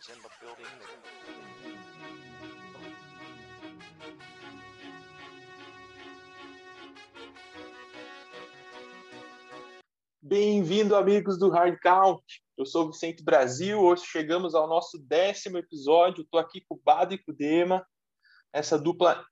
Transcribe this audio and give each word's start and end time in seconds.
was 0.00 0.16
in 0.16 0.22
the 0.22 0.30
building. 0.40 0.64
Bem-vindo, 10.22 10.96
amigos 10.96 11.38
do 11.38 11.50
Hard 11.50 11.78
Count. 11.82 12.22
Eu 12.56 12.64
sou 12.64 12.86
o 12.86 12.92
Vicente 12.92 13.22
Brasil. 13.22 13.78
Hoje 13.78 14.04
chegamos 14.06 14.54
ao 14.54 14.68
nosso 14.68 14.98
décimo 14.98 15.58
episódio. 15.58 16.22
Estou 16.22 16.40
aqui 16.40 16.62
com 16.66 16.76
o 16.76 16.80
Bado 16.82 17.14
e 17.14 17.18
com 17.18 17.32
o 17.32 17.34
Dema, 17.34 17.84
essa 18.52 18.78
dupla 18.78 19.24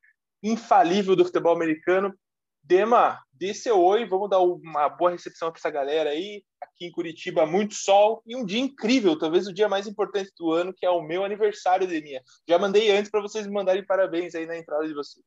infalível 0.43 1.17
do 1.17 1.25
futebol 1.25 1.55
americano. 1.55 2.15
Dema, 2.63 3.23
dê 3.33 3.55
seu 3.55 3.81
oi, 3.81 4.07
vamos 4.07 4.29
dar 4.29 4.41
uma 4.41 4.89
boa 4.89 5.13
recepção 5.13 5.51
para 5.51 5.59
essa 5.59 5.71
galera 5.71 6.11
aí. 6.11 6.45
Aqui 6.61 6.87
em 6.87 6.91
Curitiba, 6.91 7.47
muito 7.47 7.75
sol 7.75 8.23
e 8.27 8.35
um 8.35 8.45
dia 8.45 8.61
incrível, 8.61 9.19
talvez 9.19 9.47
o 9.47 9.53
dia 9.53 9.69
mais 9.69 9.87
importante 9.87 10.33
do 10.37 10.53
ano, 10.53 10.75
que 10.75 10.85
é 10.85 10.91
o 10.91 11.03
meu 11.03 11.25
aniversário, 11.25 11.87
Deminha. 11.87 12.23
Já 12.49 12.59
mandei 12.59 12.91
antes 12.91 13.11
para 13.11 13.21
vocês 13.21 13.47
me 13.47 13.53
mandarem 13.53 13.85
parabéns 13.85 14.35
aí 14.35 14.47
na 14.47 14.57
entrada 14.57 14.87
de 14.87 14.95
vocês. 14.95 15.25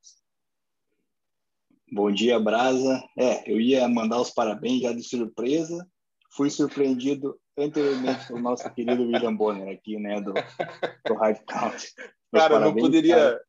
Bom 1.92 2.10
dia, 2.10 2.40
Brasa. 2.40 3.04
É, 3.18 3.52
eu 3.52 3.60
ia 3.60 3.88
mandar 3.88 4.22
os 4.22 4.30
parabéns 4.30 4.82
já 4.82 4.94
de 4.94 5.04
surpresa. 5.04 5.86
Fui 6.34 6.50
surpreendido 6.50 7.38
anteriormente 7.58 8.28
pelo 8.28 8.40
nosso 8.40 8.64
querido 8.74 9.04
William 9.04 9.36
Bonner 9.36 9.76
aqui, 9.76 9.98
né, 9.98 10.22
do, 10.22 10.34
do 10.34 11.14
Hard 11.16 11.40
Count. 11.46 11.94
Cara, 12.34 12.60
não 12.60 12.74
poderia, 12.74 13.16
cara. 13.16 13.42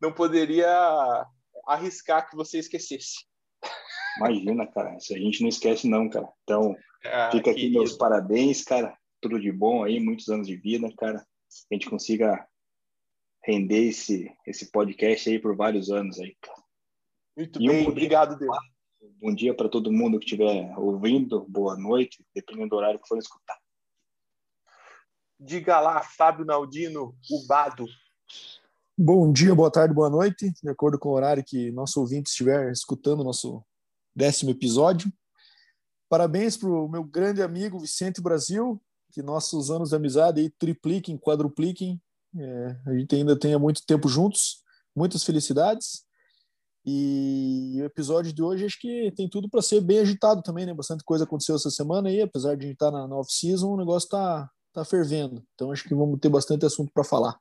não 0.00 0.12
poderia 0.12 1.26
arriscar 1.66 2.28
que 2.28 2.36
você 2.36 2.58
esquecesse. 2.58 3.26
Imagina, 4.18 4.66
cara, 4.66 4.96
isso 4.96 5.14
a 5.14 5.18
gente 5.18 5.42
não 5.42 5.48
esquece 5.48 5.88
não, 5.88 6.08
cara. 6.08 6.28
Então, 6.42 6.76
ah, 7.04 7.30
fica 7.32 7.50
aqui 7.50 7.70
meus 7.70 7.94
parabéns, 7.94 8.62
cara. 8.62 8.96
Tudo 9.20 9.40
de 9.40 9.50
bom 9.50 9.84
aí, 9.84 10.00
muitos 10.00 10.28
anos 10.28 10.46
de 10.46 10.56
vida, 10.56 10.92
cara. 10.96 11.20
Que 11.68 11.74
a 11.74 11.74
gente 11.74 11.88
consiga 11.88 12.46
render 13.44 13.88
esse, 13.88 14.30
esse 14.46 14.70
podcast 14.70 15.28
aí 15.28 15.38
por 15.38 15.56
vários 15.56 15.90
anos 15.90 16.18
aí, 16.18 16.36
cara. 16.40 16.62
Muito 17.36 17.62
e 17.62 17.66
bem, 17.66 17.86
um 17.86 17.90
obrigado, 17.90 18.38
Deus. 18.38 18.56
Bom 19.20 19.34
dia 19.34 19.54
para 19.54 19.68
todo 19.68 19.92
mundo 19.92 20.18
que 20.18 20.26
estiver 20.26 20.76
ouvindo, 20.78 21.44
boa 21.48 21.76
noite, 21.76 22.24
dependendo 22.34 22.70
do 22.70 22.76
horário 22.76 23.00
que 23.00 23.08
for 23.08 23.18
escutar. 23.18 23.58
Diga 25.38 25.80
lá, 25.80 26.02
Fábio 26.02 26.44
Naldino, 26.44 27.16
o 27.30 27.46
Bado. 27.48 27.86
Bom 28.96 29.32
dia, 29.32 29.54
boa 29.54 29.72
tarde, 29.72 29.92
boa 29.92 30.10
noite, 30.10 30.52
de 30.62 30.68
acordo 30.68 30.98
com 30.98 31.08
o 31.08 31.12
horário 31.12 31.42
que 31.44 31.72
nosso 31.72 31.98
ouvinte 31.98 32.30
estiver 32.30 32.70
escutando 32.70 33.20
o 33.20 33.24
nosso 33.24 33.64
décimo 34.14 34.50
episódio. 34.50 35.12
Parabéns 36.08 36.56
para 36.56 36.68
o 36.68 36.88
meu 36.88 37.02
grande 37.02 37.42
amigo 37.42 37.78
Vicente 37.78 38.20
Brasil, 38.20 38.80
que 39.12 39.22
nossos 39.22 39.70
anos 39.70 39.90
de 39.90 39.96
amizade 39.96 40.40
aí 40.40 40.50
tripliquem, 40.50 41.18
quadrupliquem. 41.18 42.00
É, 42.38 42.76
a 42.86 42.94
gente 42.94 43.14
ainda 43.14 43.38
tenha 43.38 43.58
muito 43.58 43.84
tempo 43.86 44.08
juntos, 44.08 44.62
muitas 44.94 45.24
felicidades. 45.24 46.04
E 46.84 47.78
o 47.80 47.84
episódio 47.84 48.32
de 48.32 48.42
hoje 48.42 48.64
acho 48.66 48.80
que 48.80 49.12
tem 49.12 49.28
tudo 49.28 49.48
para 49.48 49.62
ser 49.62 49.80
bem 49.80 50.00
agitado 50.00 50.42
também, 50.42 50.66
né? 50.66 50.74
Bastante 50.74 51.04
coisa 51.04 51.24
aconteceu 51.24 51.54
essa 51.54 51.70
semana 51.70 52.08
aí, 52.08 52.20
apesar 52.20 52.56
de 52.56 52.64
a 52.64 52.68
gente 52.68 52.74
estar 52.74 52.90
tá 52.90 53.06
na 53.06 53.16
off-season, 53.16 53.68
o 53.68 53.76
negócio 53.76 54.08
tá, 54.08 54.50
tá 54.72 54.84
fervendo. 54.84 55.44
Então 55.54 55.70
acho 55.70 55.84
que 55.84 55.94
vamos 55.94 56.18
ter 56.18 56.28
bastante 56.28 56.66
assunto 56.66 56.90
para 56.92 57.04
falar. 57.04 57.38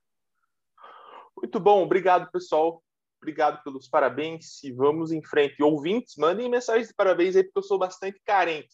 Muito 1.35 1.59
bom, 1.59 1.83
obrigado 1.83 2.29
pessoal. 2.31 2.83
Obrigado 3.21 3.61
pelos 3.63 3.87
parabéns 3.87 4.63
e 4.63 4.71
vamos 4.71 5.11
em 5.11 5.23
frente. 5.23 5.61
Ouvintes, 5.61 6.15
mandem 6.17 6.49
mensagens 6.49 6.87
de 6.87 6.93
parabéns 6.95 7.35
aí, 7.35 7.43
porque 7.43 7.59
eu 7.59 7.63
sou 7.63 7.77
bastante 7.77 8.19
carente. 8.25 8.73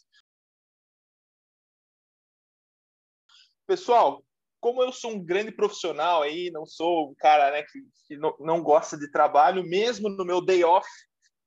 Pessoal, 3.68 4.24
como 4.62 4.82
eu 4.82 4.94
sou 4.94 5.12
um 5.12 5.24
grande 5.24 5.52
profissional 5.52 6.22
aí, 6.22 6.50
não 6.50 6.66
sou 6.66 7.12
um 7.12 7.16
cara 7.16 7.52
né, 7.52 7.64
que, 7.64 7.80
que 8.08 8.16
não, 8.16 8.34
não, 8.40 8.64
gosta 8.64 8.98
de 8.98 9.12
trabalho, 9.12 9.64
mesmo 9.64 10.08
no 10.08 10.24
meu 10.24 10.40
day 10.40 10.64
off, 10.64 10.88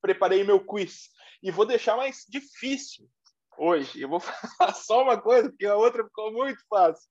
preparei 0.03 0.45
meu 0.45 0.63
quiz. 0.63 1.09
E 1.43 1.51
vou 1.51 1.65
deixar 1.65 1.97
mais 1.97 2.27
difícil 2.29 3.09
hoje. 3.57 4.03
Eu 4.03 4.11
vou 4.11 4.21
falar 4.21 4.75
só 4.75 5.03
uma 5.03 5.19
coisa, 5.19 5.49
porque 5.49 5.65
a 5.65 5.75
outra 5.75 6.05
ficou 6.05 6.31
muito 6.33 6.63
fácil. 6.69 7.09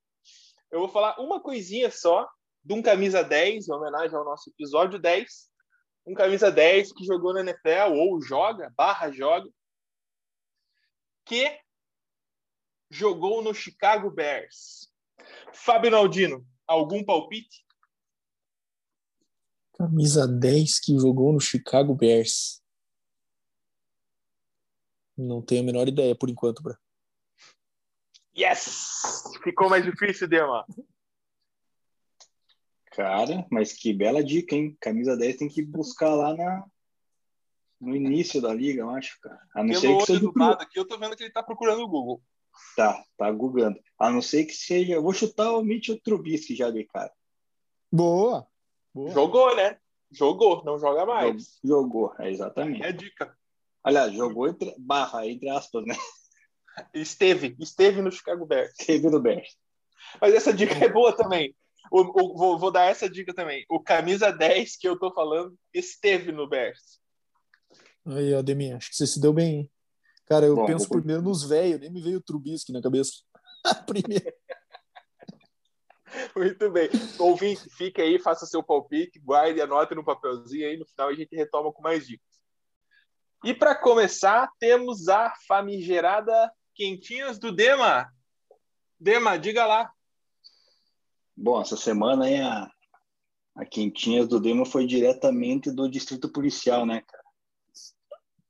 Eu 0.72 0.82
vou 0.82 0.90
falar 0.90 1.20
uma 1.20 1.42
coisinha 1.42 1.90
só 1.90 2.30
de 2.64 2.76
um 2.76 2.82
camisa 2.84 3.24
10, 3.24 3.68
em 3.68 3.74
homenagem 3.74 4.16
ao 4.16 4.24
nosso 4.24 4.52
episódio 4.52 5.00
10. 5.00 5.50
Um 6.10 6.16
camisa 6.16 6.52
10 6.52 6.92
que 6.94 7.06
jogou 7.06 7.36
na 7.36 7.42
NFL, 7.42 7.94
ou 7.94 8.20
joga, 8.20 8.74
barra 8.76 9.12
joga, 9.12 9.48
que 11.24 11.62
jogou 12.90 13.44
no 13.44 13.54
Chicago 13.54 14.10
Bears 14.10 14.90
Fábio 15.54 15.92
Naldino, 15.92 16.44
algum 16.66 17.04
palpite? 17.04 17.64
Camisa 19.74 20.28
10 20.28 20.80
que 20.80 20.98
jogou 20.98 21.32
no 21.32 21.40
Chicago 21.40 21.94
Bears. 21.94 22.60
Não 25.16 25.44
tenho 25.44 25.62
a 25.62 25.66
menor 25.66 25.88
ideia 25.88 26.16
por 26.16 26.30
enquanto, 26.30 26.64
Bra. 26.64 26.76
Yes! 28.36 29.24
Ficou 29.44 29.70
mais 29.70 29.84
difícil, 29.84 30.28
Dema. 30.28 30.66
Cara, 32.92 33.46
mas 33.52 33.74
que 33.74 33.94
bela 33.94 34.24
dica, 34.24 34.56
hein? 34.56 34.76
Camisa 34.80 35.16
10 35.16 35.38
tem 35.38 35.48
que 35.48 35.62
buscar 35.62 36.14
lá 36.16 36.36
na, 36.36 36.66
no 37.80 37.96
início 37.96 38.42
da 38.42 38.54
liga, 38.54 38.82
eu 38.82 38.90
acho, 38.90 39.20
cara. 39.22 39.40
A 39.56 39.64
não 39.64 39.70
Pelo 39.70 39.82
ser 39.82 39.98
que 39.98 40.06
seja 40.06 40.20
do 40.20 40.44
aqui, 40.44 40.80
eu 40.80 40.88
tô 40.88 40.98
vendo 40.98 41.16
que 41.16 41.24
ele 41.24 41.32
tá 41.32 41.42
procurando 41.42 41.84
o 41.84 41.88
Google. 41.88 42.22
Tá, 42.76 43.04
tá 43.18 43.32
googando. 43.32 43.80
A 43.98 44.10
não 44.10 44.22
ser 44.22 44.46
que 44.46 44.54
seja. 44.54 44.94
Eu 44.94 45.04
vou 45.04 45.14
chutar 45.14 45.52
o 45.54 45.64
Mitchell 45.64 46.00
Trubisky 46.02 46.56
já 46.56 46.70
de 46.70 46.84
cara. 46.86 47.12
Boa. 47.92 48.48
Boa. 48.94 49.12
Jogou, 49.12 49.56
né? 49.56 49.78
Jogou, 50.12 50.64
não 50.66 50.80
joga 50.80 51.06
mais. 51.06 51.60
Jogou, 51.64 52.14
é 52.20 52.32
exatamente. 52.32 52.84
É 52.84 52.92
dica. 52.92 53.38
Aliás, 53.84 54.12
jogou 54.12 54.48
entre, 54.48 54.76
barra, 54.78 55.26
entre 55.28 55.50
aspas, 55.50 55.86
né? 55.86 55.96
Esteve, 56.94 57.56
esteve 57.60 58.02
no 58.02 58.12
Chicago 58.12 58.46
Bears. 58.46 58.72
Esteve 58.72 59.10
no 59.10 59.20
Bears. 59.20 59.58
Mas 60.20 60.34
essa 60.34 60.54
dica 60.54 60.74
é 60.84 60.90
boa 60.90 61.16
também. 61.16 61.56
O, 61.92 62.02
o, 62.02 62.38
vou, 62.38 62.60
vou, 62.60 62.72
dar 62.72 62.86
essa 62.86 63.10
dica 63.10 63.34
também. 63.34 63.66
O 63.70 63.80
camisa 63.80 64.32
10 64.32 64.78
que 64.78 64.88
eu 64.88 64.98
tô 64.98 65.12
falando 65.12 65.58
esteve 65.74 66.32
no 66.32 66.48
Bears. 66.48 67.00
Aí, 68.06 68.34
Ademir, 68.34 68.76
acho 68.76 68.90
que 68.90 68.96
você 68.96 69.08
se 69.08 69.20
deu 69.20 69.34
bem, 69.34 69.56
hein? 69.56 69.72
Cara, 70.26 70.46
eu 70.46 70.56
Bom, 70.56 70.66
penso 70.66 70.88
vou... 70.88 70.98
primeiro 70.98 71.22
nos 71.22 71.44
velhos, 71.44 71.80
nem 71.80 71.92
me 71.92 72.02
veio 72.02 72.18
o 72.18 72.22
Trubisky 72.22 72.72
na 72.72 72.82
cabeça. 72.82 73.12
primeiro. 73.88 74.34
Muito 76.36 76.70
bem. 76.72 76.90
Ouvinte, 77.18 77.70
fique 77.72 78.02
aí, 78.02 78.20
faça 78.20 78.46
seu 78.46 78.64
palpite, 78.64 79.20
guarde, 79.20 79.62
anote 79.62 79.96
no 79.96 80.04
papelzinho 80.04 80.68
aí, 80.68 80.78
no 80.78 80.86
final 80.86 81.10
a 81.10 81.14
gente 81.14 81.36
retoma 81.36 81.72
com 81.72 81.82
mais 81.82 82.06
dicas. 82.06 82.28
E 83.44 83.54
para 83.54 83.74
começar, 83.74 84.50
temos 84.60 85.08
a 85.08 85.34
famigerada 85.48 86.52
Quentinhas 86.76 87.40
do 87.40 87.52
Dema. 87.52 88.12
Dema, 89.00 89.38
diga 89.38 89.66
lá. 89.66 89.92
Bom, 91.42 91.62
essa 91.62 91.78
semana 91.78 92.26
aí 92.26 92.38
a, 92.42 92.70
a 93.56 93.66
Quentinhas 93.66 94.28
do 94.28 94.42
Dema 94.42 94.66
foi 94.66 94.86
diretamente 94.86 95.72
do 95.72 95.90
Distrito 95.90 96.30
Policial, 96.30 96.86
né, 96.86 97.02
cara? 97.08 97.24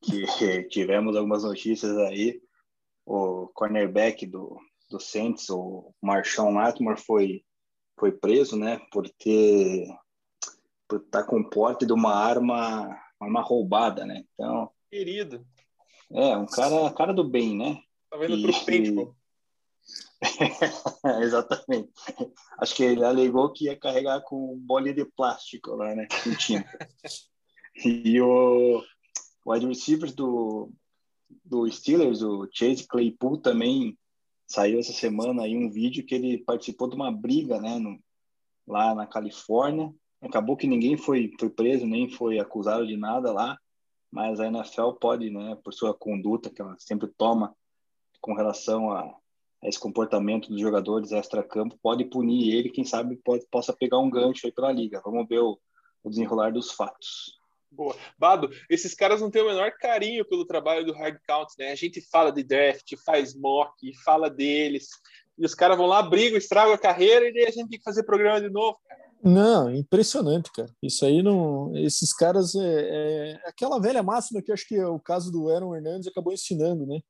que 0.02 0.24
tivemos 0.70 1.16
algumas 1.16 1.44
notícias 1.44 1.96
aí. 2.00 2.42
O 3.06 3.48
cornerback 3.54 4.26
do, 4.26 4.60
do 4.90 5.00
Saints, 5.00 5.52
o 5.52 5.94
Marshawn 6.02 6.56
Lattimore, 6.56 7.00
foi, 7.00 7.44
foi 8.00 8.12
preso, 8.12 8.58
né, 8.58 8.82
por 8.92 9.08
ter 9.08 9.88
por 10.88 11.00
estar 11.00 11.22
tá 11.22 11.24
com 11.24 11.44
porte 11.44 11.86
de 11.86 11.94
uma 11.94 12.16
arma, 12.16 13.00
uma 13.22 13.42
roubada, 13.44 14.04
né? 14.04 14.26
Então, 14.34 14.72
querido. 14.90 15.46
É, 16.12 16.36
um 16.36 16.48
cara, 16.48 16.92
cara 16.92 17.14
do 17.14 17.24
bem, 17.24 17.56
né? 17.56 17.84
Tá 18.10 18.18
vendo 18.18 18.36
e, 18.36 18.42
pro 18.42 18.66
peito, 18.66 19.16
Exatamente. 21.22 21.90
Acho 22.60 22.76
que 22.76 22.84
ele 22.84 23.04
alegou 23.04 23.52
que 23.52 23.66
ia 23.66 23.78
carregar 23.78 24.22
com 24.22 24.58
bolinha 24.58 24.94
de 24.94 25.06
plástico 25.06 25.76
lá, 25.76 25.96
né? 25.96 26.08
e 27.86 28.22
o, 28.22 28.84
wide 29.46 29.66
receivers 29.66 30.14
do, 30.14 30.72
do 31.44 31.70
Steelers, 31.72 32.22
o 32.22 32.48
Chase 32.52 32.88
Claypool, 32.88 33.38
também 33.38 33.98
saiu 34.48 34.80
essa 34.80 34.94
semana 34.94 35.44
aí 35.44 35.56
um 35.56 35.70
vídeo 35.70 36.06
que 36.06 36.16
ele 36.16 36.38
participou 36.40 36.90
de 36.90 36.96
uma 36.96 37.12
briga, 37.12 37.60
né, 37.60 37.78
no, 37.78 38.00
lá 38.68 38.94
na 38.96 39.06
Califórnia. 39.06 39.94
Acabou 40.22 40.58
que 40.58 40.68
ninguém 40.68 40.98
foi, 40.98 41.32
foi 41.40 41.50
preso, 41.50 41.86
nem 41.86 42.10
foi 42.10 42.40
acusado 42.40 42.86
de 42.86 42.98
nada 42.98 43.32
lá, 43.32 43.58
mas 44.12 44.40
a 44.40 44.48
NFL 44.48 44.92
pode, 45.00 45.30
né, 45.30 45.58
por 45.64 45.74
sua 45.74 45.94
conduta 45.94 46.50
que 46.50 46.62
ela 46.62 46.76
sempre 46.80 47.08
toma 47.08 47.56
com 48.20 48.34
relação 48.34 48.92
a 48.92 49.16
esse 49.64 49.80
comportamento 49.80 50.50
dos 50.50 50.62
jogadores 50.62 51.12
extra-campo, 51.12 51.78
pode 51.82 52.06
punir 52.06 52.56
ele, 52.56 52.70
quem 52.70 52.86
sabe 52.86 53.18
pode, 53.18 53.46
possa 53.52 53.74
pegar 53.74 54.00
um 54.00 54.10
gancho 54.10 54.46
aí 54.46 54.52
pela 54.52 54.72
liga. 54.72 55.02
Vamos 55.04 55.28
ver 55.28 55.40
o, 55.40 55.60
o 56.04 56.10
desenrolar 56.10 56.52
dos 56.52 56.72
fatos. 56.72 57.40
Boa. 57.72 57.96
Bado, 58.18 58.50
esses 58.70 58.96
caras 58.96 59.22
não 59.22 59.30
têm 59.30 59.44
o 59.44 59.48
menor 59.48 59.72
carinho 59.80 60.26
pelo 60.26 60.46
trabalho 60.46 60.86
do 60.86 60.94
Hard 60.94 61.18
Count, 61.28 61.54
né? 61.60 61.72
A 61.72 61.76
gente 61.76 62.02
fala 62.02 62.32
de 62.32 62.44
draft, 62.44 62.96
faz 63.06 63.36
mock, 63.36 63.94
fala 64.04 64.30
deles, 64.30 64.88
e 65.38 65.46
os 65.46 65.54
caras 65.54 65.78
vão 65.78 65.86
lá, 65.86 66.02
brigam, 66.02 66.38
estragam 66.38 66.74
a 66.74 66.78
carreira 66.78 67.28
e 67.28 67.34
daí 67.34 67.46
a 67.46 67.52
gente 67.52 67.70
tem 67.70 67.80
que 67.80 67.86
fazer 67.86 68.04
programa 68.04 68.42
de 68.42 68.50
novo. 68.50 68.78
Cara. 68.88 69.10
Não, 69.24 69.74
impressionante, 69.74 70.52
cara. 70.52 70.70
Isso 70.82 71.06
aí 71.06 71.22
não. 71.22 71.76
Esses 71.78 72.14
caras 72.14 72.56
é, 72.56 72.60
é, 72.64 73.42
aquela 73.46 73.80
velha 73.80 74.02
máxima 74.02 74.42
que 74.42 74.52
acho 74.52 74.68
que 74.68 74.82
o 74.82 75.00
caso 75.00 75.32
do 75.32 75.50
Aaron 75.50 75.76
Hernandes 75.76 76.08
acabou 76.08 76.34
ensinando, 76.34 76.86
né? 76.86 77.02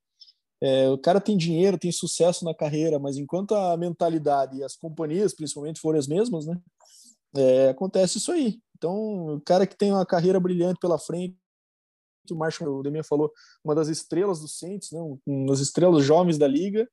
É, 0.61 0.89
o 0.89 0.97
cara 0.97 1.21
tem 1.21 1.37
dinheiro, 1.37 1.77
tem 1.77 1.91
sucesso 1.91 2.43
na 2.43 2.53
carreira, 2.53 2.99
mas 2.99 3.17
enquanto 3.17 3.55
a 3.55 3.77
mentalidade 3.77 4.57
e 4.57 4.63
as 4.63 4.75
companhias, 4.75 5.33
principalmente, 5.33 5.79
forem 5.79 5.99
as 5.99 6.07
mesmas, 6.07 6.45
né? 6.45 6.59
É, 7.35 7.69
acontece 7.69 8.17
isso 8.17 8.31
aí. 8.31 8.59
Então, 8.77 9.35
o 9.35 9.41
cara 9.41 9.67
que 9.67 9.77
tem 9.77 9.91
uma 9.91 10.05
carreira 10.05 10.39
brilhante 10.39 10.79
pela 10.79 10.97
frente, 10.97 11.37
o 12.29 12.35
Marshall 12.35 12.83
Demian 12.83 13.03
falou, 13.03 13.31
uma 13.63 13.73
das 13.73 13.87
estrelas 13.87 14.39
do 14.39 14.47
Saints, 14.47 14.91
né? 14.91 14.99
uma 15.25 15.47
das 15.47 15.59
estrelas 15.59 16.05
jovens 16.05 16.37
da 16.37 16.47
liga, 16.47 16.87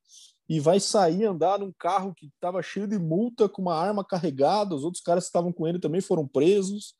e 0.49 0.59
vai 0.59 0.79
sair 0.79 1.25
andar 1.25 1.59
num 1.59 1.73
carro 1.77 2.13
que 2.15 2.27
estava 2.27 2.61
cheio 2.61 2.87
de 2.87 2.97
multa, 2.97 3.49
com 3.49 3.61
uma 3.61 3.75
arma 3.75 4.03
carregada, 4.03 4.75
os 4.75 4.83
outros 4.83 5.03
caras 5.03 5.25
que 5.25 5.29
estavam 5.29 5.51
com 5.51 5.67
ele 5.67 5.79
também 5.79 6.01
foram 6.01 6.27
presos. 6.27 6.95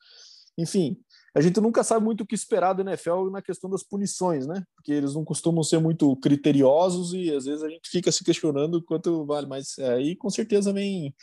Enfim, 0.58 0.98
a 1.38 1.42
gente 1.42 1.62
nunca 1.62 1.84
sabe 1.84 2.04
muito 2.04 2.22
o 2.22 2.25
que 2.25 2.34
esperar 2.34 2.74
do 2.74 2.81
NFL 2.81 3.30
na 3.30 3.44
questão 3.44 3.69
das 3.69 3.84
punições, 3.84 4.48
né? 4.48 4.63
Porque 4.75 4.92
eles 4.92 5.13
não 5.13 5.24
costumam 5.24 5.62
ser 5.62 5.78
muito 5.78 6.16
criteriosos 6.16 7.13
e 7.13 7.31
às 7.31 7.45
vezes 7.45 7.62
a 7.62 7.69
gente 7.69 7.88
fica 7.92 8.12
se 8.12 8.24
questionando 8.24 8.84
quanto 8.84 9.24
vale. 9.24 9.45
Mas 9.45 9.78
aí 9.78 10.16
com 10.16 10.31
certeza 10.31 10.74
vem 10.74 11.13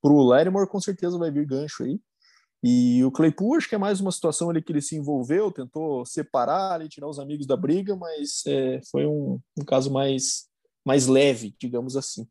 para 0.00 0.12
o 0.12 0.22
Larimore, 0.22 0.68
com 0.68 0.80
certeza 0.80 1.18
vai 1.18 1.28
vir 1.32 1.44
gancho 1.44 1.82
aí. 1.82 1.98
E 2.62 3.04
o 3.04 3.10
Claypool, 3.10 3.56
acho 3.56 3.68
que 3.68 3.74
é 3.74 3.78
mais 3.78 4.00
uma 4.00 4.12
situação 4.12 4.48
ali 4.48 4.62
que 4.62 4.70
ele 4.70 4.80
se 4.80 4.94
envolveu, 4.94 5.50
tentou 5.50 6.06
separar 6.06 6.74
ali, 6.74 6.88
tirar 6.88 7.08
os 7.08 7.18
amigos 7.18 7.44
da 7.44 7.56
briga, 7.56 7.96
mas 7.96 8.46
é, 8.46 8.80
foi 8.92 9.06
um, 9.06 9.40
um 9.58 9.64
caso 9.64 9.92
mais 9.92 10.46
mais 10.86 11.08
leve, 11.08 11.52
digamos 11.58 11.96
assim. 11.96 12.28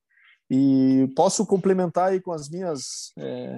E 0.55 1.07
posso 1.15 1.47
complementar 1.47 2.11
aí 2.11 2.21
com 2.21 2.31
as 2.31 2.47
minhas. 2.47 3.11
É, 3.17 3.57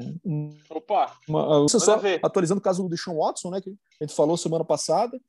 Opa! 0.69 1.17
Uma, 1.27 1.67
só 1.67 1.99
atualizando 2.23 2.59
o 2.59 2.63
caso 2.63 2.87
do 2.87 2.97
Sean 2.97 3.15
Watson, 3.15 3.49
né, 3.49 3.59
que 3.59 3.69
a 3.99 4.05
gente 4.05 4.15
falou 4.15 4.37
semana 4.37 4.63
passada. 4.63 5.19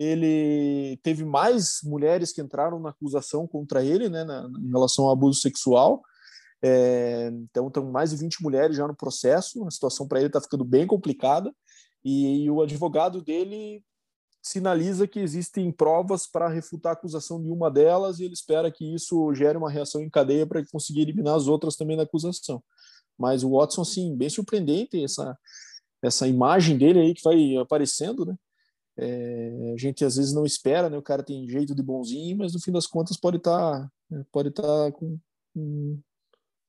Ele 0.00 0.98
teve 1.00 1.24
mais 1.24 1.78
mulheres 1.84 2.32
que 2.32 2.40
entraram 2.40 2.80
na 2.80 2.90
acusação 2.90 3.46
contra 3.46 3.84
ele, 3.84 4.08
né, 4.08 4.24
na, 4.24 4.50
em 4.60 4.70
relação 4.72 5.04
ao 5.04 5.12
abuso 5.12 5.38
sexual. 5.40 6.02
É, 6.60 7.30
então, 7.32 7.68
estão 7.68 7.88
mais 7.88 8.10
de 8.10 8.16
20 8.16 8.42
mulheres 8.42 8.76
já 8.76 8.88
no 8.88 8.96
processo. 8.96 9.64
A 9.64 9.70
situação 9.70 10.08
para 10.08 10.18
ele 10.18 10.26
está 10.26 10.40
ficando 10.40 10.64
bem 10.64 10.88
complicada. 10.88 11.54
E, 12.04 12.46
e, 12.46 12.50
o 12.50 12.62
advogado 12.62 13.22
dele 13.22 13.80
sinaliza 14.42 15.06
que 15.06 15.20
existem 15.20 15.70
provas 15.70 16.26
para 16.26 16.48
refutar 16.48 16.90
a 16.90 16.92
acusação 16.94 17.40
de 17.40 17.48
uma 17.48 17.70
delas 17.70 18.18
e 18.18 18.24
ele 18.24 18.34
espera 18.34 18.70
que 18.72 18.94
isso 18.94 19.32
gere 19.34 19.56
uma 19.56 19.70
reação 19.70 20.02
em 20.02 20.10
cadeia 20.10 20.46
para 20.46 20.66
conseguir 20.66 21.02
eliminar 21.02 21.36
as 21.36 21.46
outras 21.46 21.76
também 21.76 21.96
da 21.96 22.02
acusação. 22.02 22.62
Mas 23.16 23.44
o 23.44 23.50
Watson, 23.50 23.84
sim, 23.84 24.16
bem 24.16 24.28
surpreendente 24.28 25.02
essa 25.02 25.38
essa 26.02 26.26
imagem 26.26 26.76
dele 26.76 26.98
aí 26.98 27.14
que 27.14 27.22
vai 27.22 27.56
aparecendo, 27.56 28.26
né? 28.26 28.36
É, 28.96 29.72
a 29.72 29.76
gente 29.78 30.04
às 30.04 30.16
vezes 30.16 30.32
não 30.32 30.44
espera, 30.44 30.90
né? 30.90 30.98
O 30.98 31.02
cara 31.02 31.22
tem 31.22 31.48
jeito 31.48 31.74
de 31.76 31.82
bonzinho, 31.82 32.36
mas 32.38 32.52
no 32.52 32.60
fim 32.60 32.72
das 32.72 32.88
contas 32.88 33.16
pode 33.16 33.36
estar 33.36 33.88
tá, 34.10 34.26
pode 34.32 34.48
estar 34.48 34.62
tá 34.62 34.92
com 34.92 35.16
um 35.54 36.00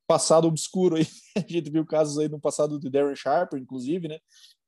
passado 0.07 0.47
obscuro 0.47 0.95
aí. 0.97 1.07
A 1.35 1.51
gente 1.51 1.71
viu 1.71 1.83
casos 1.85 2.19
aí 2.19 2.29
no 2.29 2.39
passado 2.39 2.79
de 2.79 2.89
Darren 2.89 3.15
Sharper, 3.15 3.59
inclusive, 3.59 4.07
né? 4.07 4.19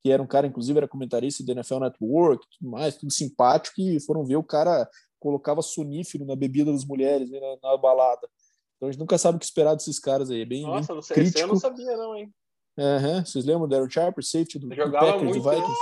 Que 0.06 0.12
era 0.12 0.22
um 0.22 0.28
cara, 0.28 0.46
inclusive, 0.46 0.78
era 0.78 0.88
comentarista 0.88 1.44
do 1.44 1.52
NFL 1.52 1.80
Network, 1.80 2.46
tudo 2.60 2.70
mais, 2.70 2.96
tudo 2.96 3.12
simpático, 3.12 3.82
e 3.82 4.00
foram 4.00 4.24
ver 4.24 4.36
o 4.36 4.44
cara 4.44 4.88
colocava 5.20 5.64
sonífero 5.64 6.24
na 6.24 6.36
bebida 6.36 6.72
das 6.72 6.86
mulheres 6.86 7.32
né, 7.32 7.40
na, 7.40 7.72
na, 7.72 7.76
balada. 7.76 8.30
Então 8.76 8.88
a 8.88 8.92
gente 8.92 9.00
nunca 9.00 9.18
sabe 9.18 9.38
o 9.38 9.40
que 9.40 9.46
esperar 9.46 9.74
desses 9.74 9.98
caras 9.98 10.30
aí. 10.30 10.44
É 10.44 10.46
bem, 10.46 10.62
Nossa, 10.62 10.90
bem 10.90 10.96
não 10.96 11.02
sei, 11.02 11.16
crítico. 11.16 11.40
eu 11.40 11.48
não 11.48 11.56
sabia, 11.56 11.98
não, 11.98 12.16
hein? 12.16 12.32
Uhum. 12.78 13.26
Vocês 13.26 13.46
lembram 13.46 13.68
do 13.68 13.70
Daryl 13.70 13.90
Sharper, 13.90 14.24
safety 14.24 14.60
do, 14.60 14.70
do 14.70 14.76
Packers, 14.76 15.24
muito. 15.24 15.42
do 15.42 15.50
Vikings? 15.50 15.80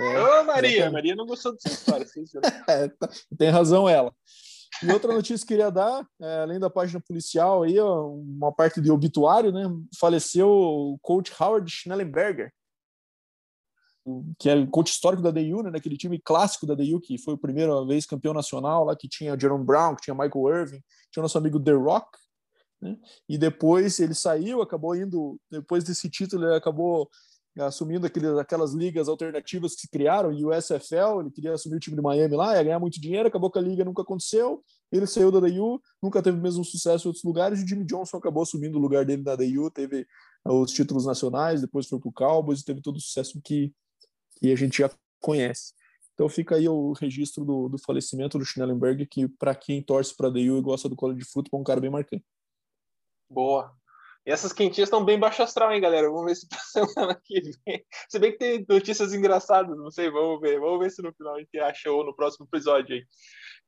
É, 0.00 0.18
Ô, 0.22 0.44
Maria, 0.44 0.70
exatamente. 0.70 0.92
Maria 0.94 1.14
não 1.14 1.26
gostou 1.26 1.52
dessa 1.52 1.68
história. 1.68 2.06
é, 2.70 2.88
tá, 2.88 3.10
tem 3.36 3.50
razão 3.50 3.86
ela. 3.86 4.14
E 4.82 4.90
outra 4.90 5.12
notícia 5.12 5.46
que 5.46 5.52
queria 5.52 5.70
dar, 5.70 6.06
é, 6.22 6.38
além 6.38 6.58
da 6.58 6.70
página 6.70 7.02
policial, 7.06 7.64
aí, 7.64 7.78
ó, 7.78 8.08
uma 8.08 8.50
parte 8.50 8.80
de 8.80 8.90
obituário, 8.90 9.52
né? 9.52 9.64
Faleceu 10.00 10.48
o 10.48 10.98
coach 11.02 11.30
Howard 11.38 11.70
Schnellenberger, 11.70 12.50
que 14.38 14.48
é 14.48 14.66
coach 14.66 14.90
histórico 14.90 15.22
da 15.22 15.30
DU, 15.30 15.62
né, 15.62 15.70
daquele 15.70 15.96
time 15.96 16.18
clássico 16.18 16.66
da 16.66 16.74
DU, 16.74 17.00
que 17.00 17.18
foi 17.18 17.34
a 17.34 17.38
primeira 17.38 17.84
vez 17.84 18.04
campeão 18.04 18.34
nacional, 18.34 18.84
lá 18.84 18.96
que 18.96 19.08
tinha 19.08 19.38
Jerome 19.38 19.64
Brown, 19.64 19.94
que 19.94 20.02
tinha 20.02 20.14
Michael 20.14 20.48
Irving, 20.48 20.82
tinha 21.10 21.20
o 21.20 21.22
nosso 21.22 21.38
amigo 21.38 21.60
The 21.60 21.72
Rock, 21.72 22.06
né, 22.80 22.96
e 23.28 23.38
depois 23.38 24.00
ele 24.00 24.14
saiu, 24.14 24.60
acabou 24.60 24.96
indo, 24.96 25.38
depois 25.50 25.84
desse 25.84 26.10
título, 26.10 26.44
ele 26.44 26.56
acabou 26.56 27.08
assumindo 27.60 28.06
aqueles, 28.06 28.30
aquelas 28.38 28.72
ligas 28.72 29.08
alternativas 29.08 29.74
que 29.74 29.82
se 29.82 29.88
criaram, 29.88 30.32
e 30.32 30.44
o 30.44 30.50
SFL, 30.52 31.20
ele 31.20 31.30
queria 31.30 31.52
assumir 31.52 31.76
o 31.76 31.80
time 31.80 31.94
de 31.94 32.02
Miami 32.02 32.34
lá, 32.34 32.56
ia 32.56 32.62
ganhar 32.62 32.80
muito 32.80 33.00
dinheiro, 33.00 33.28
acabou 33.28 33.50
que 33.50 33.58
a 33.58 33.62
liga 33.62 33.84
nunca 33.84 34.02
aconteceu, 34.02 34.64
ele 34.90 35.06
saiu 35.06 35.30
da 35.30 35.38
DU, 35.38 35.80
nunca 36.02 36.22
teve 36.22 36.38
o 36.38 36.42
mesmo 36.42 36.64
sucesso 36.64 37.06
em 37.06 37.08
outros 37.08 37.24
lugares, 37.24 37.60
e 37.60 37.64
o 37.64 37.68
Jimmy 37.68 37.84
Johnson 37.84 38.16
acabou 38.16 38.42
assumindo 38.42 38.78
o 38.78 38.80
lugar 38.80 39.04
dele 39.04 39.22
na 39.22 39.36
DU, 39.36 39.70
teve 39.70 40.06
os 40.44 40.72
títulos 40.72 41.06
nacionais, 41.06 41.60
depois 41.60 41.86
foi 41.86 42.00
para 42.00 42.08
o 42.08 42.12
Cowboys, 42.12 42.64
teve 42.64 42.80
todo 42.80 42.96
o 42.96 43.00
sucesso 43.00 43.40
que, 43.44 43.72
que 44.42 44.52
a 44.52 44.56
gente 44.56 44.78
já 44.78 44.90
conhece. 45.20 45.72
Então 46.14 46.28
fica 46.28 46.56
aí 46.56 46.68
o 46.68 46.92
registro 46.92 47.44
do, 47.44 47.68
do 47.68 47.78
falecimento 47.78 48.38
do 48.38 48.44
Schnellenberg, 48.44 49.06
que 49.06 49.28
para 49.28 49.54
quem 49.54 49.80
torce 49.80 50.14
para 50.14 50.26
a 50.26 50.30
DU 50.30 50.58
e 50.58 50.60
gosta 50.60 50.88
do 50.88 50.96
college 50.96 51.20
de 51.20 51.24
futebol, 51.24 51.60
é 51.60 51.62
um 51.62 51.64
cara 51.64 51.80
bem 51.80 51.90
marcante. 51.90 52.24
Boa. 53.30 53.74
E 54.24 54.30
essas 54.30 54.52
quentinhas 54.52 54.86
estão 54.86 55.04
bem 55.04 55.18
baixo 55.18 55.42
astral, 55.42 55.72
hein, 55.72 55.80
galera? 55.80 56.08
Vamos 56.08 56.26
ver 56.26 56.36
se 56.36 56.48
pra 56.48 56.58
semana 56.62 57.20
que 57.24 57.40
vem. 57.66 57.84
Se 58.08 58.18
bem 58.18 58.32
que 58.32 58.38
tem 58.38 58.66
notícias 58.68 59.12
engraçadas, 59.12 59.76
não 59.76 59.90
sei, 59.90 60.10
vamos 60.10 60.40
ver. 60.40 60.60
Vamos 60.60 60.78
ver 60.78 60.90
se 60.90 61.02
no 61.02 61.12
final 61.12 61.34
a 61.34 61.38
gente 61.40 61.58
acha 61.58 61.90
ou 61.90 62.04
no 62.04 62.14
próximo 62.14 62.46
episódio 62.46 62.94
aí. 62.94 63.04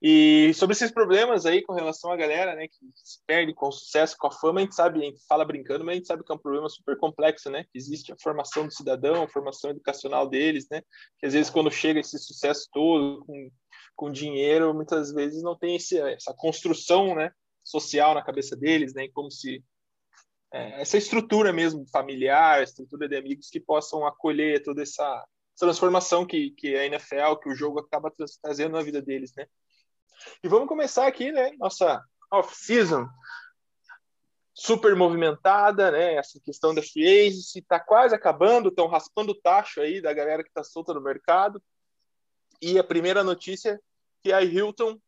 E 0.01 0.53
sobre 0.55 0.75
esses 0.75 0.93
problemas 0.93 1.47
aí 1.47 1.63
com 1.63 1.73
relação 1.73 2.13
à 2.13 2.17
galera, 2.17 2.55
né, 2.55 2.69
que 2.69 2.79
se 2.95 3.21
perde 3.27 3.55
com 3.55 3.69
o 3.69 3.73
sucesso, 3.73 4.17
com 4.19 4.27
a 4.27 4.31
fama, 4.31 4.61
a 4.61 4.63
gente 4.63 4.75
sabe, 4.75 5.01
a 5.01 5.05
gente 5.05 5.21
fala 5.27 5.45
brincando, 5.45 5.85
mas 5.85 5.95
a 5.95 5.97
gente 5.97 6.07
sabe 6.07 6.23
que 6.23 6.31
é 6.31 6.35
um 6.35 6.39
problema 6.39 6.69
super 6.69 6.97
complexo, 6.99 7.51
né? 7.51 7.65
Que 7.65 7.79
existe 7.79 8.13
a 8.13 8.17
formação 8.23 8.67
do 8.67 8.73
cidadão, 8.73 9.23
a 9.23 9.29
formação 9.29 9.71
educacional 9.71 10.29
deles, 10.29 10.67
né? 10.71 10.83
Que 11.19 11.27
às 11.27 11.33
vezes 11.33 11.51
quando 11.51 11.71
chega 11.71 12.01
esse 12.01 12.19
sucesso 12.19 12.69
todo 12.73 13.25
com, 13.25 13.51
com 13.97 14.13
dinheiro, 14.13 14.73
muitas 14.75 15.13
vezes 15.13 15.43
não 15.43 15.57
tem 15.57 15.77
esse, 15.77 15.99
essa 15.99 16.35
construção, 16.37 17.15
né, 17.15 17.33
social 17.65 18.15
na 18.15 18.23
cabeça 18.23 18.55
deles, 18.55 18.95
né? 18.95 19.09
Como 19.13 19.31
se 19.31 19.65
é, 20.55 20.81
essa 20.81 20.97
estrutura 20.97 21.53
mesmo 21.53 21.85
familiar, 21.89 22.63
estrutura 22.63 23.09
de 23.09 23.17
amigos 23.17 23.51
que 23.51 23.59
possam 23.59 24.07
acolher 24.07 24.63
toda 24.63 24.83
essa 24.83 25.27
transformação 25.59 26.25
que, 26.25 26.53
que 26.53 26.77
a 26.77 26.87
NFL, 26.87 27.35
que 27.43 27.49
o 27.49 27.57
jogo 27.57 27.81
acaba 27.81 28.13
trazendo 28.41 28.73
na 28.73 28.83
vida 28.83 29.03
deles, 29.03 29.35
né? 29.37 29.49
E 30.45 30.49
vamos 30.49 30.69
começar 30.69 31.09
aqui, 31.09 31.33
né? 31.33 31.51
Nossa 31.59 32.01
off-season 32.31 33.09
super 34.53 34.95
movimentada, 34.95 35.91
né? 35.91 36.15
Essa 36.15 36.39
questão 36.39 36.73
da 36.73 36.81
free 36.81 37.27
agency 37.27 37.59
está 37.59 37.81
quase 37.81 38.15
acabando, 38.15 38.69
estão 38.69 38.87
raspando 38.87 39.33
o 39.33 39.41
tacho 39.41 39.81
aí 39.81 40.01
da 40.01 40.13
galera 40.13 40.45
que 40.45 40.51
está 40.51 40.63
solta 40.63 40.95
no 40.95 41.01
mercado. 41.01 41.61
E 42.63 42.79
a 42.79 42.85
primeira 42.85 43.25
notícia 43.25 43.81
que 44.23 44.33
a 44.33 44.41
Hilton, 44.41 45.01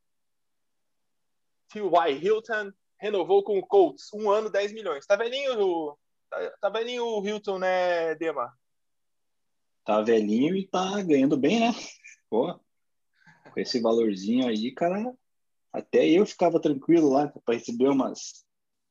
T.Y. 1.68 2.18
Hilton, 2.20 2.72
renovou 2.98 3.42
com 3.42 3.58
o 3.58 3.66
Colts, 3.66 4.12
um 4.12 4.30
ano, 4.30 4.50
10 4.50 4.72
milhões. 4.72 5.06
Tá 5.06 5.16
velhinho, 5.16 5.96
tá, 6.30 6.50
tá 6.60 6.68
velhinho 6.68 7.04
o 7.04 7.26
Hilton, 7.26 7.58
né, 7.58 8.14
Dema? 8.14 8.52
Tá 9.84 10.02
velhinho 10.02 10.56
e 10.56 10.66
tá 10.66 11.00
ganhando 11.02 11.36
bem, 11.36 11.60
né? 11.60 11.72
Pô, 12.28 12.58
com 13.52 13.60
esse 13.60 13.80
valorzinho 13.80 14.48
aí, 14.48 14.72
cara, 14.72 15.14
até 15.72 16.06
eu 16.08 16.26
ficava 16.26 16.60
tranquilo 16.60 17.10
lá 17.10 17.28
para 17.28 17.54
receber 17.54 17.88
umas 17.88 18.44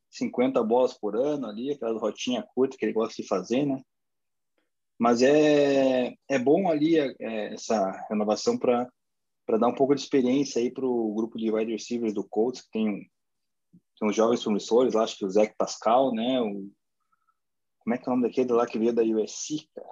50 0.09 0.63
bolas 0.63 0.93
por 0.93 1.15
ano 1.15 1.47
ali, 1.47 1.71
aquela 1.71 2.00
rotinha 2.00 2.43
curta 2.55 2.77
que 2.77 2.85
ele 2.85 2.93
gosta 2.93 3.21
de 3.21 3.27
fazer, 3.27 3.65
né? 3.65 3.81
Mas 4.97 5.21
é, 5.21 6.15
é 6.29 6.39
bom 6.39 6.69
ali 6.69 6.97
é, 6.97 7.53
essa 7.53 7.91
renovação 8.09 8.57
para 8.57 8.89
dar 9.59 9.67
um 9.67 9.75
pouco 9.75 9.93
de 9.93 10.01
experiência 10.01 10.62
aí 10.62 10.71
para 10.71 10.85
o 10.85 11.13
grupo 11.13 11.38
de 11.38 11.51
wide 11.51 11.71
receivers 11.71 12.13
do 12.13 12.24
Colts, 12.24 12.62
que 12.62 12.71
tem, 12.71 12.89
um, 12.89 13.05
tem 14.00 14.10
uns 14.10 14.16
jovens 14.16 14.44
promissores 14.44 14.94
lá, 14.94 15.04
acho 15.04 15.18
que 15.18 15.25
o 15.25 15.30
Zach 15.30 15.54
Pascal, 15.58 16.14
né? 16.14 16.42
O, 16.42 16.72
como 17.80 17.94
é 17.94 17.98
que 17.98 18.08
é 18.08 18.12
o 18.12 18.16
nome 18.16 18.28
daquele 18.28 18.52
lá 18.52 18.66
que 18.66 18.80
veio 18.80 18.94
da 18.94 19.04
USC, 19.04 19.70
cara? 19.74 19.88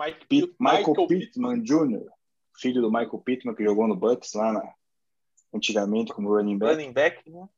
Mike, 0.00 0.26
Pitt, 0.26 0.56
Michael, 0.58 0.86
Michael 0.88 1.06
Pittman 1.06 1.62
Jr 1.62 2.10
filho 2.60 2.82
do 2.82 2.90
Michael 2.90 3.18
Pittman, 3.18 3.54
que 3.54 3.64
jogou 3.64 3.88
no 3.88 3.96
Bucks 3.96 4.34
lá 4.34 4.52
na, 4.52 4.74
antigamente 5.52 6.12
como 6.12 6.34
running 6.34 6.58
back. 6.58 6.74
Running 6.74 6.92
back, 6.92 7.30
né? 7.30 7.48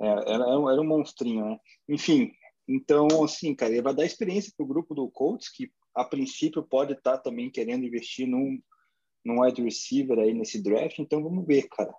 É, 0.00 0.08
era, 0.08 0.44
era 0.44 0.80
um 0.80 0.86
monstrinho, 0.86 1.44
né? 1.44 1.60
Enfim, 1.88 2.32
então, 2.66 3.06
assim, 3.22 3.54
cara, 3.54 3.72
ele 3.72 3.82
vai 3.82 3.94
dar 3.94 4.04
experiência 4.04 4.52
para 4.56 4.64
o 4.64 4.68
grupo 4.68 4.94
do 4.94 5.08
Colts, 5.10 5.48
que 5.48 5.70
a 5.94 6.04
princípio 6.04 6.62
pode 6.62 6.92
estar 6.92 7.16
tá 7.16 7.22
também 7.22 7.50
querendo 7.50 7.84
investir 7.84 8.26
num, 8.26 8.60
num 9.24 9.42
wide 9.42 9.62
receiver 9.62 10.18
aí 10.18 10.32
nesse 10.32 10.62
draft, 10.62 10.98
então 10.98 11.22
vamos 11.22 11.46
ver, 11.46 11.68
cara. 11.68 11.94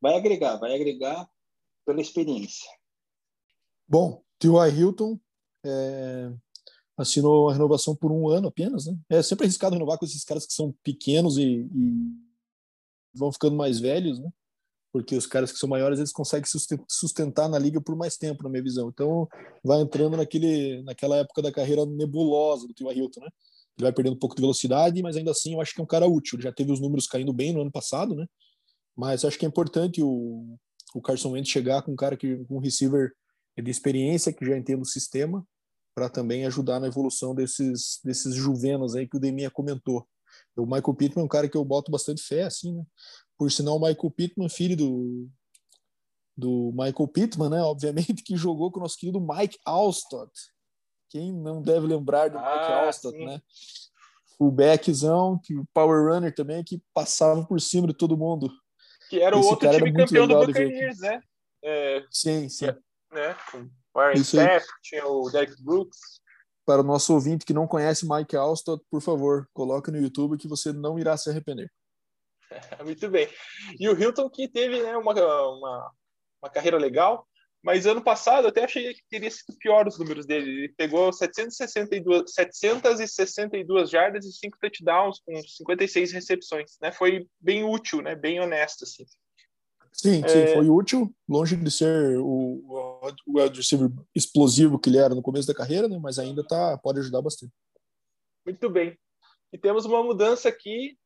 Vai 0.00 0.14
agregar, 0.14 0.56
vai 0.56 0.74
agregar 0.74 1.28
pela 1.84 2.00
experiência. 2.00 2.68
Bom, 3.88 4.22
T.Y. 4.38 4.70
Hilton 4.78 5.18
é, 5.64 6.32
assinou 6.96 7.48
a 7.48 7.52
renovação 7.52 7.94
por 7.94 8.10
um 8.10 8.28
ano 8.28 8.48
apenas, 8.48 8.86
né? 8.86 8.96
É 9.08 9.22
sempre 9.22 9.44
arriscado 9.44 9.74
renovar 9.74 9.98
com 9.98 10.04
esses 10.04 10.24
caras 10.24 10.46
que 10.46 10.52
são 10.52 10.74
pequenos 10.82 11.36
e, 11.38 11.68
e 11.72 12.12
vão 13.14 13.32
ficando 13.32 13.56
mais 13.56 13.78
velhos, 13.78 14.18
né? 14.18 14.30
Porque 14.92 15.16
os 15.16 15.26
caras 15.26 15.50
que 15.50 15.58
são 15.58 15.68
maiores 15.68 15.98
eles 15.98 16.12
conseguem 16.12 16.48
sustentar 16.88 17.48
na 17.48 17.58
liga 17.58 17.80
por 17.80 17.96
mais 17.96 18.16
tempo, 18.16 18.42
na 18.42 18.50
minha 18.50 18.62
visão. 18.62 18.90
Então, 18.90 19.26
vai 19.64 19.80
entrando 19.80 20.16
naquele, 20.16 20.82
naquela 20.82 21.16
época 21.16 21.40
da 21.40 21.50
carreira 21.50 21.86
nebulosa 21.86 22.66
do 22.66 22.74
T.Y. 22.74 22.92
Hilton, 22.98 23.20
né? 23.20 23.28
Ele 23.78 23.84
vai 23.84 23.92
perdendo 23.92 24.14
um 24.14 24.18
pouco 24.18 24.36
de 24.36 24.42
velocidade, 24.42 25.02
mas 25.02 25.16
ainda 25.16 25.30
assim 25.30 25.54
eu 25.54 25.60
acho 25.60 25.74
que 25.74 25.80
é 25.80 25.84
um 25.84 25.86
cara 25.86 26.06
útil. 26.06 26.36
Ele 26.36 26.42
já 26.42 26.52
teve 26.52 26.70
os 26.70 26.80
números 26.80 27.06
caindo 27.06 27.32
bem 27.32 27.52
no 27.52 27.62
ano 27.62 27.72
passado, 27.72 28.14
né? 28.14 28.26
Mas 28.94 29.24
acho 29.24 29.38
que 29.38 29.46
é 29.46 29.48
importante 29.48 30.02
o, 30.02 30.58
o 30.94 31.00
Carson 31.00 31.32
Wentz 31.32 31.48
chegar 31.48 31.82
com 31.82 31.92
um 31.92 31.96
cara 31.96 32.16
que 32.16 32.36
com 32.44 32.56
um 32.56 32.60
receiver 32.60 33.12
de 33.56 33.70
experiência 33.70 34.32
que 34.32 34.44
já 34.44 34.56
entende 34.56 34.82
o 34.82 34.86
sistema 34.86 35.46
para 35.94 36.08
também 36.08 36.46
ajudar 36.46 36.80
na 36.80 36.86
evolução 36.86 37.34
desses 37.34 38.00
desses 38.04 38.34
juvenos 38.34 38.94
aí 38.94 39.06
que 39.06 39.16
o 39.16 39.20
Deminha 39.20 39.50
comentou. 39.50 40.06
O 40.56 40.66
Michael 40.66 40.94
Pittman 40.94 41.22
é 41.22 41.24
um 41.24 41.28
cara 41.28 41.48
que 41.48 41.56
eu 41.56 41.64
boto 41.64 41.90
bastante 41.90 42.22
fé, 42.22 42.42
assim, 42.44 42.74
né? 42.74 42.84
Por 43.38 43.50
sinal, 43.50 43.76
o 43.76 43.80
Michael 43.80 44.10
Pittman, 44.10 44.48
filho 44.48 44.76
do, 44.76 45.28
do 46.36 46.72
Michael 46.72 47.08
Pittman, 47.08 47.50
né? 47.50 47.62
Obviamente, 47.62 48.22
que 48.22 48.36
jogou 48.36 48.70
com 48.70 48.78
o 48.78 48.82
nosso 48.82 48.96
querido 48.96 49.20
Mike 49.20 49.58
Alstott. 49.64 50.32
Quem 51.08 51.32
não 51.32 51.62
deve 51.62 51.86
lembrar 51.86 52.28
do 52.28 52.38
ah, 52.38 52.42
Mike 52.42 52.72
Alstott, 52.72 53.16
sim. 53.16 53.24
né? 53.24 53.40
Fullbackzão, 54.36 55.38
que 55.42 55.56
o 55.56 55.66
Power 55.72 56.12
Runner 56.12 56.34
também, 56.34 56.64
que 56.64 56.82
passava 56.92 57.44
por 57.44 57.60
cima 57.60 57.86
de 57.86 57.94
todo 57.94 58.16
mundo. 58.16 58.50
Que 59.12 59.20
era 59.20 59.36
o 59.36 59.44
outro 59.44 59.70
time 59.70 59.92
campeão 59.92 60.26
do 60.26 60.38
Buccaneers, 60.38 60.98
né? 61.00 61.20
É, 61.62 62.02
sim, 62.10 62.48
sim. 62.48 62.64
Né? 63.12 63.36
Com 63.50 63.68
Warren 63.94 64.24
Sapp, 64.24 64.64
tinha 64.82 65.06
o 65.06 65.28
Derek 65.28 65.62
Brooks 65.62 66.22
para 66.64 66.80
o 66.80 66.82
nosso 66.82 67.12
ouvinte 67.12 67.44
que 67.44 67.52
não 67.52 67.68
conhece 67.68 68.08
Mike 68.08 68.34
Alstott, 68.34 68.82
por 68.90 69.02
favor, 69.02 69.46
coloque 69.52 69.90
no 69.90 69.98
YouTube 69.98 70.38
que 70.38 70.48
você 70.48 70.72
não 70.72 70.98
irá 70.98 71.14
se 71.18 71.28
arrepender. 71.28 71.70
Muito 72.82 73.06
bem. 73.10 73.28
E 73.78 73.86
o 73.86 74.00
Hilton 74.00 74.30
que 74.30 74.48
teve 74.48 74.82
né, 74.82 74.96
uma, 74.96 75.12
uma, 75.12 75.92
uma, 76.42 76.50
carreira 76.50 76.78
legal, 76.78 77.28
mas 77.62 77.86
ano 77.86 78.02
passado 78.02 78.44
eu 78.44 78.48
até 78.48 78.64
achei 78.64 78.92
que 78.92 79.02
teria 79.08 79.30
sido 79.30 79.56
pior 79.58 79.86
os 79.86 79.98
números 79.98 80.26
dele. 80.26 80.50
Ele 80.50 80.68
pegou 80.76 81.12
762, 81.12 82.32
762 82.32 83.88
jardas 83.88 84.26
e 84.26 84.32
5 84.32 84.58
touchdowns 84.60 85.20
com 85.24 85.40
56 85.40 86.12
recepções. 86.12 86.76
Né? 86.80 86.90
Foi 86.90 87.26
bem 87.40 87.62
útil, 87.62 88.02
né? 88.02 88.16
bem 88.16 88.40
honesto. 88.40 88.82
Assim. 88.82 89.04
Sim, 89.92 90.26
sim, 90.26 90.38
é... 90.38 90.54
foi 90.54 90.68
útil, 90.68 91.14
longe 91.28 91.54
de 91.54 91.70
ser 91.70 92.18
o, 92.18 93.04
o 93.26 93.40
wide 93.40 93.56
receiver 93.56 93.90
explosivo 94.14 94.78
que 94.78 94.90
ele 94.90 94.98
era 94.98 95.14
no 95.14 95.22
começo 95.22 95.46
da 95.46 95.54
carreira, 95.54 95.86
né? 95.86 95.98
mas 96.02 96.18
ainda 96.18 96.44
tá, 96.44 96.76
pode 96.78 96.98
ajudar 96.98 97.22
bastante. 97.22 97.52
Muito 98.44 98.68
bem. 98.68 98.98
E 99.52 99.58
temos 99.58 99.84
uma 99.84 100.02
mudança 100.02 100.48
aqui, 100.48 100.96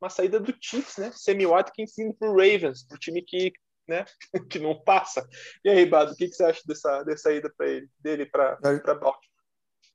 uma 0.00 0.10
saída 0.10 0.40
do 0.40 0.52
Chiefs, 0.60 0.96
né? 0.96 1.12
Sammy 1.14 1.46
Watkins 1.46 1.96
indo 1.98 2.14
para 2.14 2.30
o 2.30 2.32
Ravens, 2.32 2.84
para 2.84 2.96
o 2.96 2.98
time 2.98 3.22
que, 3.22 3.52
né, 3.88 4.04
que 4.50 4.58
não 4.58 4.78
passa. 4.82 5.26
E 5.64 5.68
aí, 5.68 5.86
Bado, 5.86 6.12
o 6.12 6.16
que, 6.16 6.28
que 6.28 6.34
você 6.34 6.44
acha 6.44 6.62
dessa, 6.66 7.02
dessa 7.02 7.32
ida 7.32 7.52
para 7.56 7.68
ele, 7.68 7.88
dele 8.00 8.26
para 8.26 8.56
Baltimore? 8.56 9.14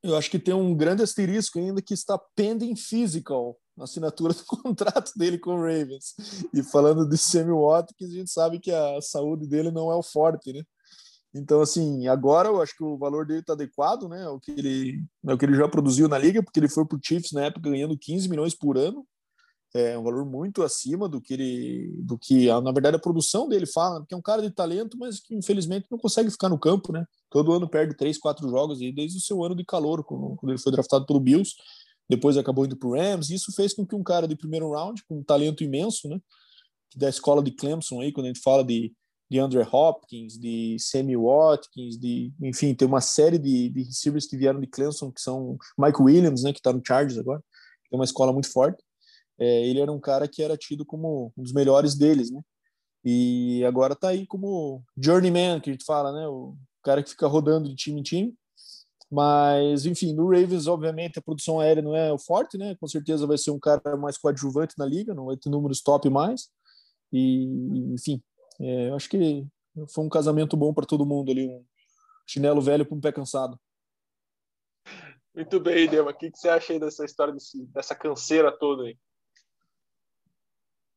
Eu 0.02 0.16
acho 0.16 0.30
que 0.30 0.38
tem 0.38 0.52
um 0.52 0.74
grande 0.74 1.02
asterisco 1.02 1.58
ainda 1.58 1.80
que 1.80 1.94
está 1.94 2.18
pending 2.34 2.74
physical 2.74 3.56
na 3.76 3.84
assinatura 3.84 4.34
do 4.34 4.44
contrato 4.44 5.12
dele 5.16 5.38
com 5.38 5.52
o 5.52 5.62
Ravens. 5.62 6.14
E 6.52 6.62
falando 6.62 7.08
de 7.08 7.16
Sammy 7.16 7.52
Watkins, 7.52 8.10
a 8.10 8.14
gente 8.14 8.30
sabe 8.30 8.58
que 8.58 8.72
a 8.72 9.00
saúde 9.00 9.46
dele 9.46 9.70
não 9.70 9.90
é 9.90 9.94
o 9.94 10.02
forte, 10.02 10.52
né? 10.52 10.62
Então, 11.34 11.62
assim, 11.62 12.06
agora 12.08 12.48
eu 12.48 12.60
acho 12.60 12.76
que 12.76 12.84
o 12.84 12.98
valor 12.98 13.24
dele 13.24 13.40
está 13.40 13.54
adequado, 13.54 14.06
né? 14.06 14.28
O 14.28 14.38
que 14.38 14.50
ele, 14.50 15.02
é 15.26 15.32
o 15.32 15.38
que 15.38 15.46
ele 15.46 15.56
já 15.56 15.66
produziu 15.66 16.06
na 16.06 16.18
liga, 16.18 16.42
porque 16.42 16.60
ele 16.60 16.68
foi 16.68 16.84
para 16.84 16.96
o 16.96 17.00
Chiefs 17.02 17.32
na 17.32 17.46
época 17.46 17.70
ganhando 17.70 17.96
15 17.96 18.28
milhões 18.28 18.54
por 18.54 18.76
ano. 18.76 19.06
É 19.74 19.96
um 19.96 20.02
valor 20.02 20.26
muito 20.26 20.62
acima 20.62 21.08
do 21.08 21.20
que 21.20 21.32
ele, 21.32 21.94
do 22.00 22.18
que, 22.18 22.46
na 22.46 22.72
verdade, 22.72 22.96
a 22.96 23.00
produção 23.00 23.48
dele 23.48 23.64
fala, 23.64 24.00
porque 24.00 24.14
é 24.14 24.16
um 24.16 24.22
cara 24.22 24.42
de 24.42 24.50
talento, 24.50 24.98
mas 24.98 25.18
que 25.18 25.34
infelizmente 25.34 25.86
não 25.90 25.98
consegue 25.98 26.30
ficar 26.30 26.50
no 26.50 26.58
campo, 26.58 26.92
né? 26.92 27.06
Todo 27.30 27.52
ano 27.52 27.66
perde 27.66 27.96
três, 27.96 28.18
quatro 28.18 28.46
jogos 28.50 28.82
e 28.82 28.92
desde 28.92 29.16
o 29.16 29.20
seu 29.20 29.42
ano 29.42 29.56
de 29.56 29.64
calor, 29.64 30.04
quando 30.04 30.50
ele 30.50 30.58
foi 30.58 30.72
draftado 30.72 31.06
pelo 31.06 31.20
Bills 31.20 31.54
depois 32.08 32.36
acabou 32.36 32.64
indo 32.64 32.76
para 32.76 32.88
o 32.88 32.94
Rams. 32.94 33.30
Isso 33.30 33.52
fez 33.52 33.72
com 33.72 33.86
que 33.86 33.94
um 33.94 34.02
cara 34.02 34.28
de 34.28 34.36
primeiro 34.36 34.70
round, 34.70 35.02
com 35.04 35.18
um 35.18 35.24
talento 35.24 35.64
imenso, 35.64 36.08
né, 36.08 36.20
da 36.94 37.08
escola 37.08 37.42
de 37.42 37.50
Clemson, 37.50 38.00
aí, 38.00 38.12
quando 38.12 38.26
a 38.26 38.28
gente 38.28 38.42
fala 38.42 38.62
de, 38.62 38.92
de 39.30 39.38
Andrew 39.38 39.66
Hopkins, 39.72 40.38
de 40.38 40.76
Sammy 40.78 41.16
Watkins, 41.16 41.98
de, 41.98 42.32
enfim, 42.42 42.74
tem 42.74 42.86
uma 42.86 43.00
série 43.00 43.38
de, 43.38 43.70
de 43.70 43.82
receivers 43.84 44.26
que 44.26 44.36
vieram 44.36 44.60
de 44.60 44.66
Clemson, 44.66 45.10
que 45.10 45.22
são 45.22 45.56
Mike 45.78 46.02
Williams, 46.02 46.42
né, 46.42 46.52
que 46.52 46.58
está 46.58 46.72
no 46.72 46.82
Chargers 46.86 47.18
agora, 47.18 47.42
é 47.90 47.96
uma 47.96 48.04
escola 48.04 48.32
muito 48.32 48.50
forte. 48.52 48.82
É, 49.42 49.66
ele 49.66 49.80
era 49.80 49.90
um 49.90 49.98
cara 49.98 50.28
que 50.28 50.40
era 50.40 50.56
tido 50.56 50.86
como 50.86 51.32
um 51.36 51.42
dos 51.42 51.52
melhores 51.52 51.96
deles, 51.96 52.30
né? 52.30 52.40
E 53.04 53.64
agora 53.64 53.94
está 53.94 54.10
aí 54.10 54.24
como 54.24 54.84
journeyman, 54.96 55.60
que 55.60 55.68
a 55.68 55.72
gente 55.72 55.84
fala, 55.84 56.12
né? 56.12 56.28
O 56.28 56.56
cara 56.80 57.02
que 57.02 57.10
fica 57.10 57.26
rodando 57.26 57.68
de 57.68 57.74
time 57.74 57.98
em 57.98 58.04
time. 58.04 58.34
Mas, 59.10 59.84
enfim, 59.84 60.12
no 60.12 60.30
Ravens, 60.30 60.68
obviamente, 60.68 61.18
a 61.18 61.22
produção 61.22 61.58
aérea 61.58 61.82
não 61.82 61.96
é 61.96 62.12
o 62.12 62.18
forte, 62.18 62.56
né? 62.56 62.76
Com 62.76 62.86
certeza 62.86 63.26
vai 63.26 63.36
ser 63.36 63.50
um 63.50 63.58
cara 63.58 63.96
mais 63.96 64.16
coadjuvante 64.16 64.78
na 64.78 64.86
liga, 64.86 65.12
não 65.12 65.26
vai 65.26 65.36
ter 65.36 65.50
números 65.50 65.82
top 65.82 66.08
mais. 66.08 66.48
E, 67.12 67.44
enfim, 67.92 68.22
é, 68.60 68.90
eu 68.90 68.94
acho 68.94 69.08
que 69.08 69.44
foi 69.88 70.04
um 70.04 70.08
casamento 70.08 70.56
bom 70.56 70.72
para 70.72 70.86
todo 70.86 71.04
mundo 71.04 71.32
ali, 71.32 71.48
um 71.48 71.64
chinelo 72.28 72.62
velho 72.62 72.86
para 72.86 72.96
um 72.96 73.00
pé 73.00 73.10
cansado. 73.10 73.58
Muito 75.34 75.58
bem, 75.58 75.88
Dema. 75.88 76.12
O 76.12 76.14
que, 76.14 76.30
você 76.32 76.48
acha 76.48 76.72
aí 76.72 76.78
dessa 76.78 77.04
história, 77.04 77.34
desse, 77.34 77.66
dessa 77.66 77.96
canseira 77.96 78.56
toda 78.56 78.84
aí? 78.84 78.96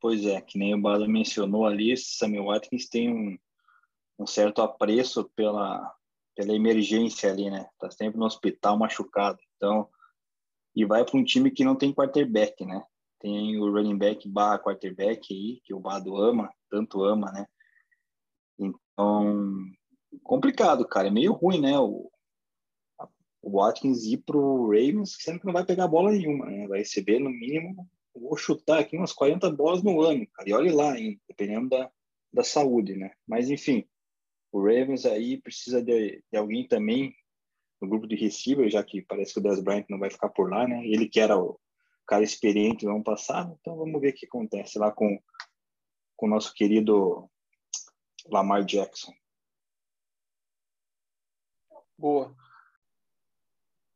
Pois 0.06 0.24
é, 0.24 0.40
que 0.40 0.56
nem 0.60 0.72
o 0.72 0.80
Bada 0.80 1.08
mencionou 1.08 1.66
ali, 1.66 1.98
Samuel 1.98 2.46
Watkins 2.46 2.88
tem 2.88 3.12
um, 3.12 3.36
um 4.20 4.28
certo 4.28 4.62
apreço 4.62 5.28
pela, 5.36 5.92
pela 6.36 6.54
emergência 6.54 7.32
ali, 7.32 7.50
né? 7.50 7.68
Tá 7.80 7.90
sempre 7.90 8.20
no 8.20 8.26
hospital 8.28 8.78
machucado. 8.78 9.40
Então, 9.56 9.90
e 10.76 10.86
vai 10.86 11.04
para 11.04 11.18
um 11.18 11.24
time 11.24 11.50
que 11.50 11.64
não 11.64 11.76
tem 11.76 11.92
quarterback, 11.92 12.64
né? 12.64 12.86
Tem 13.20 13.60
o 13.60 13.72
running 13.72 13.98
back 13.98 14.30
barra 14.30 14.60
quarterback 14.60 15.34
aí, 15.34 15.60
que 15.64 15.74
o 15.74 15.80
Bado 15.80 16.16
ama, 16.16 16.54
tanto 16.70 17.04
ama, 17.04 17.32
né? 17.32 17.48
Então, 18.60 19.58
complicado, 20.22 20.88
cara. 20.88 21.08
É 21.08 21.12
meio 21.12 21.34
ruim, 21.34 21.60
né? 21.60 21.80
O, 21.80 22.12
o 23.42 23.58
Watkins 23.58 24.04
ir 24.04 24.18
pro 24.18 24.68
Ravens, 24.68 25.18
sendo 25.20 25.40
que 25.40 25.48
não 25.48 25.54
vai 25.54 25.66
pegar 25.66 25.88
bola 25.88 26.12
nenhuma, 26.12 26.46
né? 26.46 26.68
Vai 26.68 26.78
receber, 26.78 27.18
no 27.18 27.32
mínimo, 27.32 27.90
vou 28.22 28.38
chutar 28.38 28.80
aqui 28.80 28.98
umas 28.98 29.14
40 29.14 29.50
bolas 29.52 29.84
no 29.84 30.02
ano, 30.02 30.26
cara. 30.28 30.50
E 30.50 30.54
olhe 30.54 30.72
lá, 30.72 30.98
hein? 30.98 31.20
Dependendo 31.28 31.70
da, 31.70 31.92
da 32.34 32.44
saúde, 32.44 32.96
né? 32.96 33.12
Mas, 33.28 33.50
enfim, 33.50 33.88
o 34.52 34.60
Ravens 34.60 35.06
aí 35.06 35.42
precisa 35.42 35.82
de, 35.82 36.24
de 36.32 36.38
alguém 36.38 36.68
também 36.68 37.16
no 37.82 37.90
grupo 37.90 38.08
de 38.08 38.16
receiver, 38.16 38.70
já 38.70 38.84
que 38.84 39.02
parece 39.02 39.34
que 39.34 39.40
o 39.40 39.44
Dez 39.44 39.60
Bryant 39.60 39.86
não 39.90 40.00
vai 40.00 40.10
ficar 40.10 40.30
por 40.30 40.50
lá, 40.50 40.68
né? 40.68 40.86
Ele 40.86 41.10
que 41.10 41.20
era 41.20 41.38
o 41.38 41.60
cara 42.08 42.24
experiente 42.24 42.86
no 42.86 42.96
ano 42.96 43.04
passado, 43.04 43.58
então 43.60 43.76
vamos 43.76 44.00
ver 44.00 44.12
o 44.12 44.14
que 44.14 44.26
acontece 44.26 44.78
lá 44.78 44.92
com, 44.92 45.20
com 46.16 46.28
o 46.28 46.30
nosso 46.30 46.54
querido 46.54 47.30
Lamar 48.28 48.64
Jackson. 48.64 49.14
Boa. 51.98 52.36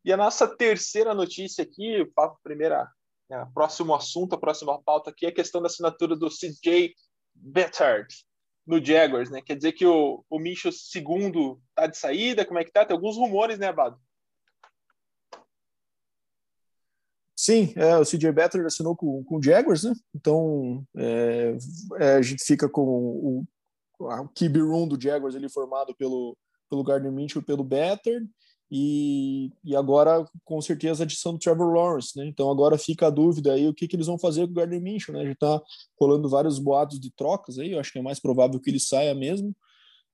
E 0.04 0.14
a 0.14 0.18
nossa 0.18 0.48
terceira 0.48 1.14
notícia 1.14 1.64
aqui, 1.64 2.10
a 2.18 2.28
primeira, 2.42 2.90
né, 3.30 3.48
próximo 3.54 3.94
assunto, 3.94 4.34
a 4.34 4.40
próxima 4.40 4.82
pauta 4.82 5.12
aqui 5.12 5.26
é 5.26 5.30
a 5.30 5.34
questão 5.34 5.62
da 5.62 5.68
assinatura 5.68 6.16
do 6.16 6.30
CJ 6.30 6.96
Bettard 7.34 8.08
no 8.66 8.84
Jaguars, 8.84 9.30
né? 9.30 9.42
Quer 9.42 9.56
dizer 9.56 9.72
que 9.74 9.86
o, 9.86 10.24
o 10.30 10.40
Micho 10.40 10.72
segundo 10.72 11.62
tá 11.76 11.88
de 11.88 11.98
saída, 11.98 12.46
como 12.46 12.60
é 12.60 12.64
que 12.64 12.72
tá? 12.72 12.86
Tem 12.86 12.96
alguns 12.96 13.18
rumores, 13.18 13.58
né, 13.58 13.68
Abado? 13.68 14.00
Sim, 17.36 17.74
é, 17.78 17.98
o 17.98 18.04
CJ 18.04 18.32
Better 18.34 18.66
assinou 18.66 18.96
com, 18.96 19.24
com 19.24 19.38
o 19.38 19.44
Jaguars, 19.44 19.84
né? 19.84 19.94
Então 20.14 20.84
é, 20.98 21.58
é, 22.00 22.14
a 22.16 22.22
gente 22.22 22.44
fica 22.44 22.68
com 22.68 22.82
o, 22.82 23.46
o 23.98 24.70
room 24.70 24.88
do 24.88 25.02
Jaguars 25.02 25.36
ali 25.36 25.50
formado 25.50 25.96
pelo, 25.96 26.38
pelo 26.70 26.84
Gardner 26.84 27.14
e 27.18 27.42
pelo 27.42 27.64
Better 27.64 28.24
e, 28.72 29.52
e 29.64 29.76
agora, 29.76 30.24
com 30.46 30.62
certeza, 30.62 31.04
a 31.04 31.06
adição 31.06 31.34
do 31.34 31.40
Trevor 31.40 31.74
Lawrence, 31.74 32.18
né? 32.18 32.26
Então 32.28 32.52
agora 32.52 32.78
fica 32.78 33.08
a 33.08 33.10
dúvida 33.10 33.54
aí 33.54 33.68
o 33.68 33.74
que, 33.74 33.88
que 33.88 33.96
eles 33.96 34.08
vão 34.08 34.20
fazer 34.20 34.46
com 34.46 34.52
o 34.52 34.56
Gardner 34.56 34.82
Minshew, 34.82 35.14
né? 35.14 35.26
Já 35.26 35.32
está 35.32 35.62
rolando 36.00 36.30
vários 36.30 36.60
boatos 36.60 37.00
de 37.00 37.12
trocas 37.12 37.58
aí, 37.58 37.72
eu 37.72 37.80
acho 37.80 37.92
que 37.92 38.00
é 38.00 38.02
mais 38.02 38.20
provável 38.20 38.60
que 38.60 38.70
ele 38.70 38.80
saia 38.80 39.16
mesmo. 39.16 39.56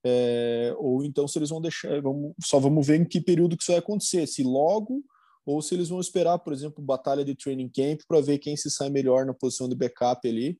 É, 0.05 0.73
ou 0.77 1.03
então 1.03 1.27
se 1.27 1.37
eles 1.39 1.49
vão 1.49 1.59
deixar, 1.59 2.01
vamos, 2.01 2.33
só 2.43 2.59
vamos 2.59 2.85
ver 2.85 3.01
em 3.01 3.05
que 3.05 3.19
período 3.19 3.57
que 3.57 3.63
isso 3.63 3.71
vai 3.71 3.79
acontecer, 3.79 4.27
se 4.27 4.43
logo 4.43 5.03
ou 5.45 5.61
se 5.61 5.75
eles 5.75 5.89
vão 5.89 5.99
esperar, 5.99 6.39
por 6.39 6.53
exemplo, 6.53 6.83
batalha 6.83 7.23
de 7.25 7.35
training 7.35 7.69
camp 7.69 8.01
para 8.07 8.21
ver 8.21 8.39
quem 8.39 8.55
se 8.57 8.69
sai 8.69 8.89
melhor 8.89 9.25
na 9.25 9.33
posição 9.33 9.69
de 9.69 9.75
backup 9.75 10.27
ali. 10.27 10.57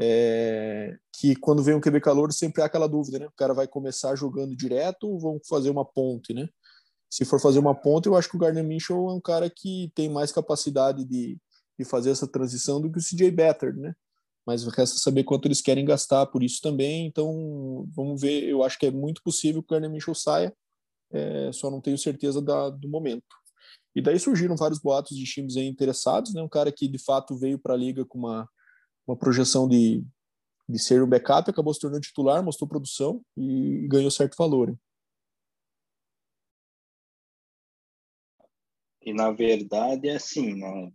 é, 0.00 0.96
que 1.12 1.36
quando 1.36 1.62
vem 1.62 1.74
um 1.74 1.80
QB 1.80 2.00
calor 2.00 2.32
sempre 2.32 2.62
há 2.62 2.66
aquela 2.66 2.88
dúvida, 2.88 3.18
né? 3.18 3.26
O 3.26 3.32
cara 3.32 3.52
vai 3.52 3.68
começar 3.68 4.16
jogando 4.16 4.56
direto 4.56 5.06
ou 5.08 5.20
vão 5.20 5.40
fazer 5.48 5.68
uma 5.70 5.84
ponte, 5.84 6.32
né? 6.32 6.48
Se 7.10 7.24
for 7.24 7.40
fazer 7.40 7.58
uma 7.58 7.74
ponte, 7.74 8.06
eu 8.06 8.16
acho 8.16 8.28
que 8.28 8.36
o 8.36 8.38
Gardner 8.38 8.64
Minshew 8.64 9.08
é 9.08 9.12
um 9.12 9.20
cara 9.20 9.50
que 9.50 9.90
tem 9.94 10.08
mais 10.08 10.30
capacidade 10.30 11.04
de, 11.04 11.38
de 11.78 11.84
fazer 11.84 12.10
essa 12.10 12.26
transição 12.26 12.80
do 12.80 12.90
que 12.90 12.98
o 12.98 13.02
CJ 13.02 13.30
Better, 13.30 13.76
né? 13.76 13.94
Mas 14.46 14.64
resta 14.64 14.98
saber 14.98 15.24
quanto 15.24 15.46
eles 15.46 15.60
querem 15.60 15.84
gastar 15.84 16.26
por 16.26 16.42
isso 16.42 16.60
também. 16.62 17.06
Então, 17.06 17.86
vamos 17.94 18.20
ver. 18.20 18.44
Eu 18.44 18.62
acho 18.62 18.78
que 18.78 18.86
é 18.86 18.90
muito 18.90 19.22
possível 19.22 19.62
que 19.62 19.66
o 19.66 19.70
Gardner 19.72 19.90
Minshew 19.90 20.14
saia, 20.14 20.54
é, 21.12 21.50
só 21.52 21.70
não 21.70 21.80
tenho 21.80 21.98
certeza 21.98 22.40
da, 22.40 22.70
do 22.70 22.88
momento. 22.88 23.24
E 23.94 24.00
daí 24.00 24.18
surgiram 24.18 24.56
vários 24.56 24.78
boatos 24.78 25.16
de 25.16 25.24
times 25.24 25.56
interessados, 25.56 26.32
né? 26.32 26.40
Um 26.40 26.48
cara 26.48 26.70
que 26.70 26.86
de 26.86 26.98
fato 26.98 27.36
veio 27.36 27.58
para 27.58 27.74
a 27.74 27.76
liga 27.76 28.04
com 28.04 28.18
uma 28.18 28.48
uma 29.10 29.16
projeção 29.16 29.68
de, 29.68 30.04
de 30.68 30.78
ser 30.78 31.02
um 31.02 31.08
backup, 31.08 31.50
acabou 31.50 31.74
se 31.74 31.80
tornando 31.80 32.02
titular, 32.02 32.42
mostrou 32.42 32.68
produção 32.68 33.20
e, 33.36 33.84
e 33.84 33.88
ganhou 33.88 34.10
certo 34.10 34.36
valor. 34.36 34.76
E 39.10 39.12
na 39.12 39.32
verdade 39.32 40.08
é 40.08 40.14
assim, 40.14 40.54
né? 40.54 40.92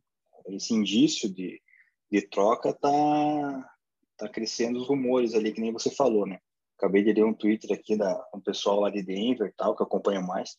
Esse 0.47 0.73
indício 0.73 1.29
de, 1.29 1.61
de 2.09 2.21
troca 2.29 2.73
tá 2.73 3.71
tá 4.17 4.29
crescendo 4.29 4.79
os 4.79 4.87
rumores 4.87 5.33
ali, 5.33 5.51
que 5.51 5.59
nem 5.59 5.73
você 5.73 5.91
falou, 5.91 6.25
né? 6.25 6.39
Acabei 6.77 7.03
de 7.03 7.11
ler 7.11 7.25
um 7.25 7.33
Twitter 7.33 7.77
aqui 7.77 7.97
da 7.97 8.25
um 8.33 8.39
pessoal 8.39 8.79
lá 8.79 8.89
de 8.89 9.03
Denver, 9.03 9.53
tal, 9.57 9.75
que 9.75 9.83
acompanha 9.83 10.21
mais, 10.21 10.57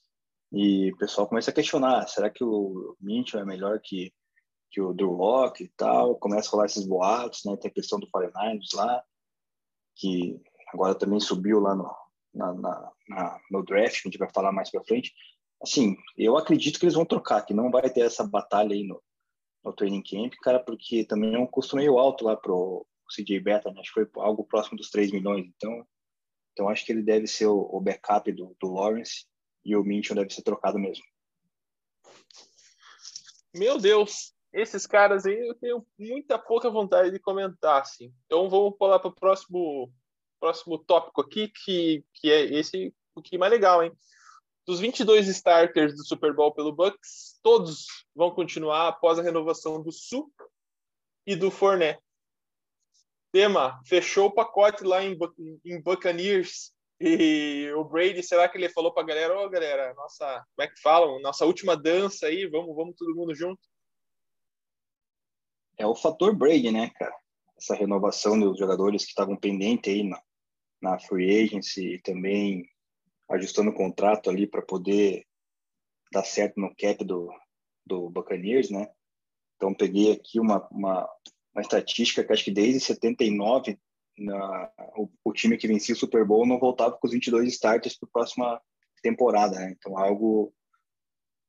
e 0.52 0.92
o 0.92 0.96
pessoal 0.98 1.26
começa 1.26 1.50
a 1.50 1.54
questionar: 1.54 2.06
será 2.08 2.28
que 2.28 2.44
o 2.44 2.94
Mitchell 3.00 3.40
é 3.40 3.44
melhor 3.46 3.80
que 3.82 4.12
que 4.70 4.80
o 4.82 4.92
Drew 4.92 5.12
Locke 5.12 5.64
e 5.64 5.68
tal, 5.78 6.16
começa 6.16 6.48
a 6.48 6.52
rolar 6.52 6.66
esses 6.66 6.86
boatos, 6.86 7.42
né? 7.46 7.56
Tem 7.56 7.70
a 7.70 7.74
questão 7.74 7.98
do 7.98 8.06
49ers 8.08 8.74
lá, 8.74 9.02
que 9.94 10.38
agora 10.74 10.94
também 10.94 11.20
subiu 11.20 11.60
lá 11.60 11.74
no, 11.74 11.90
na, 12.34 12.52
na, 12.52 12.92
na, 13.08 13.40
no 13.50 13.64
draft, 13.64 14.02
que 14.02 14.08
a 14.08 14.10
gente 14.10 14.18
vai 14.18 14.28
falar 14.34 14.52
mais 14.52 14.70
para 14.70 14.84
frente. 14.84 15.14
Assim, 15.66 15.96
eu 16.16 16.36
acredito 16.36 16.78
que 16.78 16.84
eles 16.84 16.94
vão 16.94 17.04
trocar, 17.04 17.42
que 17.42 17.52
não 17.52 17.72
vai 17.72 17.90
ter 17.90 18.02
essa 18.02 18.24
batalha 18.24 18.72
aí 18.72 18.84
no, 18.84 19.02
no 19.64 19.72
training 19.72 20.00
camp, 20.00 20.32
cara, 20.40 20.60
porque 20.60 21.04
também 21.04 21.34
é 21.34 21.38
um 21.40 21.46
custo 21.46 21.74
meio 21.74 21.98
alto 21.98 22.24
lá 22.24 22.36
pro 22.36 22.86
CJ 23.12 23.40
Beta, 23.40 23.72
né? 23.72 23.80
Acho 23.80 23.92
que 23.92 24.06
foi 24.06 24.22
algo 24.22 24.44
próximo 24.44 24.78
dos 24.78 24.90
3 24.90 25.10
milhões, 25.10 25.44
então, 25.44 25.84
então 26.52 26.68
acho 26.68 26.86
que 26.86 26.92
ele 26.92 27.02
deve 27.02 27.26
ser 27.26 27.46
o, 27.46 27.68
o 27.72 27.80
backup 27.80 28.30
do, 28.30 28.56
do 28.60 28.72
Lawrence 28.72 29.26
e 29.64 29.74
o 29.74 29.82
Minchon 29.82 30.14
deve 30.14 30.30
ser 30.30 30.42
trocado 30.42 30.78
mesmo. 30.78 31.04
Meu 33.52 33.76
Deus, 33.76 34.32
esses 34.52 34.86
caras 34.86 35.26
aí 35.26 35.48
eu 35.48 35.54
tenho 35.56 35.84
muita 35.98 36.38
pouca 36.38 36.70
vontade 36.70 37.10
de 37.10 37.18
comentar, 37.18 37.82
assim. 37.82 38.14
Então 38.26 38.48
vamos 38.48 38.78
pular 38.78 39.00
para 39.00 39.08
o 39.08 39.14
próximo, 39.14 39.92
próximo 40.38 40.78
tópico 40.78 41.22
aqui, 41.22 41.48
que, 41.48 42.04
que 42.14 42.30
é 42.30 42.44
esse 42.54 42.94
o 43.16 43.20
que 43.20 43.36
mais 43.36 43.50
legal, 43.50 43.82
hein? 43.82 43.90
Dos 44.66 44.80
22 44.80 45.28
starters 45.28 45.94
do 45.94 46.04
Super 46.04 46.34
Bowl 46.34 46.52
pelo 46.52 46.72
Bucks, 46.72 47.38
todos 47.42 47.86
vão 48.14 48.30
continuar 48.30 48.88
após 48.88 49.18
a 49.18 49.22
renovação 49.22 49.80
do 49.82 49.92
Sul 49.92 50.32
e 51.24 51.36
do 51.36 51.50
Fournette. 51.50 52.02
Tema, 53.32 53.80
fechou 53.86 54.26
o 54.26 54.34
pacote 54.34 54.82
lá 54.82 55.04
em, 55.04 55.16
em 55.64 55.80
Buccaneers 55.80 56.72
e 56.98 57.70
o 57.76 57.84
Brady, 57.84 58.22
será 58.22 58.48
que 58.48 58.56
ele 58.56 58.68
falou 58.70 58.92
para 58.92 59.02
a 59.02 59.06
galera, 59.06 59.38
ô 59.38 59.44
oh, 59.44 59.50
galera, 59.50 59.94
nossa, 59.94 60.44
como 60.56 60.66
é 60.66 60.70
que 60.70 60.80
falam? 60.80 61.20
Nossa 61.20 61.44
última 61.44 61.76
dança 61.76 62.26
aí, 62.26 62.46
vamos, 62.46 62.74
vamos 62.74 62.96
todo 62.96 63.14
mundo 63.14 63.34
junto? 63.34 63.60
é 65.76 65.86
o 65.86 65.94
fator 65.94 66.34
Brady, 66.34 66.70
né, 66.70 66.90
cara? 66.90 67.14
Essa 67.56 67.74
renovação 67.74 68.38
dos 68.38 68.58
jogadores 68.58 69.04
que 69.04 69.10
estavam 69.10 69.36
pendentes 69.36 69.92
aí 69.92 70.02
na, 70.02 70.20
na 70.80 70.98
free 70.98 71.44
agency 71.44 71.94
e 71.94 72.00
também 72.00 72.68
ajustando 73.30 73.70
o 73.70 73.74
contrato 73.74 74.30
ali 74.30 74.46
para 74.46 74.62
poder 74.62 75.26
dar 76.12 76.24
certo 76.24 76.60
no 76.60 76.74
cap 76.74 77.04
do, 77.04 77.28
do 77.84 78.10
Buccaneers, 78.10 78.70
né? 78.70 78.88
Então 79.56 79.74
peguei 79.74 80.12
aqui 80.12 80.38
uma, 80.38 80.66
uma, 80.68 81.08
uma 81.54 81.62
estatística 81.62 82.22
que 82.22 82.32
acho 82.32 82.44
que 82.44 82.50
desde 82.50 82.80
79 82.80 83.78
na, 84.18 84.70
o, 84.96 85.10
o, 85.24 85.32
time 85.32 85.58
que 85.58 85.68
vencia 85.68 85.94
o 85.94 85.98
Super 85.98 86.24
Bowl 86.24 86.46
não 86.46 86.58
voltava 86.58 86.96
com 86.96 87.06
os 87.06 87.12
22 87.12 87.48
starters 87.52 87.98
para 87.98 88.08
a 88.08 88.12
próxima 88.12 88.62
temporada, 89.02 89.58
né? 89.58 89.74
Então 89.76 89.98
algo 89.98 90.52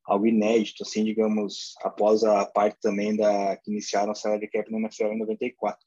algo 0.04 0.26
inédito, 0.26 0.84
assim, 0.84 1.04
digamos, 1.04 1.76
após 1.82 2.24
a 2.24 2.46
parte 2.46 2.80
também 2.80 3.16
da 3.16 3.58
que 3.58 3.70
iniciaram 3.70 4.12
a 4.12 4.16
salary 4.16 4.48
cap 4.48 4.72
no 4.72 4.80
NFL 4.80 5.08
em 5.08 5.20
94. 5.20 5.86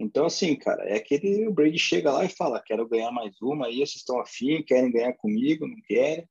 Então, 0.00 0.24
assim, 0.24 0.56
cara, 0.56 0.82
é 0.88 0.96
aquele 0.96 1.46
o 1.46 1.52
Brady 1.52 1.78
chega 1.78 2.10
lá 2.10 2.24
e 2.24 2.28
fala, 2.30 2.62
quero 2.62 2.88
ganhar 2.88 3.12
mais 3.12 3.38
uma, 3.42 3.66
aí 3.66 3.76
vocês 3.76 3.96
estão 3.96 4.18
afim, 4.18 4.62
querem 4.62 4.90
ganhar 4.90 5.12
comigo, 5.12 5.68
não 5.68 5.76
querem, 5.82 6.26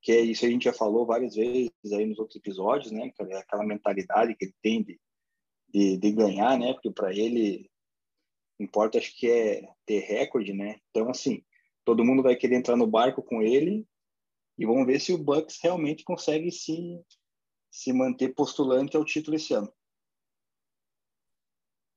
que 0.00 0.10
é 0.10 0.20
isso 0.20 0.46
a 0.46 0.48
gente 0.48 0.64
já 0.64 0.72
falou 0.72 1.04
várias 1.04 1.34
vezes 1.34 1.70
aí 1.92 2.06
nos 2.06 2.18
outros 2.18 2.36
episódios, 2.36 2.90
né, 2.90 3.12
é 3.20 3.36
aquela 3.36 3.62
mentalidade 3.62 4.34
que 4.34 4.46
ele 4.46 4.54
tem 4.62 4.82
de, 4.82 4.98
de, 5.68 5.98
de 5.98 6.12
ganhar, 6.12 6.58
né, 6.58 6.72
porque 6.72 6.90
para 6.90 7.14
ele 7.14 7.70
importa, 8.58 8.96
acho 8.96 9.14
que 9.18 9.30
é 9.30 9.68
ter 9.84 9.98
recorde, 9.98 10.54
né, 10.54 10.78
então, 10.88 11.10
assim, 11.10 11.44
todo 11.84 12.06
mundo 12.06 12.22
vai 12.22 12.34
querer 12.34 12.56
entrar 12.56 12.74
no 12.74 12.86
barco 12.86 13.22
com 13.22 13.42
ele 13.42 13.86
e 14.56 14.64
vamos 14.64 14.86
ver 14.86 14.98
se 14.98 15.12
o 15.12 15.18
Bucks 15.18 15.58
realmente 15.62 16.04
consegue 16.04 16.50
se, 16.50 16.98
se 17.70 17.92
manter 17.92 18.34
postulante 18.34 18.96
ao 18.96 19.04
título 19.04 19.36
esse 19.36 19.52
ano. 19.52 19.70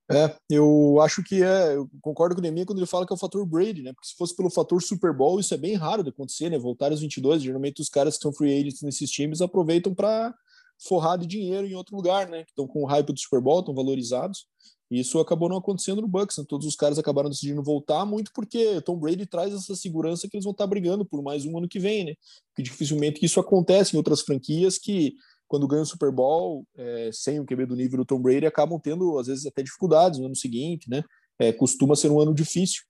É, 0.09 0.33
eu 0.49 1.01
acho 1.01 1.21
que 1.21 1.43
é, 1.43 1.75
eu 1.75 1.89
concordo 2.01 2.33
com 2.33 2.39
o 2.39 2.41
Neminha 2.41 2.65
quando 2.65 2.79
ele 2.79 2.87
fala 2.87 3.05
que 3.05 3.11
é 3.11 3.15
o 3.15 3.19
fator 3.19 3.45
Brady, 3.45 3.83
né? 3.83 3.91
Porque 3.91 4.07
se 4.07 4.15
fosse 4.15 4.35
pelo 4.35 4.49
fator 4.49 4.81
Super 4.81 5.13
Bowl, 5.13 5.39
isso 5.39 5.53
é 5.53 5.57
bem 5.57 5.75
raro 5.75 6.01
de 6.01 6.09
acontecer, 6.09 6.49
né? 6.49 6.57
Voltar 6.57 6.91
aos 6.91 7.01
22, 7.01 7.41
geralmente 7.41 7.81
os 7.81 7.89
caras 7.89 8.15
que 8.15 8.23
são 8.23 8.31
free 8.31 8.57
agents 8.57 8.81
nesses 8.81 9.09
times 9.11 9.41
aproveitam 9.41 9.93
para 9.93 10.33
forrar 10.79 11.17
de 11.17 11.25
dinheiro 11.25 11.67
em 11.67 11.75
outro 11.75 11.95
lugar, 11.95 12.29
né? 12.29 12.45
Estão 12.47 12.65
com 12.65 12.83
o 12.83 12.85
hype 12.85 13.11
do 13.11 13.19
Super 13.19 13.41
Bowl, 13.41 13.59
estão 13.59 13.75
valorizados. 13.75 14.45
E 14.89 15.01
isso 15.01 15.19
acabou 15.19 15.49
não 15.49 15.57
acontecendo 15.57 16.01
no 16.01 16.07
Bucks. 16.07 16.37
Né? 16.37 16.45
Todos 16.47 16.65
os 16.65 16.75
caras 16.75 16.97
acabaram 16.97 17.29
decidindo 17.29 17.61
voltar 17.61 18.05
muito 18.05 18.31
porque 18.33 18.79
Tom 18.81 18.97
Brady 18.97 19.25
traz 19.25 19.53
essa 19.53 19.75
segurança 19.75 20.29
que 20.29 20.37
eles 20.37 20.45
vão 20.45 20.51
estar 20.51 20.65
brigando 20.65 21.05
por 21.05 21.21
mais 21.21 21.45
um 21.45 21.57
ano 21.57 21.67
que 21.67 21.79
vem, 21.79 22.05
né? 22.05 22.13
Que 22.55 22.63
dificilmente 22.63 23.23
isso 23.25 23.39
acontece 23.39 23.93
em 23.93 23.97
outras 23.97 24.21
franquias 24.21 24.77
que 24.77 25.15
quando 25.47 25.67
ganham 25.67 25.83
o 25.83 25.86
Super 25.86 26.12
Bowl 26.12 26.65
é, 26.75 27.10
sem 27.13 27.39
o 27.39 27.45
QB 27.45 27.65
do 27.65 27.75
nível 27.75 27.99
do 27.99 28.05
Tom 28.05 28.19
Brady 28.19 28.45
acabam 28.45 28.79
tendo 28.79 29.17
às 29.17 29.27
vezes 29.27 29.45
até 29.45 29.63
dificuldades 29.63 30.19
no 30.19 30.25
ano 30.25 30.36
seguinte, 30.36 30.89
né? 30.89 31.03
É, 31.39 31.53
costuma 31.53 31.95
ser 31.95 32.12
um 32.12 32.19
ano 32.19 32.33
difícil. 32.33 32.81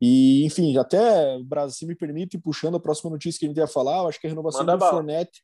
E, 0.00 0.44
enfim, 0.44 0.76
até, 0.76 1.38
Brasil, 1.42 1.76
se 1.76 1.86
me 1.86 1.94
permite, 1.94 2.38
puxando 2.38 2.76
a 2.76 2.80
próxima 2.80 3.10
notícia 3.10 3.38
que 3.38 3.46
a 3.46 3.48
gente 3.48 3.58
ia 3.58 3.66
falar, 3.66 3.98
eu 3.98 4.08
acho 4.08 4.20
que 4.20 4.28
a 4.28 4.30
renovação 4.30 4.60
Manda 4.60 4.76
do 4.76 4.78
bala. 4.78 4.92
Fournette 4.92 5.42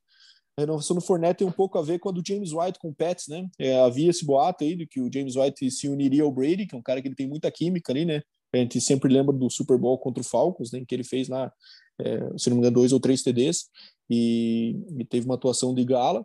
a 0.56 0.60
renovação 0.60 0.94
do 0.94 1.02
Fournette 1.02 1.38
tem 1.38 1.46
um 1.46 1.52
pouco 1.52 1.78
a 1.78 1.82
ver 1.82 1.98
com 1.98 2.08
a 2.08 2.12
do 2.12 2.22
James 2.24 2.52
White 2.52 2.78
com 2.78 2.90
o 2.90 2.94
Pets, 2.94 3.26
né? 3.28 3.48
É, 3.58 3.80
havia 3.80 4.08
esse 4.08 4.24
boato 4.24 4.62
aí 4.62 4.76
de 4.76 4.86
que 4.86 5.00
o 5.00 5.10
James 5.12 5.34
White 5.34 5.68
se 5.70 5.88
uniria 5.88 6.22
ao 6.22 6.30
Brady, 6.30 6.66
que 6.66 6.76
é 6.76 6.78
um 6.78 6.82
cara 6.82 7.02
que 7.02 7.08
ele 7.08 7.16
tem 7.16 7.28
muita 7.28 7.50
química 7.50 7.92
ali, 7.92 8.04
né? 8.04 8.22
A 8.52 8.58
gente 8.58 8.80
sempre 8.80 9.12
lembra 9.12 9.34
do 9.34 9.50
Super 9.50 9.76
Bowl 9.76 9.98
contra 9.98 10.20
o 10.20 10.24
Falcons, 10.24 10.70
né? 10.70 10.84
Que 10.86 10.94
ele 10.94 11.02
fez 11.02 11.28
lá, 11.28 11.52
é, 12.00 12.38
se 12.38 12.48
não 12.48 12.56
me 12.56 12.60
engano, 12.60 12.76
dois 12.76 12.92
ou 12.92 13.00
três 13.00 13.22
TDs 13.22 13.68
e, 14.08 14.76
e 14.96 15.04
teve 15.04 15.26
uma 15.26 15.34
atuação 15.34 15.74
de 15.74 15.84
gala. 15.84 16.24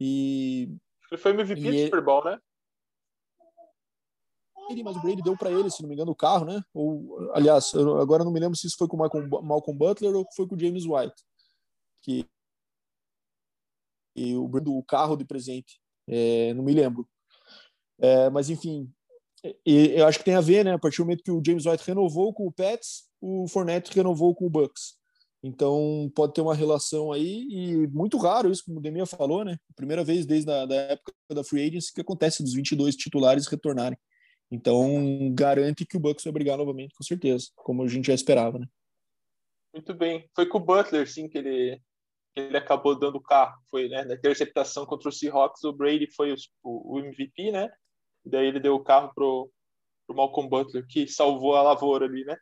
E 0.00 0.74
ele 1.10 1.20
foi 1.20 1.32
MVP 1.32 1.60
do 1.60 1.68
ele... 1.68 1.84
Super 1.84 2.02
Bowl, 2.02 2.24
né? 2.24 2.40
Ele, 4.70 4.84
mas 4.84 4.96
o 4.96 5.02
Brady 5.02 5.20
deu 5.20 5.36
para 5.36 5.50
ele, 5.50 5.68
se 5.68 5.82
não 5.82 5.88
me 5.88 5.96
engano, 5.96 6.12
o 6.12 6.16
carro, 6.16 6.44
né? 6.44 6.62
Ou, 6.72 7.32
aliás, 7.34 7.74
agora 7.74 8.22
não 8.22 8.32
me 8.32 8.38
lembro 8.38 8.56
se 8.56 8.68
isso 8.68 8.76
foi 8.78 8.86
com 8.86 8.96
o 8.96 9.00
Malcolm, 9.00 9.28
Malcolm 9.42 9.76
Butler 9.76 10.14
ou 10.14 10.24
foi 10.34 10.46
com 10.46 10.54
o 10.54 10.58
James 10.58 10.84
White, 10.86 11.24
que 12.02 12.24
e 14.14 14.36
o, 14.36 14.44
o 14.44 14.82
carro 14.84 15.16
de 15.16 15.24
presente, 15.24 15.80
é, 16.06 16.52
não 16.54 16.62
me 16.62 16.72
lembro. 16.72 17.08
É, 17.98 18.30
mas 18.30 18.48
enfim, 18.48 18.92
e, 19.64 19.92
eu 19.96 20.06
acho 20.06 20.18
que 20.18 20.24
tem 20.24 20.34
a 20.34 20.40
ver, 20.40 20.64
né? 20.64 20.74
A 20.74 20.78
partir 20.78 20.98
do 20.98 21.04
momento 21.04 21.24
que 21.24 21.30
o 21.30 21.42
James 21.44 21.66
White 21.66 21.86
renovou 21.86 22.32
com 22.32 22.46
o 22.46 22.52
Pets, 22.52 23.08
o 23.20 23.48
Fournette 23.48 23.94
renovou 23.94 24.34
com 24.34 24.46
o 24.46 24.50
Bucks. 24.50 24.99
Então 25.42 26.10
pode 26.14 26.34
ter 26.34 26.42
uma 26.42 26.54
relação 26.54 27.12
aí 27.12 27.46
e 27.50 27.86
muito 27.88 28.18
raro 28.18 28.50
isso, 28.50 28.64
como 28.64 28.78
o 28.78 28.82
Demir 28.82 29.06
falou, 29.06 29.44
né? 29.44 29.56
Primeira 29.74 30.04
vez 30.04 30.26
desde 30.26 30.50
a 30.50 30.66
da 30.66 30.74
época 30.74 31.14
da 31.30 31.42
free 31.42 31.66
agency 31.66 31.92
que 31.94 32.00
acontece 32.02 32.42
dos 32.42 32.52
22 32.52 32.94
titulares 32.94 33.46
retornarem. 33.46 33.98
Então 34.50 35.32
garante 35.34 35.86
que 35.86 35.96
o 35.96 36.00
Bucks 36.00 36.24
vai 36.24 36.32
brigar 36.32 36.58
novamente, 36.58 36.94
com 36.94 37.02
certeza, 37.02 37.46
como 37.56 37.82
a 37.82 37.88
gente 37.88 38.08
já 38.08 38.14
esperava, 38.14 38.58
né? 38.58 38.66
Muito 39.72 39.94
bem. 39.94 40.28
Foi 40.34 40.46
com 40.46 40.58
o 40.58 40.64
Butler, 40.64 41.10
sim, 41.10 41.28
que 41.28 41.38
ele 41.38 41.80
ele 42.36 42.56
acabou 42.56 42.98
dando 42.98 43.16
o 43.16 43.22
carro. 43.22 43.60
Foi 43.70 43.88
né, 43.88 44.04
na 44.04 44.14
interceptação 44.14 44.86
contra 44.86 45.08
o 45.08 45.12
Seahawks, 45.12 45.64
o 45.64 45.72
Brady 45.72 46.06
foi 46.14 46.32
o, 46.32 46.36
o 46.62 46.98
MVP, 46.98 47.50
né? 47.50 47.68
E 48.24 48.30
daí 48.30 48.46
ele 48.46 48.60
deu 48.60 48.74
o 48.74 48.84
carro 48.84 49.12
pro, 49.14 49.50
pro 50.06 50.16
Malcolm 50.16 50.48
Butler, 50.48 50.86
que 50.88 51.08
salvou 51.08 51.56
a 51.56 51.62
lavoura 51.62 52.06
ali, 52.06 52.24
né? 52.24 52.36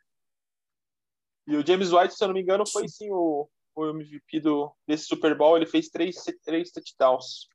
E 1.49 1.55
o 1.55 1.65
James 1.65 1.91
White, 1.91 2.13
se 2.13 2.23
eu 2.23 2.27
não 2.27 2.35
me 2.35 2.41
engano, 2.41 2.63
foi 2.67 2.87
sim 2.87 3.09
o, 3.11 3.49
o 3.75 3.85
MVP 3.87 4.39
do, 4.39 4.71
desse 4.87 5.05
Super 5.05 5.35
Bowl. 5.35 5.57
Ele 5.57 5.65
fez 5.65 5.89
três, 5.89 6.15
três 6.43 6.71
touchdowns. 6.71 7.47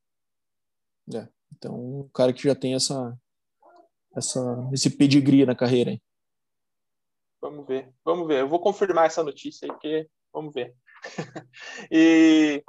É, 1.14 1.28
então, 1.56 1.74
um 1.74 2.08
cara 2.12 2.32
que 2.32 2.42
já 2.42 2.56
tem 2.56 2.74
essa, 2.74 3.16
essa, 4.16 4.40
esse 4.72 4.90
pedigree 4.90 5.46
na 5.46 5.54
carreira. 5.54 5.92
Hein? 5.92 6.02
Vamos 7.40 7.66
ver, 7.66 7.92
vamos 8.04 8.26
ver. 8.26 8.40
Eu 8.40 8.48
vou 8.48 8.58
confirmar 8.58 9.06
essa 9.06 9.22
notícia 9.22 9.66
aí, 9.66 9.70
porque 9.70 10.08
vamos 10.32 10.52
ver. 10.52 10.74
e 11.88 12.64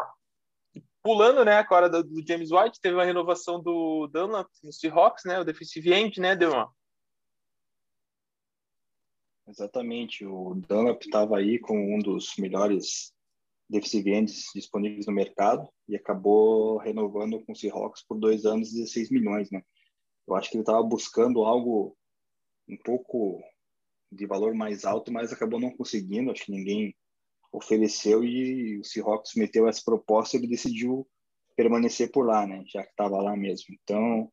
pulando, 1.01 1.43
né, 1.43 1.57
agora 1.57 1.89
do, 1.89 2.03
do, 2.03 2.27
James 2.27 2.51
White, 2.51 2.79
teve 2.79 2.95
uma 2.95 3.05
renovação 3.05 3.59
do 3.61 4.07
Dunlap 4.07 4.47
no 4.63 4.71
Seahawks, 4.71 5.23
né, 5.25 5.39
o 5.39 5.43
defensive 5.43 5.91
end, 5.91 6.19
né, 6.19 6.35
Demon? 6.35 6.67
Exatamente, 9.47 10.25
o 10.25 10.55
Dunlap 10.55 11.01
estava 11.01 11.37
aí 11.37 11.59
com 11.59 11.95
um 11.95 11.99
dos 11.99 12.33
melhores 12.37 13.13
ends 13.71 14.45
disponíveis 14.53 15.05
no 15.05 15.13
mercado 15.13 15.67
e 15.87 15.95
acabou 15.95 16.77
renovando 16.77 17.43
com 17.45 17.51
o 17.51 17.55
Seahawks 17.55 18.03
por 18.07 18.19
dois 18.19 18.45
anos, 18.45 18.71
16 18.71 19.11
milhões, 19.11 19.51
né? 19.51 19.61
Eu 20.27 20.35
acho 20.35 20.49
que 20.49 20.57
ele 20.57 20.63
estava 20.63 20.81
buscando 20.81 21.43
algo 21.43 21.95
um 22.67 22.77
pouco 22.77 23.39
de 24.11 24.25
valor 24.25 24.55
mais 24.55 24.85
alto, 24.85 25.11
mas 25.11 25.31
acabou 25.31 25.59
não 25.59 25.75
conseguindo. 25.75 26.31
Acho 26.31 26.45
que 26.45 26.51
ninguém 26.51 26.95
ofereceu 27.51 28.23
e 28.23 28.79
o 28.79 28.83
Seahawks 28.83 29.35
meteu 29.35 29.67
essa 29.67 29.81
proposta 29.83 30.35
e 30.35 30.39
ele 30.39 30.47
decidiu 30.47 31.07
permanecer 31.55 32.11
por 32.11 32.25
lá, 32.25 32.45
né? 32.47 32.63
Já 32.67 32.83
que 32.83 32.89
estava 32.89 33.21
lá 33.21 33.35
mesmo. 33.35 33.67
Então, 33.83 34.31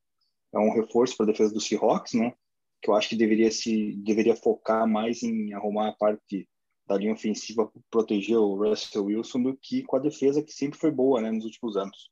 é 0.55 0.59
um 0.59 0.72
reforço 0.72 1.16
para 1.16 1.27
a 1.27 1.33
defesa 1.33 1.53
do 1.53 1.61
Seahawks, 1.61 2.14
né? 2.14 2.35
Que 2.83 2.90
eu 2.90 2.95
acho 2.95 3.09
que 3.09 3.16
deveria 3.16 3.51
se 3.51 3.95
deveria 3.97 4.37
focar 4.37 4.87
mais 4.87 5.23
em 5.23 5.53
arrumar 5.55 5.88
a 5.88 5.92
parte 5.92 6.49
da 6.87 6.97
linha 6.97 7.12
ofensiva 7.12 7.71
proteger 7.90 8.37
o 8.37 8.57
Russell 8.57 9.05
Wilson 9.05 9.42
do 9.42 9.57
que 9.57 9.83
com 9.85 9.97
a 9.97 10.01
defesa 10.01 10.42
que 10.42 10.53
sempre 10.53 10.79
foi 10.79 10.90
boa, 10.90 11.21
né, 11.21 11.31
nos 11.31 11.45
últimos 11.45 11.77
anos. 11.77 12.11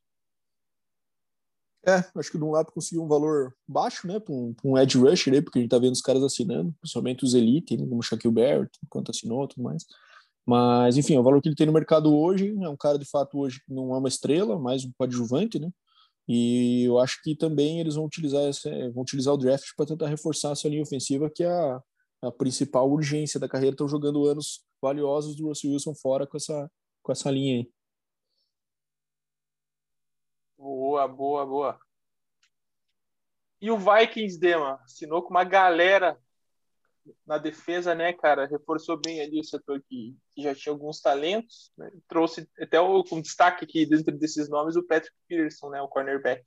É, 1.86 2.04
acho 2.14 2.30
que 2.30 2.36
o 2.36 2.40
Dunlap 2.40 2.70
conseguiu 2.70 3.02
um 3.02 3.08
valor 3.08 3.54
baixo, 3.66 4.06
né, 4.06 4.20
para 4.20 4.34
um, 4.34 4.54
um 4.62 4.78
edge 4.78 4.98
rusher 4.98 5.32
aí, 5.32 5.42
porque 5.42 5.58
a 5.58 5.62
gente 5.62 5.70
tá 5.70 5.78
vendo 5.78 5.92
os 5.92 6.02
caras 6.02 6.22
assinando, 6.22 6.74
principalmente 6.80 7.24
os 7.24 7.34
elite, 7.34 7.76
né, 7.76 7.86
como 7.86 8.02
Shaquille 8.02 8.34
Barrett, 8.34 8.70
enquanto 8.84 9.10
assinou 9.10 9.48
tudo 9.48 9.62
mais. 9.62 9.84
Mas, 10.46 10.96
enfim, 10.96 11.16
o 11.16 11.22
valor 11.22 11.40
que 11.40 11.48
ele 11.48 11.56
tem 11.56 11.66
no 11.66 11.72
mercado 11.72 12.14
hoje 12.14 12.54
é 12.62 12.68
um 12.68 12.76
cara, 12.76 12.98
de 12.98 13.04
fato, 13.04 13.38
hoje 13.38 13.62
não 13.68 13.94
é 13.94 13.98
uma 13.98 14.08
estrela, 14.08 14.58
mais 14.58 14.84
um 14.84 14.92
coadjuvante, 14.92 15.58
né? 15.58 15.70
E 16.32 16.84
eu 16.84 17.00
acho 17.00 17.20
que 17.24 17.34
também 17.34 17.80
eles 17.80 17.96
vão 17.96 18.04
utilizar, 18.04 18.44
essa, 18.44 18.70
vão 18.92 19.02
utilizar 19.02 19.34
o 19.34 19.36
draft 19.36 19.74
para 19.76 19.84
tentar 19.84 20.06
reforçar 20.06 20.52
essa 20.52 20.68
linha 20.68 20.80
ofensiva, 20.80 21.28
que 21.28 21.42
é 21.42 21.48
a, 21.48 21.82
a 22.22 22.30
principal 22.30 22.88
urgência 22.88 23.40
da 23.40 23.48
carreira. 23.48 23.74
Estão 23.74 23.88
jogando 23.88 24.24
anos 24.26 24.64
valiosos 24.80 25.34
do 25.34 25.48
Russell 25.48 25.72
Wilson 25.72 25.92
fora 25.92 26.28
com 26.28 26.36
essa, 26.36 26.70
com 27.02 27.10
essa 27.10 27.28
linha 27.32 27.56
aí. 27.56 27.72
Boa, 30.56 31.08
boa, 31.08 31.44
boa. 31.44 31.80
E 33.60 33.68
o 33.68 33.76
Vikings, 33.76 34.38
Dema, 34.38 34.80
assinou 34.84 35.24
com 35.24 35.30
uma 35.30 35.42
galera 35.42 36.16
na 37.26 37.38
defesa, 37.38 37.94
né, 37.94 38.12
cara? 38.12 38.46
Reforçou 38.46 38.96
bem 38.96 39.20
ali 39.20 39.40
o 39.40 39.44
setor 39.44 39.82
que, 39.88 40.16
que 40.32 40.42
já 40.42 40.54
tinha 40.54 40.72
alguns 40.72 41.00
talentos. 41.00 41.72
Né? 41.76 41.90
Trouxe 42.08 42.48
até 42.58 42.80
o, 42.80 43.02
com 43.04 43.20
destaque 43.20 43.64
aqui 43.64 43.86
dentro 43.86 44.16
desses 44.16 44.48
nomes 44.48 44.76
o 44.76 44.82
Patrick 44.82 45.14
Peterson, 45.28 45.70
né, 45.70 45.82
o 45.82 45.88
cornerback. 45.88 46.44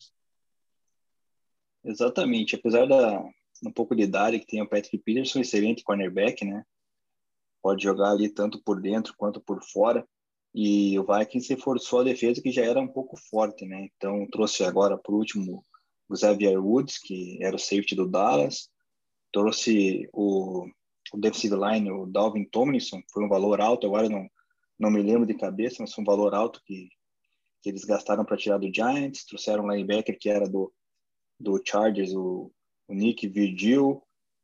Exatamente. 1.84 2.56
Apesar 2.56 2.86
da 2.86 3.24
um 3.66 3.72
pouco 3.72 3.96
de 3.96 4.04
idade 4.04 4.40
que 4.40 4.48
tem 4.48 4.62
o 4.62 4.68
Patrick 4.68 4.98
Peterson, 5.00 5.40
excelente 5.40 5.84
cornerback, 5.84 6.44
né? 6.44 6.64
Pode 7.62 7.84
jogar 7.84 8.12
ali 8.12 8.30
tanto 8.30 8.62
por 8.62 8.82
dentro 8.82 9.14
quanto 9.16 9.40
por 9.40 9.64
fora. 9.64 10.06
E 10.54 11.00
o 11.00 11.06
Vikings 11.06 11.54
reforçou 11.54 12.02
a 12.02 12.04
defesa 12.04 12.42
que 12.42 12.52
já 12.52 12.64
era 12.64 12.80
um 12.80 12.88
pouco 12.88 13.18
forte, 13.18 13.66
né? 13.66 13.88
Então 13.96 14.28
trouxe 14.28 14.64
agora 14.64 14.98
por 14.98 15.16
último 15.16 15.66
o 16.10 16.16
Xavier 16.16 16.60
Woods, 16.64 17.00
que 17.00 17.42
era 17.42 17.56
o 17.56 17.60
safety 17.60 17.96
do 17.96 18.08
Dallas, 18.08 18.70
trouxe 19.34 20.08
o, 20.14 20.66
o 21.14 21.18
defensive 21.18 21.56
line, 21.56 21.92
o 21.92 22.06
Dalvin 22.06 22.46
Tomlinson, 22.46 23.02
foi 23.12 23.26
um 23.26 23.30
valor 23.30 23.60
alto, 23.60 23.88
agora 23.88 24.08
não 24.08 24.30
não 24.80 24.90
me 24.90 25.02
lembro 25.02 25.26
de 25.26 25.36
cabeça, 25.36 25.78
mas 25.80 25.94
foi 25.94 26.02
um 26.02 26.06
valor 26.06 26.34
alto 26.34 26.62
que, 26.66 26.90
que 27.62 27.70
eles 27.70 27.86
gastaram 27.86 28.26
para 28.26 28.36
tirar 28.36 28.58
do 28.58 28.74
Giants, 28.74 29.24
trouxeram 29.24 29.64
um 29.64 29.72
linebacker 29.72 30.18
que 30.20 30.30
era 30.30 30.50
do, 30.50 30.74
do 31.40 31.62
Chargers, 31.64 32.12
o, 32.14 32.52
o 32.88 32.94
Nick 32.94 33.28
Virgil, 33.28 34.02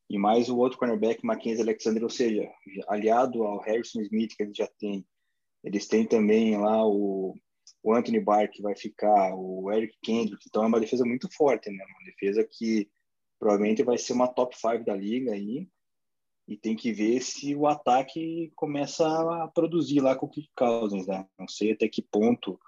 e 0.10 0.18
mais 0.18 0.48
o 0.48 0.58
outro 0.58 0.78
cornerback, 0.78 1.26
Mackenzie 1.26 1.62
Alexander, 1.62 2.04
ou 2.04 2.10
seja, 2.10 2.50
aliado 2.88 3.44
ao 3.44 3.60
Harrison 3.60 4.02
Smith 4.02 4.36
que 4.36 4.44
eles 4.44 4.56
já 4.56 4.68
têm 4.80 5.06
eles 5.64 5.88
têm 5.88 6.06
também 6.06 6.58
lá 6.58 6.88
o, 6.88 7.36
o 7.84 7.94
Anthony 7.94 8.20
Barr, 8.20 8.50
que 8.50 8.62
vai 8.62 8.76
ficar, 8.76 9.36
o 9.36 9.72
Eric 9.72 9.98
Kendrick. 10.02 10.42
Então 10.48 10.64
é 10.64 10.68
uma 10.68 10.80
defesa 10.80 11.04
muito 11.06 11.30
forte, 11.34 11.70
né? 11.70 11.84
Uma 11.84 12.06
defesa 12.06 12.48
que 12.50 12.90
provavelmente 13.40 13.84
vai 13.84 13.98
ser 13.98 14.14
uma 14.14 14.28
top 14.28 14.56
5 14.58 14.86
da 14.86 14.96
liga 14.96 15.32
aí. 15.32 15.68
E 16.48 16.58
tem 16.58 16.76
que 16.76 16.92
ver 16.92 17.22
se 17.22 17.56
o 17.56 17.68
ataque 17.68 18.52
começa 18.56 19.06
a 19.44 19.48
produzir 19.48 20.02
lá 20.02 20.16
com 20.16 20.26
o 20.26 20.30
Kirk 20.30 20.50
Cousins, 20.56 21.06
né? 21.06 21.28
Não 21.38 21.48
sei 21.48 21.74
até 21.74 21.88
que 21.88 22.02
ponto. 22.02 22.60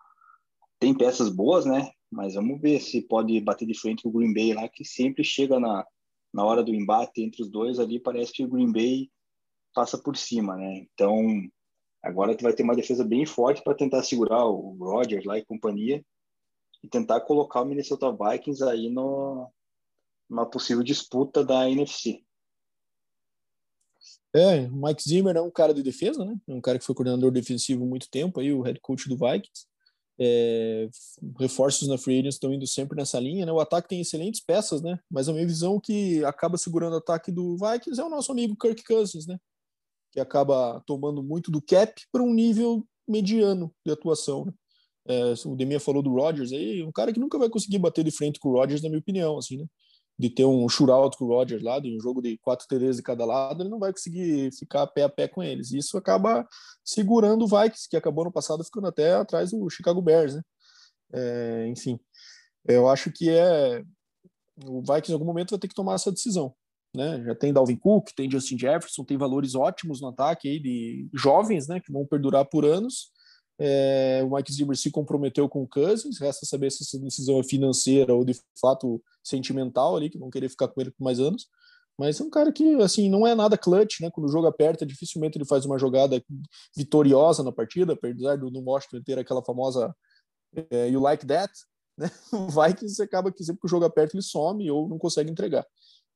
Tem 0.79 0.95
peças 0.95 1.29
boas, 1.29 1.65
né? 1.65 1.91
Mas 2.11 2.35
vamos 2.35 2.61
ver 2.61 2.79
se 2.79 3.01
pode 3.01 3.39
bater 3.41 3.65
de 3.65 3.73
frente 3.73 4.03
com 4.03 4.09
o 4.09 4.11
Green 4.11 4.33
Bay 4.33 4.53
lá, 4.53 4.69
que 4.69 4.85
sempre 4.85 5.23
chega 5.23 5.59
na, 5.59 5.85
na 6.31 6.45
hora 6.45 6.63
do 6.63 6.73
embate 6.73 7.23
entre 7.23 7.41
os 7.41 7.49
dois 7.49 7.79
ali. 7.79 7.99
Parece 7.99 8.31
que 8.31 8.43
o 8.43 8.47
Green 8.47 8.71
Bay 8.71 9.09
passa 9.73 9.97
por 9.97 10.15
cima, 10.15 10.55
né? 10.55 10.85
Então 10.93 11.49
Agora 12.03 12.35
tu 12.35 12.43
vai 12.43 12.53
ter 12.53 12.63
uma 12.63 12.75
defesa 12.75 13.03
bem 13.03 13.25
forte 13.25 13.61
para 13.63 13.75
tentar 13.75 14.01
segurar 14.01 14.45
o 14.45 14.75
Rodgers 14.79 15.23
lá 15.23 15.37
e 15.37 15.45
companhia 15.45 16.03
e 16.83 16.89
tentar 16.89 17.21
colocar 17.21 17.61
o 17.61 17.65
Minnesota 17.65 18.11
Vikings 18.11 18.63
aí 18.63 18.89
no, 18.89 19.47
numa 20.31 20.49
possível 20.49 20.83
disputa 20.83 21.43
da 21.43 21.69
NFC. 21.69 22.23
É, 24.33 24.61
o 24.61 24.81
Mike 24.81 25.03
Zimmer 25.03 25.35
é 25.35 25.41
um 25.41 25.51
cara 25.51 25.73
de 25.73 25.83
defesa, 25.83 26.23
né? 26.23 26.35
É 26.47 26.53
um 26.53 26.61
cara 26.61 26.79
que 26.79 26.85
foi 26.85 26.95
coordenador 26.95 27.31
defensivo 27.31 27.85
muito 27.85 28.09
tempo, 28.09 28.39
aí 28.39 28.51
o 28.53 28.61
head 28.61 28.79
coach 28.79 29.07
do 29.09 29.17
Vikings. 29.17 29.69
É, 30.17 30.87
reforços 31.39 31.87
na 31.87 31.97
free 31.97 32.19
agents 32.19 32.35
estão 32.35 32.53
indo 32.53 32.65
sempre 32.65 32.95
nessa 32.95 33.19
linha, 33.19 33.45
né? 33.45 33.51
O 33.51 33.59
ataque 33.59 33.89
tem 33.89 33.99
excelentes 33.99 34.39
peças, 34.39 34.81
né? 34.81 34.97
Mas 35.09 35.27
a 35.27 35.33
minha 35.33 35.45
visão 35.45 35.79
que 35.79 36.23
acaba 36.23 36.57
segurando 36.57 36.93
o 36.93 36.97
ataque 36.97 37.31
do 37.31 37.57
Vikings 37.57 37.99
é 37.99 38.03
o 38.03 38.09
nosso 38.09 38.31
amigo 38.31 38.55
Kirk 38.55 38.83
Cousins, 38.83 39.27
né? 39.27 39.37
que 40.11 40.19
acaba 40.19 40.81
tomando 40.85 41.23
muito 41.23 41.49
do 41.49 41.61
cap 41.61 42.01
para 42.11 42.21
um 42.21 42.33
nível 42.33 42.85
mediano 43.07 43.73
de 43.85 43.91
atuação. 43.91 44.45
Né? 44.45 44.53
É, 45.07 45.33
o 45.45 45.55
Demir 45.55 45.79
falou 45.79 46.03
do 46.03 46.13
Rodgers 46.13 46.51
aí, 46.51 46.83
um 46.83 46.91
cara 46.91 47.11
que 47.11 47.19
nunca 47.19 47.37
vai 47.37 47.49
conseguir 47.49 47.79
bater 47.79 48.03
de 48.03 48.11
frente 48.11 48.39
com 48.39 48.49
o 48.49 48.53
Rodgers, 48.53 48.81
na 48.81 48.89
minha 48.89 48.99
opinião, 48.99 49.37
assim, 49.37 49.57
né? 49.57 49.65
De 50.21 50.29
ter 50.29 50.45
um 50.45 50.69
shootout 50.69 51.17
com 51.17 51.25
o 51.25 51.27
Rodgers 51.29 51.63
lá, 51.63 51.79
de 51.79 51.95
um 51.95 51.99
jogo 51.99 52.21
de 52.21 52.37
quatro 52.37 52.67
TDs 52.67 52.97
de 52.97 53.03
cada 53.03 53.25
lado, 53.25 53.63
ele 53.63 53.69
não 53.69 53.79
vai 53.79 53.91
conseguir 53.91 54.51
ficar 54.53 54.85
pé 54.87 55.03
a 55.03 55.09
pé 55.09 55.27
com 55.27 55.41
eles. 55.41 55.71
Isso 55.71 55.97
acaba 55.97 56.47
segurando 56.83 57.43
o 57.43 57.47
Vikings, 57.47 57.89
que 57.89 57.97
acabou 57.97 58.25
no 58.25 58.31
passado 58.31 58.63
ficando 58.63 58.87
até 58.87 59.15
atrás 59.15 59.51
do 59.51 59.69
Chicago 59.69 60.01
Bears, 60.01 60.35
né? 60.35 60.41
É, 61.13 61.67
enfim, 61.67 61.99
eu 62.67 62.87
acho 62.87 63.11
que 63.11 63.29
é 63.29 63.83
o 64.65 64.81
Vikings 64.81 65.11
em 65.11 65.13
algum 65.13 65.25
momento 65.25 65.51
vai 65.51 65.59
ter 65.59 65.67
que 65.67 65.75
tomar 65.75 65.95
essa 65.95 66.11
decisão 66.11 66.53
né? 66.95 67.23
Já 67.25 67.35
tem 67.35 67.53
Dalvin 67.53 67.77
Cook, 67.77 68.09
tem 68.15 68.29
Justin 68.29 68.57
Jefferson, 68.57 69.03
tem 69.03 69.17
valores 69.17 69.55
ótimos 69.55 70.01
no 70.01 70.09
ataque 70.09 70.49
aí 70.49 70.59
de 70.59 71.09
jovens, 71.13 71.67
né? 71.67 71.79
Que 71.79 71.91
vão 71.91 72.05
perdurar 72.05 72.45
por 72.45 72.65
anos. 72.65 73.11
É, 73.63 74.23
o 74.23 74.35
Mike 74.35 74.51
Zimmer 74.51 74.75
se 74.75 74.89
comprometeu 74.89 75.47
com 75.47 75.61
o 75.61 75.67
Cousins, 75.67 76.17
resta 76.19 76.47
saber 76.47 76.71
se 76.71 76.81
essa 76.81 76.97
decisão 76.97 77.39
é 77.39 77.43
financeira 77.43 78.11
ou 78.11 78.25
de 78.25 78.35
fato 78.59 78.99
sentimental 79.23 79.95
ali, 79.95 80.09
que 80.09 80.17
vão 80.17 80.31
querer 80.31 80.49
ficar 80.49 80.67
com 80.67 80.81
ele 80.81 80.89
por 80.89 81.03
mais 81.03 81.19
anos. 81.19 81.47
Mas 81.95 82.19
é 82.19 82.23
um 82.23 82.29
cara 82.31 82.51
que, 82.51 82.73
assim, 82.81 83.07
não 83.07 83.27
é 83.27 83.35
nada 83.35 83.55
clutch, 83.55 83.99
né? 84.01 84.09
Quando 84.09 84.27
o 84.27 84.31
jogo 84.31 84.47
aperta, 84.47 84.83
dificilmente 84.83 85.37
ele 85.37 85.45
faz 85.45 85.63
uma 85.63 85.77
jogada 85.77 86.19
vitoriosa 86.75 87.43
na 87.43 87.51
partida, 87.51 87.93
apesar 87.93 88.35
do, 88.37 88.49
Washington 88.63 89.03
ter 89.03 89.19
aquela 89.19 89.43
famosa 89.43 89.95
é, 90.71 90.89
You 90.89 90.99
Like 90.99 91.27
That, 91.27 91.53
né? 91.95 92.09
O 92.33 92.47
Vikings 92.47 92.99
acaba 93.03 93.31
que 93.31 93.43
sempre 93.43 93.61
que 93.61 93.67
o 93.67 93.69
jogo 93.69 93.85
aperta 93.85 94.15
ele 94.15 94.23
some 94.23 94.71
ou 94.71 94.89
não 94.89 94.97
consegue 94.97 95.29
entregar. 95.29 95.67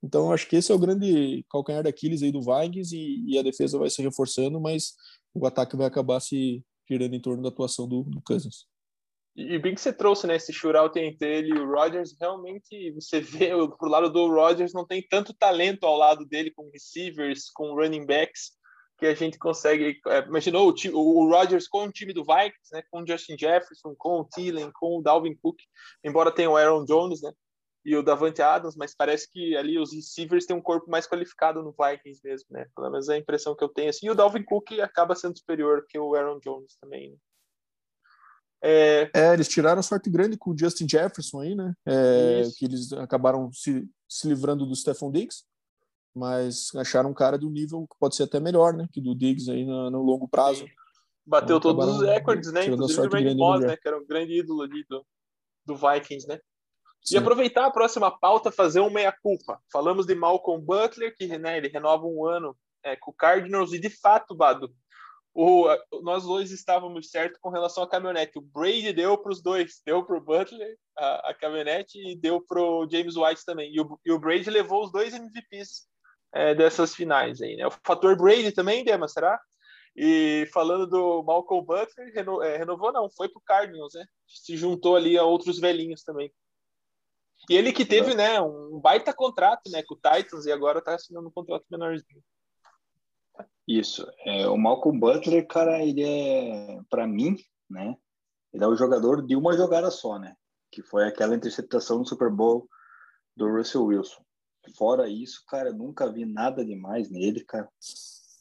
Então, 0.01 0.31
acho 0.31 0.47
que 0.47 0.55
esse 0.55 0.71
é 0.71 0.75
o 0.75 0.79
grande 0.79 1.45
calcanhar 1.47 1.83
daqueles 1.83 2.23
aí 2.23 2.31
do 2.31 2.41
Vikings 2.41 2.95
e, 2.95 3.33
e, 3.33 3.37
a 3.37 3.43
defesa 3.43 3.77
vai 3.77 3.89
se 3.91 4.01
reforçando, 4.01 4.59
mas 4.59 4.93
o 5.33 5.45
ataque 5.45 5.77
vai 5.77 5.85
acabar 5.85 6.19
se 6.19 6.63
girando 6.89 7.15
em 7.15 7.19
torno 7.19 7.43
da 7.43 7.49
atuação 7.49 7.87
do, 7.87 8.03
do 8.03 8.21
Cousins. 8.21 8.65
E 9.35 9.59
bem 9.59 9.75
que 9.75 9.81
você 9.81 9.91
trouxe, 9.91 10.25
né, 10.25 10.37
esse 10.37 10.53
shootout 10.53 10.97
entre 10.97 11.39
ele 11.39 11.49
e 11.49 11.59
o 11.59 11.69
Rodgers, 11.69 12.15
realmente 12.19 12.91
você 12.91 13.19
vê 13.19 13.49
pro 13.77 13.89
lado 13.89 14.09
do 14.09 14.27
Rodgers 14.27 14.73
não 14.73 14.85
tem 14.85 15.05
tanto 15.05 15.33
talento 15.33 15.85
ao 15.85 15.97
lado 15.97 16.25
dele 16.25 16.51
com 16.51 16.69
receivers, 16.71 17.49
com 17.51 17.75
running 17.75 18.05
backs, 18.05 18.51
que 18.97 19.05
a 19.05 19.13
gente 19.13 19.37
consegue, 19.37 19.99
é, 20.07 20.19
imaginou 20.19 20.73
o, 20.73 20.97
o 20.97 21.29
Rodgers 21.29 21.67
com 21.67 21.83
o 21.83 21.91
time 21.91 22.13
do 22.13 22.23
Vikings, 22.23 22.71
né, 22.71 22.81
com 22.89 23.01
o 23.01 23.07
Justin 23.07 23.37
Jefferson, 23.37 23.93
com 23.97 24.21
o 24.21 24.25
Thielen, 24.25 24.71
com 24.73 24.99
o 24.99 25.01
Dalvin 25.01 25.35
Cook, 25.35 25.57
embora 26.01 26.31
tenha 26.31 26.49
o 26.49 26.55
Aaron 26.55 26.85
Jones, 26.85 27.21
né, 27.21 27.33
e 27.85 27.95
o 27.95 28.01
Davante 28.01 28.41
Adams, 28.41 28.75
mas 28.75 28.95
parece 28.95 29.31
que 29.31 29.55
ali 29.55 29.77
os 29.77 29.93
receivers 29.93 30.47
têm 30.47 30.55
um 30.55 30.61
corpo 30.61 30.89
mais 30.89 31.07
qualificado 31.07 31.61
no 31.61 31.71
Vikings 31.71 32.19
mesmo, 32.23 32.47
né? 32.49 32.65
Pelo 32.75 32.89
menos 32.89 33.07
é 33.07 33.13
a 33.13 33.17
impressão 33.19 33.55
que 33.55 33.63
eu 33.63 33.69
tenho. 33.69 33.91
Assim, 33.91 34.07
e 34.07 34.09
o 34.09 34.15
Dalvin 34.15 34.43
Cook 34.43 34.71
acaba 34.81 35.13
sendo 35.13 35.37
superior 35.37 35.85
que 35.87 35.99
o 35.99 36.15
Aaron 36.15 36.39
Jones 36.39 36.75
também. 36.81 37.11
Né? 37.11 37.17
É... 38.63 39.11
é... 39.13 39.33
eles 39.33 39.47
tiraram 39.47 39.83
sorte 39.83 40.09
grande 40.09 40.35
com 40.35 40.49
o 40.49 40.57
Justin 40.57 40.89
Jefferson 40.89 41.41
aí, 41.41 41.53
né? 41.53 41.75
É, 41.85 42.41
que 42.57 42.65
eles 42.65 42.91
acabaram 42.93 43.51
se, 43.53 43.87
se 44.09 44.27
livrando 44.27 44.65
do 44.65 44.75
Stephon 44.75 45.11
Diggs. 45.11 45.43
mas 46.15 46.73
acharam 46.75 47.11
um 47.11 47.13
cara 47.13 47.37
do 47.37 47.51
nível 47.51 47.85
que 47.87 47.99
pode 47.99 48.15
ser 48.15 48.23
até 48.23 48.39
melhor, 48.39 48.73
né? 48.73 48.87
Que 48.91 48.99
do 48.99 49.13
Diggs 49.13 49.51
aí 49.51 49.63
no, 49.63 49.91
no 49.91 50.01
longo 50.01 50.27
prazo. 50.27 50.65
Sim. 50.65 50.71
Bateu 51.23 51.57
então, 51.57 51.75
todos 51.75 51.97
os 51.97 52.07
recordes, 52.07 52.51
né? 52.51 52.65
Inclusive 52.65 53.01
o 53.01 53.11
Randy 53.11 53.35
Moss, 53.35 53.61
né? 53.61 53.77
Que 53.77 53.87
era 53.87 53.97
um 53.97 54.05
grande 54.05 54.39
ídolo 54.39 54.63
ali 54.63 54.83
do, 54.89 55.05
do 55.65 55.75
Vikings, 55.75 56.27
né? 56.27 56.39
Sim. 57.05 57.15
E 57.15 57.17
aproveitar 57.17 57.65
a 57.65 57.71
próxima 57.71 58.09
pauta, 58.09 58.51
fazer 58.51 58.79
um 58.79 58.89
meia-culpa. 58.89 59.61
Falamos 59.71 60.07
de 60.07 60.15
Malcolm 60.15 60.63
Butler, 60.63 61.15
que 61.15 61.27
né, 61.37 61.57
ele 61.57 61.67
renova 61.67 62.05
um 62.05 62.25
ano 62.25 62.57
é, 62.83 62.95
com 62.95 63.11
o 63.11 63.13
Cardinals, 63.13 63.73
e 63.73 63.79
de 63.79 63.89
fato, 63.89 64.35
Bado, 64.35 64.73
o, 65.35 65.67
nós 66.01 66.23
dois 66.23 66.49
estávamos 66.51 67.09
certos 67.09 67.39
com 67.41 67.49
relação 67.49 67.83
à 67.83 67.89
caminhonete. 67.89 68.39
O 68.39 68.41
Brady 68.41 68.93
deu 68.93 69.17
para 69.17 69.33
os 69.33 69.43
dois, 69.43 69.81
deu 69.85 70.03
para 70.03 70.17
o 70.17 70.21
Butler 70.21 70.77
a, 70.97 71.29
a, 71.29 71.33
caminhonete 71.33 71.99
e 71.99 72.15
deu 72.15 72.41
para 72.41 72.61
o 72.61 72.89
James 72.89 73.17
White 73.17 73.43
também. 73.45 73.71
E 73.73 73.81
o, 73.81 73.99
e 74.05 74.11
o, 74.13 74.19
Brady 74.19 74.49
levou 74.49 74.85
os 74.85 74.91
dois 74.93 75.13
MVPs 75.13 75.87
é, 76.33 76.55
dessas 76.55 76.95
finais 76.95 77.41
aí, 77.41 77.57
né? 77.57 77.67
O 77.67 77.71
fator 77.85 78.15
Brady 78.15 78.53
também, 78.53 78.85
Dema, 78.85 79.09
será? 79.09 79.37
E 79.93 80.47
falando 80.53 80.87
do 80.87 81.23
Malcolm 81.23 81.65
Butler, 81.65 82.13
reno, 82.13 82.41
é, 82.41 82.57
renovou 82.57 82.93
não, 82.93 83.09
foi 83.09 83.27
para 83.27 83.39
o 83.39 83.43
Cardinals, 83.45 83.93
né? 83.93 84.05
Se 84.25 84.55
juntou 84.55 84.95
ali 84.95 85.17
a 85.17 85.23
outros 85.23 85.59
velhinhos 85.59 86.01
também. 86.01 86.31
E 87.49 87.55
ele 87.55 87.71
que 87.71 87.85
teve, 87.85 88.15
né, 88.15 88.41
um 88.41 88.79
baita 88.79 89.13
contrato, 89.13 89.69
né, 89.69 89.83
com 89.83 89.95
o 89.95 89.97
Titans 89.97 90.45
e 90.45 90.51
agora 90.51 90.79
está 90.79 90.95
assinando 90.95 91.27
um 91.27 91.31
contrato 91.31 91.65
menorzinho. 91.69 92.23
Isso. 93.67 94.07
É, 94.25 94.47
o 94.47 94.57
Malcolm 94.57 94.99
Butler, 94.99 95.47
cara, 95.47 95.83
ele 95.83 96.03
é, 96.03 96.79
para 96.89 97.07
mim, 97.07 97.35
né? 97.69 97.95
Ele 98.53 98.63
é 98.63 98.67
o 98.67 98.75
jogador 98.75 99.25
de 99.25 99.35
uma 99.35 99.57
jogada 99.57 99.89
só, 99.89 100.19
né? 100.19 100.35
Que 100.71 100.81
foi 100.81 101.07
aquela 101.07 101.35
interceptação 101.35 101.99
no 101.99 102.05
Super 102.05 102.29
Bowl 102.29 102.69
do 103.35 103.49
Russell 103.49 103.85
Wilson. 103.85 104.23
Fora 104.77 105.09
isso, 105.09 105.43
cara, 105.47 105.71
nunca 105.71 106.11
vi 106.11 106.25
nada 106.25 106.65
demais 106.65 107.09
nele, 107.09 107.43
cara. 107.43 107.69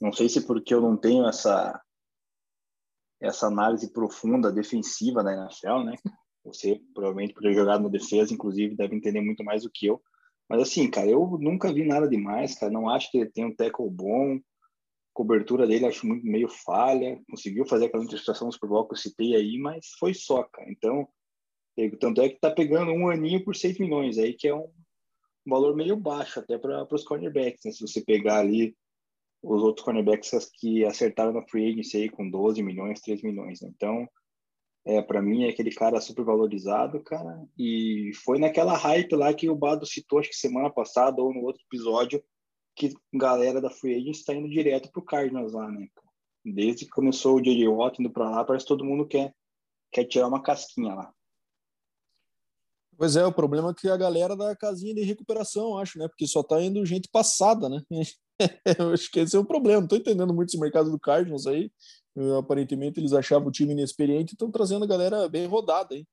Não 0.00 0.12
sei 0.12 0.28
se 0.28 0.46
porque 0.46 0.72
eu 0.72 0.80
não 0.80 0.96
tenho 0.96 1.26
essa 1.26 1.80
essa 3.20 3.46
análise 3.46 3.90
profunda 3.90 4.52
defensiva 4.52 5.22
da 5.22 5.32
NFL, 5.32 5.84
né? 5.84 5.94
Você 6.44 6.80
provavelmente 6.92 7.32
por 7.32 7.42
ter 7.42 7.54
jogado 7.54 7.82
na 7.82 7.88
defesa, 7.88 8.32
inclusive, 8.32 8.76
deve 8.76 8.94
entender 8.94 9.20
muito 9.20 9.42
mais 9.42 9.62
do 9.62 9.70
que 9.70 9.86
eu. 9.86 10.02
Mas 10.48 10.62
assim, 10.62 10.90
cara, 10.90 11.08
eu 11.08 11.38
nunca 11.40 11.72
vi 11.72 11.84
nada 11.84 12.08
demais, 12.08 12.54
cara. 12.54 12.70
Não 12.70 12.88
acho 12.88 13.10
que 13.10 13.18
ele 13.18 13.30
tem 13.30 13.44
um 13.44 13.54
tackle 13.54 13.90
bom 13.90 14.38
cobertura 15.14 15.64
dele 15.64 15.86
acho 15.86 16.06
muito 16.06 16.26
meio 16.26 16.48
falha, 16.48 17.20
conseguiu 17.30 17.64
fazer 17.64 17.86
aquela 17.86 18.02
interpretação 18.02 18.48
no 18.48 18.52
Super 18.52 18.68
Bowl 18.68 18.86
que 18.86 18.94
eu 18.94 18.98
citei 18.98 19.36
aí, 19.36 19.56
mas 19.56 19.92
foi 19.98 20.12
só, 20.12 20.42
cara. 20.42 20.68
Então, 20.68 21.08
tanto 22.00 22.20
é 22.20 22.28
que 22.28 22.40
tá 22.40 22.50
pegando 22.50 22.90
um 22.90 23.08
aninho 23.08 23.42
por 23.44 23.54
6 23.54 23.78
milhões 23.78 24.18
aí, 24.18 24.34
que 24.34 24.48
é 24.48 24.54
um, 24.54 24.68
valor 25.46 25.76
meio 25.76 25.96
baixo 25.96 26.40
até 26.40 26.58
para 26.58 26.86
os 26.90 27.04
cornerbacks, 27.04 27.64
né? 27.64 27.70
Se 27.70 27.80
você 27.80 28.02
pegar 28.02 28.38
ali 28.38 28.76
os 29.42 29.62
outros 29.62 29.84
cornerbacks 29.84 30.50
que 30.58 30.84
acertaram 30.84 31.32
na 31.32 31.46
free 31.46 31.70
agency 31.70 31.98
aí 31.98 32.08
com 32.08 32.28
12 32.28 32.62
milhões, 32.62 33.00
3 33.00 33.22
milhões. 33.22 33.60
Né? 33.60 33.70
Então, 33.74 34.08
é, 34.84 35.00
para 35.00 35.22
mim 35.22 35.44
é 35.44 35.48
aquele 35.48 35.70
cara 35.70 36.00
super 36.00 36.24
valorizado, 36.24 37.02
cara, 37.02 37.42
e 37.58 38.10
foi 38.24 38.38
naquela 38.38 38.76
hype 38.76 39.16
lá 39.16 39.32
que 39.32 39.48
o 39.48 39.56
Bado 39.56 39.86
citou, 39.86 40.18
acho 40.18 40.28
que 40.28 40.36
semana 40.36 40.70
passada 40.70 41.22
ou 41.22 41.32
no 41.32 41.40
outro 41.40 41.62
episódio, 41.66 42.22
que 42.76 42.92
galera 43.12 43.60
da 43.60 43.70
Free 43.70 43.94
Agent 43.94 44.16
está 44.16 44.34
indo 44.34 44.48
direto 44.48 44.90
pro 44.92 45.04
Cardinals 45.04 45.52
lá, 45.52 45.70
né? 45.70 45.88
Desde 46.44 46.84
que 46.84 46.90
começou 46.90 47.36
o 47.36 47.40
J.J. 47.40 47.68
Watt 47.68 48.00
indo 48.00 48.10
para 48.10 48.28
lá, 48.28 48.44
parece 48.44 48.64
que 48.64 48.68
todo 48.68 48.84
mundo 48.84 49.06
quer, 49.06 49.34
quer 49.90 50.04
tirar 50.04 50.28
uma 50.28 50.42
casquinha 50.42 50.94
lá. 50.94 51.12
Pois 52.96 53.16
é, 53.16 53.24
o 53.24 53.32
problema 53.32 53.70
é 53.70 53.74
que 53.74 53.88
a 53.88 53.96
galera 53.96 54.36
da 54.36 54.54
casinha 54.54 54.94
de 54.94 55.02
recuperação, 55.02 55.78
acho, 55.78 55.98
né? 55.98 56.06
Porque 56.08 56.26
só 56.26 56.42
tá 56.42 56.60
indo 56.60 56.84
gente 56.84 57.08
passada, 57.10 57.68
né? 57.68 57.82
Eu 58.78 58.92
acho 58.92 59.10
que 59.10 59.20
esse 59.20 59.34
é 59.36 59.38
o 59.38 59.44
problema. 59.44 59.80
Não 59.80 59.88
tô 59.88 59.96
entendendo 59.96 60.34
muito 60.34 60.50
esse 60.50 60.58
mercado 60.58 60.90
do 60.90 60.98
Cardinals 60.98 61.46
aí. 61.46 61.72
Aparentemente 62.38 63.00
eles 63.00 63.12
achavam 63.12 63.48
o 63.48 63.52
time 63.52 63.72
inexperiente 63.72 64.32
e 64.32 64.34
estão 64.34 64.50
trazendo 64.50 64.84
a 64.84 64.88
galera 64.88 65.28
bem 65.28 65.46
rodada 65.46 65.94
aí. 65.94 66.06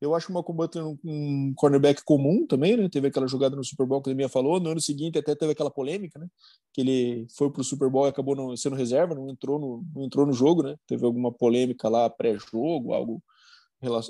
Eu 0.00 0.14
acho 0.14 0.30
o 0.30 0.32
Malcolm 0.32 0.56
Butler 0.56 0.86
um, 0.86 0.96
um 1.04 1.52
cornerback 1.56 2.04
comum 2.04 2.46
também, 2.46 2.76
né? 2.76 2.88
Teve 2.88 3.08
aquela 3.08 3.26
jogada 3.26 3.56
no 3.56 3.64
Super 3.64 3.84
Bowl 3.84 4.00
que 4.00 4.10
a 4.10 4.14
minha 4.14 4.28
falou. 4.28 4.60
No 4.60 4.70
ano 4.70 4.80
seguinte 4.80 5.18
até 5.18 5.34
teve 5.34 5.52
aquela 5.52 5.70
polêmica, 5.70 6.18
né? 6.20 6.28
Que 6.72 6.82
ele 6.82 7.26
foi 7.36 7.50
pro 7.50 7.64
Super 7.64 7.90
Bowl 7.90 8.06
e 8.06 8.10
acabou 8.10 8.36
não, 8.36 8.56
sendo 8.56 8.76
reserva, 8.76 9.14
não 9.14 9.28
entrou 9.28 9.58
no, 9.58 9.84
não 9.94 10.04
entrou 10.04 10.24
no 10.24 10.32
jogo, 10.32 10.62
né? 10.62 10.76
Teve 10.86 11.04
alguma 11.04 11.32
polêmica 11.32 11.88
lá 11.88 12.08
pré-jogo, 12.08 12.92
algo 12.92 13.22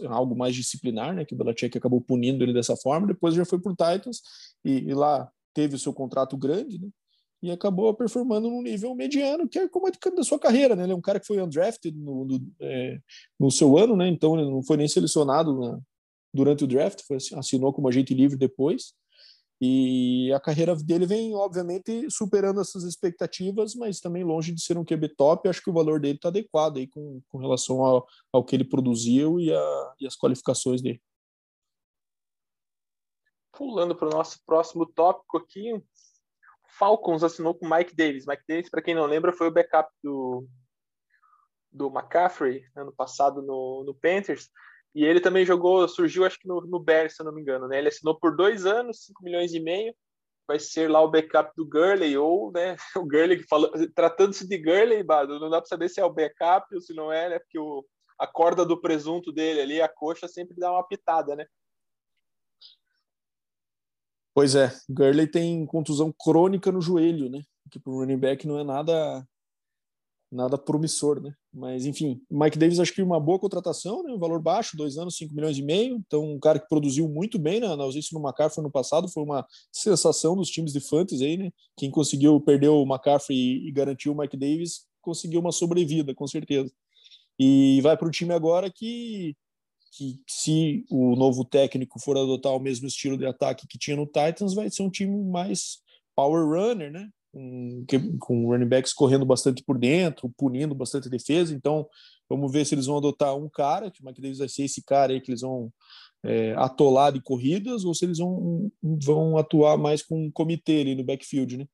algo 0.09 0.35
mais 0.35 0.55
disciplinar, 0.55 1.15
né? 1.15 1.25
Que 1.25 1.35
o 1.35 1.39
Belichick 1.39 1.77
acabou 1.77 2.01
punindo 2.01 2.45
ele 2.45 2.53
dessa 2.53 2.77
forma. 2.77 3.07
Depois 3.07 3.35
já 3.35 3.45
foi 3.45 3.59
pro 3.59 3.73
Titans 3.73 4.21
e, 4.65 4.91
e 4.91 4.95
lá 4.95 5.31
teve 5.55 5.75
o 5.75 5.79
seu 5.79 5.93
contrato 5.93 6.37
grande, 6.37 6.79
né? 6.79 6.89
E 7.43 7.51
acabou 7.51 7.95
performando 7.95 8.51
num 8.51 8.63
nível 8.63 8.95
mediano, 8.95 9.49
que 9.49 9.59
é 9.59 9.69
como 9.69 9.89
é 9.89 9.93
da 10.11 10.25
sua 10.25 10.39
carreira, 10.39 10.75
né? 10.75 10.85
Ele 10.85 10.93
é 10.93 10.97
um 10.97 11.01
cara 11.01 11.21
que 11.21 11.27
foi 11.27 11.41
undrafted 11.41 11.97
no, 11.97 12.25
no, 12.25 12.53
é, 12.61 13.01
no 13.39 13.51
seu 13.51 13.77
ano, 13.79 13.97
né? 13.97 14.09
Então 14.09 14.39
ele 14.39 14.51
não 14.51 14.63
foi 14.63 14.77
nem 14.77 14.89
selecionado 14.89 15.59
na, 15.59 15.81
durante 16.35 16.65
o 16.65 16.67
draft, 16.67 17.03
foi, 17.07 17.19
assinou 17.37 17.73
como 17.73 17.89
agente 17.89 18.13
livre 18.13 18.37
depois. 18.37 18.95
E 19.61 20.33
a 20.33 20.39
carreira 20.39 20.75
dele 20.77 21.05
vem, 21.05 21.35
obviamente, 21.35 22.09
superando 22.11 22.61
essas 22.61 22.85
expectativas, 22.85 23.75
mas 23.75 23.99
também 24.01 24.23
longe 24.23 24.53
de 24.53 24.63
ser 24.63 24.79
um 24.79 24.85
QB 24.85 25.17
top. 25.17 25.49
Acho 25.49 25.63
que 25.63 25.71
o 25.71 25.73
valor 25.73 26.01
dele 26.01 26.15
está 26.15 26.29
adequado 26.29 26.77
aí 26.77 26.87
com, 26.87 27.21
com 27.29 27.39
relação 27.39 27.85
ao, 27.85 28.07
ao 28.33 28.45
que 28.45 28.55
ele 28.55 28.63
produziu 28.63 29.41
e, 29.41 29.53
a, 29.53 29.95
e 30.01 30.07
as 30.07 30.17
qualificações 30.17 30.81
dele. 30.81 31.03
Pulando 33.51 33.97
para 33.97 34.07
o 34.07 34.13
nosso 34.13 34.39
próximo 34.47 34.87
tópico 34.87 35.39
aqui, 35.39 35.73
Falcons 36.69 37.25
assinou 37.25 37.55
com 37.55 37.69
Mike 37.69 37.95
Davis. 37.95 38.27
Mike 38.27 38.45
Davis, 38.47 38.71
para 38.71 38.83
quem 38.83 38.95
não 38.95 39.07
lembra, 39.07 39.33
foi 39.33 39.49
o 39.49 39.53
backup 39.53 39.91
do, 40.03 40.47
do 41.73 41.89
McCaffrey 41.89 42.63
ano 42.77 42.93
passado 42.93 43.43
no, 43.43 43.85
no 43.85 43.95
Panthers. 43.95 44.51
E 44.95 45.05
ele 45.05 45.21
também 45.21 45.45
jogou, 45.45 45.87
surgiu 45.89 46.25
acho 46.25 46.39
que 46.39 46.49
no, 46.49 46.61
no 46.63 46.81
Bears, 46.81 47.15
se 47.15 47.23
eu 47.23 47.27
não 47.27 47.33
me 47.33 47.41
engano. 47.41 47.69
Né? 47.69 47.79
Ele 47.79 47.89
assinou 47.89 48.19
por 48.19 48.37
dois 48.37 48.67
anos, 48.67 49.05
5 49.05 49.23
milhões 49.23 49.55
e 49.55 49.61
meio. 49.61 49.95
Vai 50.47 50.59
ser 50.59 50.91
lá 50.91 51.03
o 51.03 51.11
backup 51.11 51.53
do 51.55 51.69
Gurley, 51.69 52.17
ou 52.17 52.51
né, 52.51 52.75
o 52.97 53.05
Gurley 53.05 53.37
que 53.37 53.47
falou. 53.47 53.71
Tratando-se 53.95 54.49
de 54.49 54.57
Gurley, 54.57 55.03
Bado, 55.03 55.39
não 55.39 55.51
dá 55.51 55.61
para 55.61 55.69
saber 55.69 55.89
se 55.89 56.01
é 56.01 56.05
o 56.05 56.13
backup 56.13 56.75
ou 56.75 56.81
se 56.81 56.95
não 56.95 57.13
é, 57.13 57.29
né? 57.29 57.39
Porque 57.39 57.59
o, 57.59 57.85
a 58.19 58.27
corda 58.27 58.65
do 58.65 58.81
presunto 58.81 59.31
dele 59.31 59.61
ali, 59.61 59.83
a 59.83 59.89
coxa, 59.89 60.27
sempre 60.27 60.57
dá 60.57 60.73
uma 60.73 60.87
pitada, 60.87 61.37
né? 61.37 61.47
Pois 64.39 64.55
é, 64.55 64.73
Gurley 64.89 65.27
tem 65.27 65.67
contusão 65.67 66.15
crônica 66.17 66.71
no 66.71 66.81
joelho, 66.81 67.29
né? 67.29 67.43
Que 67.73 67.81
para 67.81 67.93
o 67.93 67.99
running 67.99 68.17
back 68.17 68.47
não 68.47 68.57
é 68.57 68.63
nada 68.63 69.27
nada 70.31 70.57
promissor, 70.57 71.21
né? 71.21 71.35
Mas 71.53 71.85
enfim, 71.85 72.23
Mike 72.31 72.57
Davis 72.57 72.79
acho 72.79 72.95
que 72.95 73.03
uma 73.03 73.19
boa 73.19 73.41
contratação, 73.41 74.01
né? 74.05 74.13
Um 74.13 74.19
valor 74.21 74.41
baixo, 74.41 74.77
dois 74.77 74.97
anos, 74.97 75.17
cinco 75.17 75.35
milhões 75.35 75.59
e 75.59 75.63
meio. 75.63 75.97
Então, 75.97 76.23
um 76.23 76.39
cara 76.39 76.61
que 76.61 76.69
produziu 76.69 77.09
muito 77.09 77.37
bem 77.37 77.59
né? 77.59 77.67
na 77.75 77.83
ausência 77.83 78.17
do 78.17 78.25
McCaffrey 78.25 78.63
no 78.63 78.71
passado, 78.71 79.09
foi 79.09 79.25
uma 79.25 79.45
sensação 79.73 80.37
dos 80.37 80.49
times 80.51 80.73
de 80.73 80.79
fantasy 80.79 81.25
aí, 81.25 81.37
né? 81.37 81.51
Quem 81.77 81.91
conseguiu 81.91 82.41
perder 82.41 82.69
o 82.69 82.85
McCaffrey 82.85 83.67
e 83.67 83.73
garantiu 83.73 84.13
o 84.13 84.17
Mike 84.17 84.37
Davis 84.37 84.87
conseguiu 85.01 85.41
uma 85.41 85.51
sobrevida, 85.51 86.15
com 86.15 86.29
certeza. 86.29 86.73
E 87.41 87.81
vai 87.83 87.97
para 87.97 88.07
o 88.07 88.11
time 88.13 88.33
agora 88.33 88.71
que 88.73 89.35
que 89.93 90.21
se 90.27 90.85
o 90.91 91.17
novo 91.17 91.45
técnico 91.45 92.01
for 92.01 92.17
adotar 92.17 92.55
o 92.55 92.61
mesmo 92.61 92.87
estilo 92.87 93.17
de 93.17 93.27
ataque 93.27 93.67
que 93.67 93.79
tinha 93.79 93.97
no 93.97 94.07
Titans, 94.07 94.55
vai 94.55 94.71
ser 94.71 94.83
um 94.83 94.91
time 94.91 95.25
mais 95.31 95.79
power 96.15 96.47
runner, 96.47 96.91
né? 96.91 97.09
Um, 97.35 97.85
com 98.19 98.49
running 98.49 98.69
backs 98.69 98.93
correndo 98.93 99.25
bastante 99.25 99.63
por 99.63 99.79
dentro, 99.79 100.33
punindo 100.37 100.75
bastante 100.75 101.09
a 101.09 101.11
defesa. 101.11 101.55
Então, 101.55 101.87
vamos 102.29 102.51
ver 102.51 102.65
se 102.65 102.75
eles 102.75 102.87
vão 102.87 102.97
adotar 102.97 103.37
um 103.37 103.49
cara, 103.49 103.91
que 103.91 104.03
o 104.03 104.09
McDavis 104.09 104.39
vai 104.39 104.49
ser 104.49 104.65
esse 104.65 104.83
cara 104.83 105.13
aí 105.13 105.21
que 105.21 105.31
eles 105.31 105.43
vão 105.43 105.73
é, 106.25 106.55
atolar 106.57 107.13
de 107.13 107.21
corridas, 107.21 107.85
ou 107.85 107.95
se 107.95 108.05
eles 108.05 108.19
vão, 108.19 108.71
vão 108.83 109.37
atuar 109.37 109.77
mais 109.77 110.03
com 110.03 110.27
um 110.27 110.31
comitê 110.31 110.81
ali 110.81 110.95
no 110.95 111.05
backfield, 111.05 111.59
né? 111.59 111.67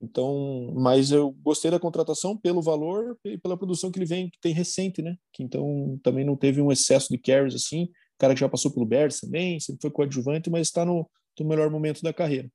Então, 0.00 0.72
mas 0.76 1.10
eu 1.10 1.32
gostei 1.42 1.70
da 1.70 1.80
contratação 1.80 2.36
pelo 2.36 2.62
valor 2.62 3.18
e 3.24 3.36
pela 3.36 3.56
produção 3.56 3.90
que 3.90 3.98
ele 3.98 4.06
vem, 4.06 4.30
que 4.30 4.40
tem 4.40 4.52
recente, 4.52 5.02
né? 5.02 5.16
Que 5.32 5.42
então 5.42 5.98
também 6.02 6.24
não 6.24 6.36
teve 6.36 6.62
um 6.62 6.70
excesso 6.70 7.08
de 7.08 7.18
carries 7.18 7.54
assim. 7.54 7.90
Cara 8.16 8.34
que 8.34 8.40
já 8.40 8.48
passou 8.48 8.72
pelo 8.72 8.86
Bears 8.86 9.20
também, 9.20 9.58
sempre 9.58 9.82
foi 9.82 9.90
coadjuvante, 9.90 10.50
mas 10.50 10.68
está 10.68 10.84
no, 10.84 11.08
no 11.38 11.48
melhor 11.48 11.70
momento 11.70 12.02
da 12.02 12.12
carreira. 12.12 12.48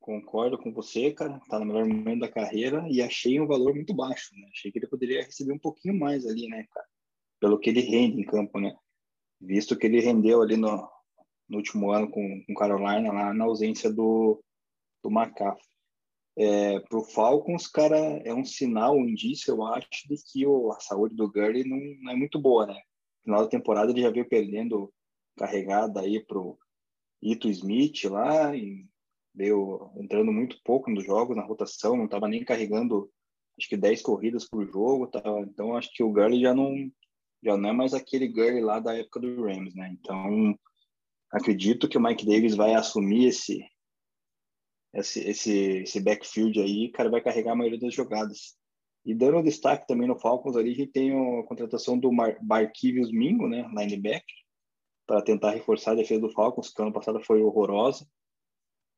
Concordo 0.00 0.58
com 0.58 0.72
você, 0.72 1.12
cara. 1.12 1.40
Tá 1.48 1.58
no 1.58 1.66
melhor 1.66 1.86
momento 1.86 2.20
da 2.20 2.28
carreira 2.28 2.86
e 2.90 3.02
achei 3.02 3.40
um 3.40 3.46
valor 3.46 3.74
muito 3.74 3.94
baixo, 3.94 4.34
né? 4.34 4.48
Achei 4.50 4.70
que 4.70 4.78
ele 4.78 4.86
poderia 4.86 5.22
receber 5.22 5.52
um 5.52 5.58
pouquinho 5.58 5.98
mais 5.98 6.26
ali, 6.26 6.46
né, 6.46 6.66
cara? 6.70 6.86
Pelo 7.40 7.58
que 7.58 7.70
ele 7.70 7.80
rende 7.80 8.20
em 8.20 8.24
campo, 8.24 8.60
né? 8.60 8.74
Visto 9.40 9.76
que 9.76 9.86
ele 9.86 10.00
rendeu 10.00 10.42
ali 10.42 10.56
no, 10.56 10.88
no 11.48 11.56
último 11.56 11.90
ano 11.90 12.10
com, 12.10 12.44
com 12.46 12.54
Carolina, 12.54 13.12
lá 13.12 13.32
na 13.32 13.44
ausência 13.44 13.90
do, 13.90 14.43
do 15.04 15.10
McCaffrey. 15.10 15.62
É, 16.36 16.80
para 16.80 16.98
o 16.98 17.04
Falcons, 17.04 17.68
cara, 17.68 17.96
é 18.24 18.34
um 18.34 18.44
sinal, 18.44 18.96
um 18.96 19.08
indício, 19.08 19.52
eu 19.52 19.64
acho, 19.64 19.88
de 20.08 20.16
que 20.32 20.44
o, 20.46 20.72
a 20.72 20.80
saúde 20.80 21.14
do 21.14 21.30
Gurley 21.30 21.62
não, 21.64 21.78
não, 22.02 22.12
é 22.12 22.16
muito 22.16 22.40
boa, 22.40 22.66
né? 22.66 22.74
No 22.74 23.24
final 23.24 23.42
da 23.42 23.48
temporada 23.48 23.92
ele 23.92 24.02
já 24.02 24.10
veio 24.10 24.28
perdendo 24.28 24.92
carregada 25.36 26.00
aí 26.00 26.24
pro 26.24 26.58
Ito 27.22 27.48
Smith 27.48 28.04
lá, 28.04 28.54
e 28.56 28.84
veio 29.32 29.92
entrando 29.96 30.32
muito 30.32 30.60
pouco 30.64 30.90
nos 30.90 31.04
jogos, 31.04 31.36
na 31.36 31.44
rotação, 31.44 31.96
não 31.96 32.06
estava 32.06 32.28
nem 32.28 32.44
carregando, 32.44 33.10
acho 33.56 33.68
que 33.68 33.76
10 33.76 34.02
corridas 34.02 34.48
por 34.48 34.66
jogo, 34.66 35.06
tá? 35.06 35.22
então 35.42 35.76
acho 35.76 35.92
que 35.92 36.02
o 36.02 36.10
Gurley 36.10 36.40
já 36.40 36.52
não, 36.52 36.74
já 37.44 37.56
não 37.56 37.68
é 37.68 37.72
mais 37.72 37.94
aquele 37.94 38.26
Gurley 38.26 38.60
lá 38.60 38.80
da 38.80 38.96
época 38.96 39.20
do 39.20 39.44
Rams, 39.44 39.74
né? 39.76 39.88
Então, 39.92 40.58
acredito 41.30 41.88
que 41.88 41.96
o 41.96 42.00
Mike 42.00 42.26
Davis 42.26 42.56
vai 42.56 42.74
assumir 42.74 43.26
esse, 43.26 43.64
esse, 44.94 45.20
esse, 45.20 45.52
esse 45.82 46.00
backfield 46.00 46.60
aí, 46.60 46.90
cara, 46.90 47.10
vai 47.10 47.20
carregar 47.20 47.52
a 47.52 47.56
maioria 47.56 47.78
das 47.78 47.94
jogadas. 47.94 48.56
E 49.04 49.14
dando 49.14 49.42
destaque 49.42 49.86
também 49.86 50.08
no 50.08 50.18
Falcons 50.18 50.56
ali, 50.56 50.72
a 50.72 50.74
gente 50.74 50.92
tem 50.92 51.10
a 51.12 51.42
contratação 51.44 51.98
do 51.98 52.10
Mar 52.10 52.38
Barquivius 52.42 53.12
Mingo, 53.12 53.48
né, 53.48 53.68
linebacker, 53.74 54.34
para 55.06 55.20
tentar 55.20 55.50
reforçar 55.50 55.92
a 55.92 55.96
defesa 55.96 56.20
do 56.20 56.32
Falcons, 56.32 56.72
que 56.72 56.80
ano 56.80 56.92
passado 56.92 57.20
foi 57.22 57.42
horrorosa. 57.42 58.06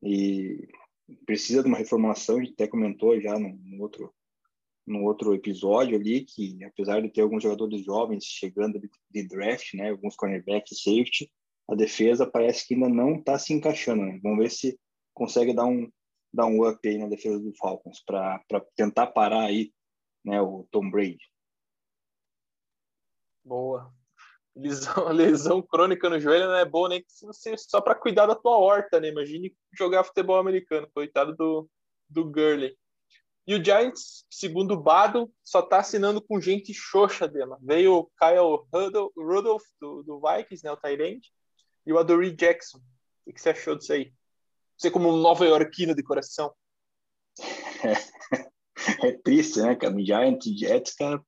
E 0.01 0.67
precisa 1.25 1.61
de 1.61 1.67
uma 1.67 1.77
reformulação, 1.77 2.37
a 2.37 2.39
gente 2.39 2.53
até 2.53 2.67
comentou 2.67 3.19
já 3.19 3.37
no, 3.37 3.49
no 3.49 3.81
outro 3.81 4.13
no 4.87 5.03
outro 5.03 5.35
episódio 5.35 5.97
ali, 5.97 6.23
que 6.23 6.63
apesar 6.63 7.01
de 7.01 7.09
ter 7.09 7.21
alguns 7.21 7.43
jogadores 7.43 7.83
jovens 7.83 8.23
chegando 8.23 8.79
de, 9.11 9.27
draft, 9.27 9.73
né, 9.73 9.89
alguns 9.89 10.15
cornerbacks 10.15 10.81
safety, 10.81 11.29
a 11.69 11.75
defesa 11.75 12.25
parece 12.25 12.65
que 12.65 12.73
ainda 12.73 12.87
não 12.87 13.15
está 13.15 13.37
se 13.37 13.51
encaixando. 13.53 14.05
Né? 14.05 14.17
Vamos 14.23 14.39
ver 14.39 14.49
se 14.49 14.79
consegue 15.17 15.53
dar 15.53 15.65
um 15.65 15.91
dar 16.33 16.45
um 16.45 16.67
up 16.67 16.87
aí 16.87 16.97
na 16.97 17.07
defesa 17.07 17.39
do 17.39 17.55
Falcons 17.55 18.03
para 18.05 18.43
tentar 18.75 19.07
parar 19.07 19.45
aí, 19.45 19.73
né, 20.23 20.39
o 20.41 20.67
Tom 20.69 20.89
Brady. 20.89 21.25
Boa. 23.43 23.91
Lesão, 24.55 25.07
lesão 25.09 25.61
crônica 25.61 26.09
no 26.09 26.19
joelho 26.19 26.47
não 26.47 26.57
é 26.57 26.65
boa 26.65 26.89
nem 26.89 27.03
só 27.57 27.81
para 27.81 27.95
cuidar 27.95 28.27
da 28.27 28.35
tua 28.35 28.57
horta, 28.57 28.99
né? 28.99 29.07
Imagine 29.07 29.55
jogar 29.73 30.03
futebol 30.03 30.37
americano, 30.37 30.89
coitado 30.93 31.35
do 31.35 31.69
do 32.09 32.23
Gurley. 32.23 32.77
E 33.45 33.55
o 33.55 33.63
Giants, 33.63 34.25
segundo 34.29 34.73
o 34.73 34.81
Bado, 34.81 35.31
só 35.43 35.61
tá 35.61 35.79
assinando 35.79 36.21
com 36.21 36.39
gente 36.39 36.73
xoxa, 36.73 37.27
Dema. 37.27 37.57
Veio 37.61 37.93
o 37.93 38.11
Kyle 38.19 38.65
Rudolph, 39.17 39.63
do, 39.79 40.03
do 40.03 40.21
Vikings, 40.21 40.63
né, 40.65 40.71
o 40.71 40.77
Tyrande, 40.77 41.31
e 41.85 41.93
o 41.93 41.97
Adoree 41.97 42.35
Jackson. 42.35 42.79
O 43.25 43.33
que 43.33 43.41
você 43.41 43.49
achou 43.51 43.75
disso 43.75 43.93
aí? 43.93 44.13
Você 44.77 44.91
como 44.91 45.09
um 45.09 45.17
nova 45.17 45.45
iorquino 45.45 45.95
de 45.95 46.03
coração. 46.03 46.53
É, 47.83 49.07
é 49.07 49.11
triste, 49.23 49.61
né, 49.61 49.75
cara? 49.75 49.95
O 49.95 50.05
Giants, 50.05 50.45
Jets, 50.57 50.93
cara... 50.93 51.21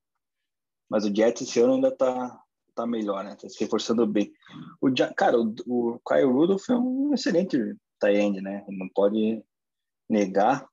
Mas 0.90 1.06
o 1.06 1.16
Jets 1.16 1.44
esse 1.44 1.60
ano 1.60 1.76
ainda 1.76 1.96
tá, 1.96 2.42
tá 2.74 2.86
melhor, 2.86 3.24
né? 3.24 3.36
Tá 3.36 3.48
se 3.48 3.60
reforçando 3.60 4.08
bem. 4.08 4.32
O, 4.82 4.90
cara, 5.16 5.40
o, 5.40 5.54
o 5.68 6.00
Kyle 6.00 6.32
Rudolph 6.32 6.68
é 6.70 6.76
um 6.76 7.14
excelente 7.14 7.58
tight 8.00 8.42
né? 8.42 8.66
Não 8.70 8.90
pode 8.90 9.44
negar 10.10 10.68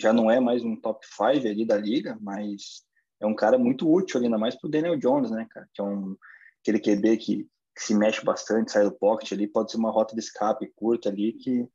já 0.00 0.12
não 0.12 0.30
é 0.30 0.38
mais 0.38 0.62
um 0.62 0.76
top 0.76 1.04
5 1.06 1.46
ali 1.46 1.64
da 1.64 1.76
liga, 1.76 2.18
mas 2.20 2.84
é 3.20 3.26
um 3.26 3.34
cara 3.34 3.58
muito 3.58 3.90
útil 3.90 4.20
ainda 4.20 4.38
mais 4.38 4.54
pro 4.54 4.68
Daniel 4.68 4.96
Jones, 4.96 5.30
né, 5.30 5.46
cara? 5.50 5.68
Que 5.72 5.80
é 5.80 5.84
um 5.84 6.16
aquele 6.60 6.80
QB 6.80 7.16
que, 7.18 7.44
que 7.44 7.82
se 7.82 7.94
mexe 7.94 8.24
bastante, 8.24 8.72
sai 8.72 8.84
do 8.84 8.92
pocket 8.92 9.32
ali, 9.32 9.46
pode 9.46 9.70
ser 9.70 9.78
uma 9.78 9.90
rota 9.90 10.14
de 10.14 10.20
escape 10.20 10.72
curta 10.74 11.08
ali 11.08 11.32
que, 11.32 11.68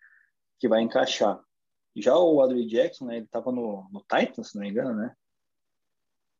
que 0.62 0.70
vai 0.70 0.82
encaixar. 0.82 1.44
Já 1.94 2.18
o 2.18 2.40
Adrian 2.40 2.68
Jackson, 2.68 3.06
né, 3.06 3.18
ele 3.18 3.26
estava 3.26 3.52
no, 3.52 3.86
no 3.92 4.00
Titans, 4.02 4.52
se 4.52 4.56
não 4.56 4.62
me 4.62 4.70
engano, 4.70 4.96
né? 4.96 5.14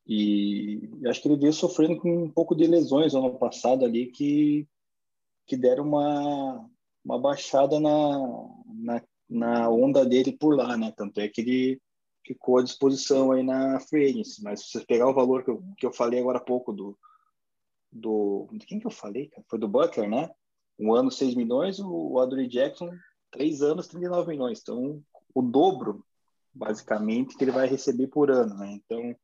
E 0.08 0.90
acho 1.08 1.22
que 1.22 1.28
ele 1.28 1.38
veio 1.38 1.52
sofrendo 1.52 2.00
com 2.00 2.24
um 2.24 2.32
pouco 2.32 2.56
de 2.56 2.66
lesões 2.66 3.14
ano 3.14 3.38
passado 3.38 3.84
ali 3.84 4.08
que, 4.08 4.66
que 5.46 5.58
deram 5.58 5.84
uma, 5.86 6.70
uma 7.04 7.20
baixada 7.20 7.80
na, 7.80 8.18
na 8.66 9.02
na 9.32 9.70
onda 9.70 10.06
dele 10.06 10.34
por 10.34 10.56
lá, 10.56 10.76
né? 10.76 10.94
Tanto 10.96 11.22
é 11.22 11.30
que 11.30 11.40
ele 11.40 11.82
ficou 12.28 12.58
à 12.58 12.64
disposição 12.64 13.32
aí 13.32 13.42
na 13.42 13.80
free. 13.80 14.22
Mas 14.44 14.66
se 14.66 14.72
você 14.72 14.86
pegar 14.86 15.08
o 15.08 15.14
valor 15.14 15.44
que 15.44 15.50
eu, 15.50 15.64
que 15.78 15.86
eu 15.86 15.94
falei 15.94 16.20
agora 16.20 16.38
há 16.38 16.44
pouco 16.44 16.74
do, 16.74 17.00
do... 17.90 18.50
De 18.52 18.66
quem 18.66 18.80
que 18.80 18.86
eu 18.86 18.92
falei? 18.92 19.32
Foi 19.50 19.58
do 19.58 19.70
Butler, 19.70 20.10
né? 20.10 20.30
Um 20.78 20.94
ano, 20.94 21.10
6 21.10 21.34
milhões. 21.36 21.80
O 21.80 22.20
Adrian 22.20 22.50
Jackson, 22.50 22.90
três 23.32 23.62
anos, 23.62 23.88
39 23.88 24.30
milhões. 24.32 24.60
Então, 24.62 25.04
o 25.34 25.42
dobro, 25.42 26.06
basicamente, 26.54 27.36
que 27.36 27.44
ele 27.44 27.52
vai 27.52 27.68
receber 27.68 28.08
por 28.08 28.30
ano, 28.30 28.56
né? 28.56 28.72
Então, 28.74 29.16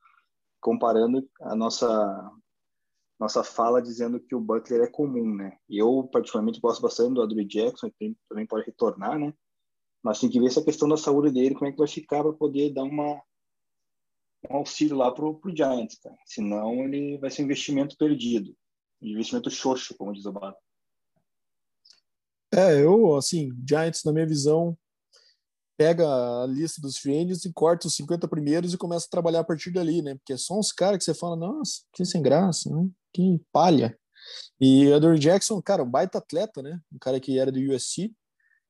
comparando 0.60 1.28
a 1.41 1.56
nossa 1.56 2.32
nossa 3.20 3.43
fala 3.43 3.82
dizendo 3.82 4.20
que 4.20 4.36
o 4.36 4.39
Butler 4.39 4.82
é 4.82 4.88
comum, 4.88 5.36
né? 5.36 5.58
Eu, 5.67 6.08
particularmente, 6.12 6.60
gosto 6.60 6.82
bastante 6.82 7.15
do 7.15 7.22
Adrian 7.22 7.48
Jackson, 7.48 7.89
que 7.89 8.15
também 8.30 8.46
pode 8.46 8.65
retornar, 8.65 9.17
né? 9.17 9.34
Mas 10.04 10.20
tem 10.20 10.30
que 10.30 10.39
ver 10.39 10.48
essa 10.48 10.63
questão 10.63 10.88
da 10.88 10.98
saúde 10.98 11.32
dele, 11.32 11.56
como 11.56 11.67
é 11.67 11.72
que 11.72 11.78
vai 11.80 11.88
ficar 11.88 12.22
para 12.24 12.34
poder 12.34 12.72
dar 12.74 12.84
uma, 12.84 13.20
um 14.50 14.58
auxílio 14.58 14.96
lá 14.96 15.12
pro, 15.12 15.39
pro 15.39 15.56
Giants, 15.56 15.98
cara. 15.98 16.17
Senão 16.26 16.84
ele 16.84 17.17
vai 17.17 17.32
ser 17.32 17.41
um 17.41 17.46
investimento 17.46 17.98
perdido. 17.98 18.56
Um 19.02 19.08
investimento 19.08 19.50
xoxo, 19.50 19.96
como 19.98 20.13
diz 20.13 20.26
o 20.26 20.32
Bato. 20.32 20.67
É, 22.54 22.82
eu, 22.82 23.16
assim, 23.16 23.50
Giants, 23.68 24.04
na 24.04 24.14
minha 24.14 24.26
visão, 24.26 24.78
pega 25.78 26.08
a 26.08 26.46
lista 26.48 26.82
dos 26.82 26.98
free 26.98 27.32
e 27.32 27.54
corta 27.54 27.88
os 27.88 27.96
50 27.96 28.28
primeiros 28.28 28.74
e 28.74 28.78
começa 28.78 29.06
a 29.06 29.10
trabalhar 29.10 29.42
a 29.42 29.44
partir 29.44 29.72
dali, 29.72 30.02
né? 30.02 30.16
Porque 30.16 30.34
é 30.34 30.38
são 30.38 30.60
uns 30.60 30.72
caras 30.72 30.98
que 30.98 31.04
você 31.04 31.14
fala, 31.14 31.36
nossa, 31.36 31.84
que 31.94 32.04
sem 32.06 32.22
graça, 32.22 32.70
né? 32.70 32.90
que 33.14 33.42
palha. 33.52 33.98
E 34.60 34.92
Andrew 34.92 35.18
Jackson, 35.18 35.62
cara, 35.62 35.84
um 35.84 35.90
baita 35.90 36.18
atleta, 36.18 36.62
né? 36.62 36.80
Um 36.94 36.98
cara 37.00 37.20
que 37.20 37.40
era 37.40 37.52
do 37.52 37.60
USC, 37.60 38.14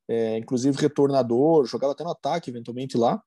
é, 0.08 0.38
inclusive 0.38 0.78
retornador, 0.78 1.66
jogava 1.66 1.94
até 1.94 2.04
no 2.04 2.12
ataque 2.12 2.50
eventualmente 2.50 2.98
lá. 2.98 3.22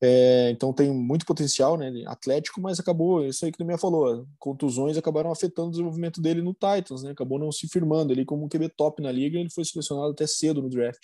É, 0.00 0.50
então 0.50 0.74
tem 0.74 0.92
muito 0.92 1.24
potencial, 1.24 1.78
né? 1.78 1.90
Atlético, 2.06 2.60
mas 2.60 2.78
acabou, 2.78 3.24
isso 3.24 3.44
aí 3.44 3.52
que 3.52 3.62
o 3.62 3.66
Minha 3.66 3.78
falou, 3.78 4.26
contusões 4.38 4.96
acabaram 4.96 5.32
afetando 5.32 5.68
o 5.68 5.70
desenvolvimento 5.70 6.20
dele 6.20 6.42
no 6.42 6.52
Titans, 6.52 7.02
né? 7.02 7.12
Acabou 7.12 7.38
não 7.38 7.50
se 7.50 7.66
firmando 7.68 8.12
ali 8.12 8.24
como 8.24 8.44
um 8.44 8.48
QB 8.48 8.70
top 8.76 9.02
na 9.02 9.10
liga, 9.10 9.38
ele 9.38 9.50
foi 9.50 9.64
selecionado 9.64 10.10
até 10.10 10.26
cedo 10.26 10.60
no 10.60 10.68
draft. 10.68 11.02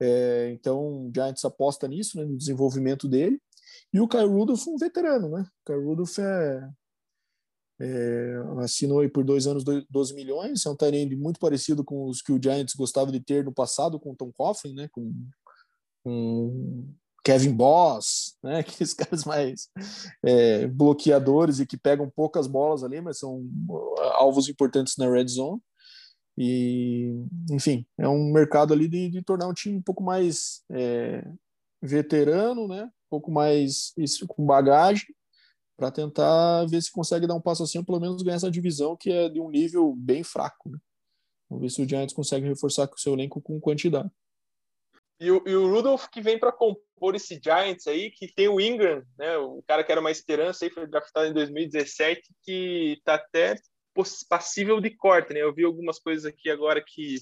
É, 0.00 0.50
então, 0.52 1.06
o 1.06 1.12
Giants 1.14 1.44
aposta 1.44 1.86
nisso, 1.88 2.18
né, 2.18 2.24
no 2.24 2.36
desenvolvimento 2.36 3.08
dele. 3.08 3.40
E 3.92 4.00
o 4.00 4.08
Kyle 4.08 4.26
Rudolph, 4.26 4.66
um 4.66 4.76
veterano, 4.76 5.28
né? 5.30 5.42
O 5.42 5.72
Kyle 5.72 5.84
Rudolph 5.84 6.18
é, 6.18 6.68
é, 7.80 8.34
assinou 8.58 9.00
aí 9.00 9.08
por 9.08 9.24
dois 9.24 9.46
anos 9.46 9.64
12 9.88 10.14
milhões, 10.14 10.66
é 10.66 10.70
um 10.70 10.76
tight 10.76 11.16
muito 11.16 11.40
parecido 11.40 11.84
com 11.84 12.08
os 12.08 12.20
que 12.20 12.32
o 12.32 12.40
Giants 12.42 12.74
gostava 12.74 13.10
de 13.10 13.20
ter 13.20 13.44
no 13.44 13.52
passado 13.52 13.98
com 13.98 14.12
o 14.12 14.16
Tom 14.16 14.30
Coughlin, 14.32 14.74
né, 14.74 14.88
com, 14.92 15.12
com 16.04 16.88
Kevin 17.24 17.52
Boss, 17.52 18.36
né, 18.42 18.58
aqueles 18.60 18.94
caras 18.94 19.24
mais 19.24 19.68
é, 20.22 20.66
bloqueadores 20.66 21.60
e 21.60 21.66
que 21.66 21.76
pegam 21.76 22.10
poucas 22.10 22.46
bolas 22.46 22.82
ali, 22.82 23.00
mas 23.00 23.18
são 23.18 23.44
alvos 24.14 24.48
importantes 24.48 24.96
na 24.96 25.08
red 25.08 25.28
zone. 25.28 25.60
E, 26.36 27.14
enfim, 27.50 27.86
é 27.98 28.08
um 28.08 28.32
mercado 28.32 28.72
ali 28.72 28.88
de, 28.88 29.10
de 29.10 29.22
tornar 29.22 29.46
um 29.46 29.52
time 29.52 29.76
um 29.76 29.82
pouco 29.82 30.02
mais 30.02 30.62
é, 30.70 31.24
veterano, 31.80 32.66
né, 32.66 32.84
um 32.84 33.10
pouco 33.10 33.30
mais 33.30 33.92
isso, 33.96 34.26
com 34.26 34.44
bagagem, 34.44 35.14
para 35.76 35.90
tentar 35.90 36.64
ver 36.66 36.82
se 36.82 36.90
consegue 36.90 37.26
dar 37.26 37.34
um 37.34 37.40
passo 37.40 37.62
assim, 37.62 37.78
ou 37.78 37.84
pelo 37.84 38.00
menos 38.00 38.22
ganhar 38.22 38.36
essa 38.36 38.50
divisão 38.50 38.96
que 38.96 39.10
é 39.10 39.28
de 39.28 39.40
um 39.40 39.50
nível 39.50 39.94
bem 39.96 40.22
fraco. 40.22 40.70
Né? 40.70 40.78
Vamos 41.50 41.62
ver 41.62 41.70
se 41.70 41.82
o 41.82 41.88
Giants 41.88 42.14
consegue 42.14 42.48
reforçar 42.48 42.88
o 42.88 42.98
seu 42.98 43.12
elenco 43.12 43.40
com 43.40 43.60
quantidade. 43.60 44.10
E 45.22 45.30
o, 45.30 45.40
e 45.46 45.54
o 45.54 45.70
Rudolph 45.70 46.08
que 46.08 46.20
vem 46.20 46.36
para 46.36 46.50
compor 46.50 47.14
esse 47.14 47.40
Giants 47.40 47.86
aí, 47.86 48.10
que 48.10 48.26
tem 48.34 48.48
o 48.48 48.60
Ingram, 48.60 49.04
né, 49.16 49.38
o 49.38 49.62
cara 49.68 49.84
que 49.84 49.92
era 49.92 50.00
uma 50.00 50.10
esperança 50.10 50.64
aí, 50.64 50.70
foi 50.70 50.84
draftado 50.84 51.28
em 51.28 51.32
2017, 51.32 52.22
que 52.42 52.96
está 52.98 53.14
até 53.14 53.54
passível 54.28 54.80
de 54.80 54.90
corte, 54.90 55.32
né? 55.32 55.40
Eu 55.40 55.54
vi 55.54 55.64
algumas 55.64 56.00
coisas 56.00 56.24
aqui 56.24 56.50
agora 56.50 56.82
que 56.84 57.18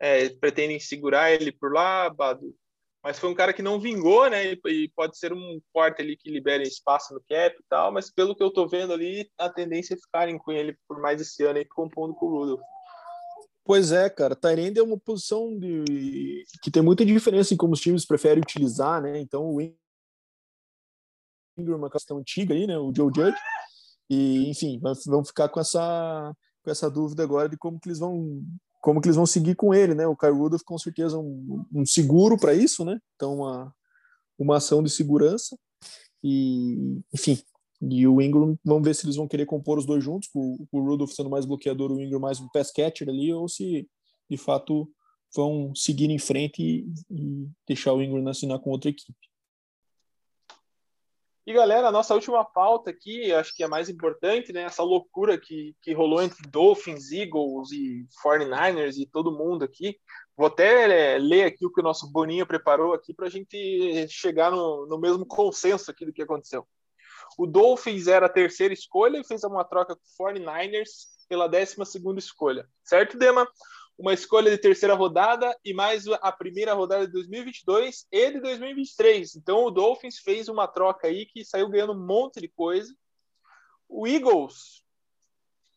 é, 0.00 0.30
pretendem 0.30 0.80
segurar 0.80 1.32
ele 1.32 1.52
por 1.52 1.70
lá, 1.70 2.08
Badu, 2.08 2.56
mas 3.02 3.18
foi 3.18 3.28
um 3.28 3.34
cara 3.34 3.52
que 3.52 3.60
não 3.60 3.78
vingou, 3.78 4.30
né? 4.30 4.56
E, 4.66 4.88
pode 4.96 5.18
ser 5.18 5.34
um 5.34 5.60
corte 5.70 6.00
ali 6.00 6.16
que 6.16 6.30
libere 6.30 6.62
espaço 6.62 7.12
no 7.12 7.20
cap 7.28 7.54
e 7.54 7.64
tal, 7.68 7.92
mas 7.92 8.10
pelo 8.10 8.34
que 8.34 8.42
eu 8.42 8.50
tô 8.50 8.66
vendo 8.66 8.94
ali, 8.94 9.30
a 9.36 9.50
tendência 9.50 9.92
é 9.92 9.98
ficarem 9.98 10.38
com 10.38 10.50
ele 10.50 10.78
por 10.88 10.98
mais 10.98 11.20
esse 11.20 11.44
ano 11.44 11.58
aí, 11.58 11.66
compondo 11.66 12.14
com 12.14 12.24
o 12.24 12.30
Rudolph. 12.30 12.73
Pois 13.64 13.92
é, 13.92 14.10
cara. 14.10 14.36
Tyrande 14.36 14.78
é 14.78 14.82
uma 14.82 14.98
posição 14.98 15.58
de... 15.58 16.44
que 16.62 16.70
tem 16.70 16.82
muita 16.82 17.04
diferença 17.04 17.54
em 17.54 17.56
como 17.56 17.72
os 17.72 17.80
times 17.80 18.04
preferem 18.04 18.42
utilizar, 18.42 19.00
né? 19.00 19.18
Então 19.18 19.54
o 19.54 19.60
Ingram 19.60 21.74
é 21.74 21.76
uma 21.76 21.90
questão 21.90 22.18
antiga 22.18 22.54
aí, 22.54 22.66
né? 22.66 22.78
O 22.78 22.92
Joe 22.94 23.10
Judge. 23.14 23.38
E, 24.10 24.50
enfim, 24.50 24.78
vão 25.06 25.24
ficar 25.24 25.48
com 25.48 25.58
essa, 25.58 26.36
com 26.62 26.70
essa 26.70 26.90
dúvida 26.90 27.22
agora 27.22 27.48
de 27.48 27.56
como 27.56 27.80
que 27.80 27.88
eles 27.88 27.98
vão 27.98 28.42
como 28.82 29.00
que 29.00 29.08
eles 29.08 29.16
vão 29.16 29.24
seguir 29.24 29.54
com 29.54 29.72
ele, 29.72 29.94
né? 29.94 30.06
O 30.06 30.14
Kyle 30.14 30.30
Rudolph 30.30 30.62
com 30.62 30.76
certeza 30.76 31.18
um, 31.18 31.64
um 31.72 31.86
seguro 31.86 32.36
para 32.36 32.52
isso, 32.52 32.84
né? 32.84 33.00
Então 33.16 33.36
uma, 33.36 33.74
uma 34.38 34.56
ação 34.58 34.82
de 34.82 34.90
segurança 34.90 35.56
e 36.22 37.00
enfim 37.12 37.42
e 37.90 38.06
o 38.06 38.20
Ingram 38.20 38.58
vamos 38.64 38.84
ver 38.84 38.94
se 38.94 39.06
eles 39.06 39.16
vão 39.16 39.28
querer 39.28 39.46
compor 39.46 39.78
os 39.78 39.86
dois 39.86 40.02
juntos, 40.02 40.28
com, 40.28 40.66
o 40.70 40.80
Rudolph 40.80 41.12
sendo 41.12 41.30
mais 41.30 41.44
bloqueador, 41.44 41.92
o 41.92 42.00
Ingram 42.00 42.20
mais 42.20 42.40
um 42.40 42.48
pass 42.48 42.70
catcher 42.72 43.08
ali, 43.08 43.32
ou 43.32 43.48
se 43.48 43.88
de 44.28 44.36
fato 44.36 44.88
vão 45.34 45.74
seguir 45.74 46.10
em 46.10 46.18
frente 46.18 46.62
e, 46.62 46.86
e 47.10 47.48
deixar 47.66 47.92
o 47.92 48.02
Ingram 48.02 48.26
assinar 48.28 48.58
com 48.58 48.70
outra 48.70 48.90
equipe. 48.90 49.18
E 51.46 51.52
galera, 51.52 51.88
a 51.88 51.92
nossa 51.92 52.14
última 52.14 52.42
pauta 52.42 52.88
aqui, 52.88 53.30
acho 53.30 53.54
que 53.54 53.62
é 53.62 53.68
mais 53.68 53.90
importante, 53.90 54.50
né? 54.50 54.62
Essa 54.62 54.82
loucura 54.82 55.38
que, 55.38 55.76
que 55.82 55.92
rolou 55.92 56.22
entre 56.22 56.48
Dolphins, 56.48 57.12
Eagles 57.12 57.70
e 57.70 58.06
49ers 58.24 58.96
e 58.96 59.04
todo 59.04 59.36
mundo 59.36 59.62
aqui. 59.62 59.98
Vou 60.34 60.46
até 60.46 61.16
é, 61.16 61.18
ler 61.18 61.44
aqui 61.44 61.66
o 61.66 61.70
que 61.70 61.82
o 61.82 61.84
nosso 61.84 62.10
Boninho 62.10 62.46
preparou 62.46 62.94
aqui 62.94 63.12
para 63.12 63.26
a 63.26 63.30
gente 63.30 64.08
chegar 64.08 64.50
no, 64.50 64.86
no 64.86 64.98
mesmo 64.98 65.26
consenso 65.26 65.90
aqui 65.90 66.06
do 66.06 66.14
que 66.14 66.22
aconteceu. 66.22 66.66
O 67.38 67.46
Dolphins 67.46 68.06
era 68.06 68.26
a 68.26 68.28
terceira 68.28 68.72
escolha 68.72 69.18
e 69.18 69.24
fez 69.24 69.42
uma 69.44 69.64
troca 69.64 69.96
com 69.96 70.02
o 70.02 70.26
49ers 70.26 70.88
pela 71.28 71.48
décima 71.48 71.84
segunda 71.84 72.18
escolha. 72.18 72.68
Certo, 72.84 73.18
Dema? 73.18 73.48
uma 73.98 74.12
escolha 74.12 74.50
de 74.50 74.58
terceira 74.58 74.94
rodada 74.94 75.56
e 75.64 75.72
mais 75.72 76.06
a 76.06 76.32
primeira 76.32 76.74
rodada 76.74 77.06
de 77.06 77.12
2022 77.12 78.06
e 78.10 78.32
de 78.32 78.40
2023. 78.40 79.36
Então 79.36 79.64
o 79.64 79.70
Dolphins 79.70 80.18
fez 80.18 80.48
uma 80.48 80.66
troca 80.66 81.06
aí 81.06 81.26
que 81.26 81.44
saiu 81.44 81.68
ganhando 81.68 81.92
um 81.92 82.06
monte 82.06 82.40
de 82.40 82.48
coisa. 82.48 82.94
O 83.88 84.06
Eagles 84.06 84.82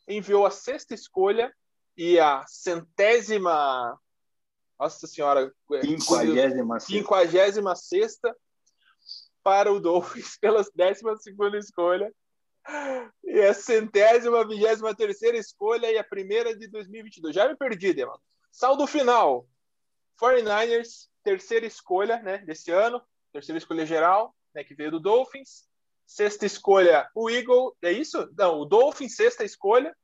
enviou 0.08 0.46
a 0.46 0.52
sexta 0.52 0.94
escolha 0.94 1.54
e 1.96 2.20
a 2.20 2.44
centésima. 2.48 4.00
Nossa 4.80 5.08
Senhora. 5.08 5.52
Quinquagésima 5.82 6.78
Quinquagésima 6.80 7.76
sexta 7.76 8.36
para 9.48 9.72
o 9.72 9.80
Dolphins 9.80 10.38
pela 10.42 10.62
décima 10.76 11.16
segunda 11.16 11.58
escolha. 11.58 12.14
E 13.24 13.40
a 13.40 13.54
centésima, 13.54 14.46
vigésima 14.46 14.94
terceira 14.94 15.38
escolha 15.38 15.90
e 15.90 15.98
a 15.98 16.04
primeira 16.04 16.54
de 16.54 16.68
2022. 16.68 17.34
Já 17.34 17.48
me 17.48 17.56
perdi, 17.56 17.94
Dema. 17.94 18.20
Saldo 18.52 18.86
final. 18.86 19.48
49ers, 20.22 21.08
terceira 21.24 21.66
escolha 21.66 22.22
né, 22.22 22.40
desse 22.40 22.72
ano. 22.72 23.02
Terceira 23.32 23.58
escolha 23.58 23.86
geral, 23.86 24.36
né, 24.54 24.66
que 24.66 24.76
veio 24.76 24.92
do 24.92 25.00
Dolphins. 25.00 25.66
Sexta 26.06 26.46
escolha, 26.46 27.10
o 27.16 27.30
Eagle. 27.30 27.74
É 27.82 27.94
isso? 27.94 28.30
Não, 28.38 28.60
o 28.60 28.66
Dolphins, 28.66 29.16
sexta 29.16 29.46
escolha. 29.46 29.96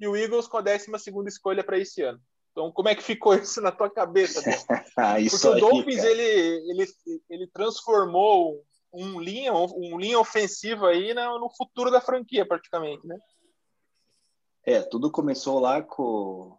E 0.00 0.08
o 0.08 0.16
Eagles 0.16 0.48
com 0.48 0.56
a 0.56 0.62
décima 0.62 0.98
segunda 0.98 1.28
escolha 1.28 1.62
para 1.62 1.78
esse 1.78 2.00
ano. 2.00 2.18
Então, 2.52 2.72
como 2.72 2.88
é 2.88 2.94
que 2.94 3.02
ficou 3.02 3.34
isso 3.36 3.60
na 3.60 3.70
tua 3.70 3.90
cabeça? 3.90 4.40
ah, 4.96 5.16
Porque 5.30 5.48
o 5.48 5.60
Dolphins, 5.60 6.02
ele, 6.02 6.22
ele, 6.70 6.86
ele 7.28 7.46
transformou 7.48 8.64
um 8.96 9.20
linha, 9.20 9.52
um 9.52 9.98
linha 9.98 10.18
ofensiva 10.18 10.88
aí 10.88 11.12
no 11.12 11.50
futuro 11.50 11.90
da 11.90 12.00
franquia, 12.00 12.46
praticamente, 12.46 13.06
né? 13.06 13.18
É, 14.64 14.82
tudo 14.82 15.10
começou 15.10 15.60
lá 15.60 15.82
com 15.82 16.56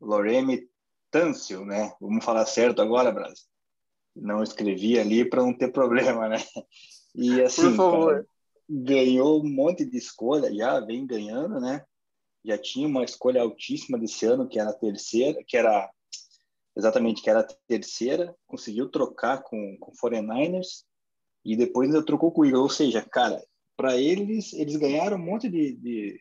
Loreme 0.00 0.68
Tâncio, 1.10 1.64
né? 1.64 1.94
Vamos 2.00 2.24
falar 2.24 2.44
certo 2.44 2.82
agora, 2.82 3.12
Brasil. 3.12 3.46
Não 4.14 4.42
escrevi 4.42 4.98
ali 4.98 5.24
para 5.24 5.42
não 5.42 5.56
ter 5.56 5.72
problema, 5.72 6.28
né? 6.28 6.36
E 7.14 7.40
assim, 7.40 7.74
cara, 7.76 8.26
ganhou 8.68 9.40
um 9.40 9.48
monte 9.48 9.84
de 9.86 9.96
escolha, 9.96 10.54
já 10.54 10.80
vem 10.80 11.06
ganhando, 11.06 11.58
né? 11.60 11.82
Já 12.44 12.58
tinha 12.58 12.86
uma 12.86 13.04
escolha 13.04 13.40
altíssima 13.40 13.98
desse 13.98 14.26
ano, 14.26 14.46
que 14.46 14.58
era 14.58 14.70
a 14.70 14.78
terceira, 14.78 15.42
que 15.46 15.56
era 15.56 15.90
exatamente 16.76 17.22
que 17.22 17.30
era 17.30 17.40
a 17.40 17.48
terceira, 17.66 18.36
conseguiu 18.46 18.90
trocar 18.90 19.42
com 19.42 19.78
com 19.80 19.92
49ers 19.92 20.84
e 21.46 21.56
depois 21.56 21.88
ainda 21.88 22.04
trocou 22.04 22.32
com 22.32 22.40
o 22.40 22.44
Eagle. 22.44 22.62
Ou 22.62 22.68
seja, 22.68 23.00
cara, 23.02 23.40
para 23.76 23.96
eles, 23.96 24.52
eles 24.52 24.74
ganharam 24.74 25.16
um 25.16 25.24
monte 25.24 25.48
de, 25.48 25.76
de, 25.76 26.20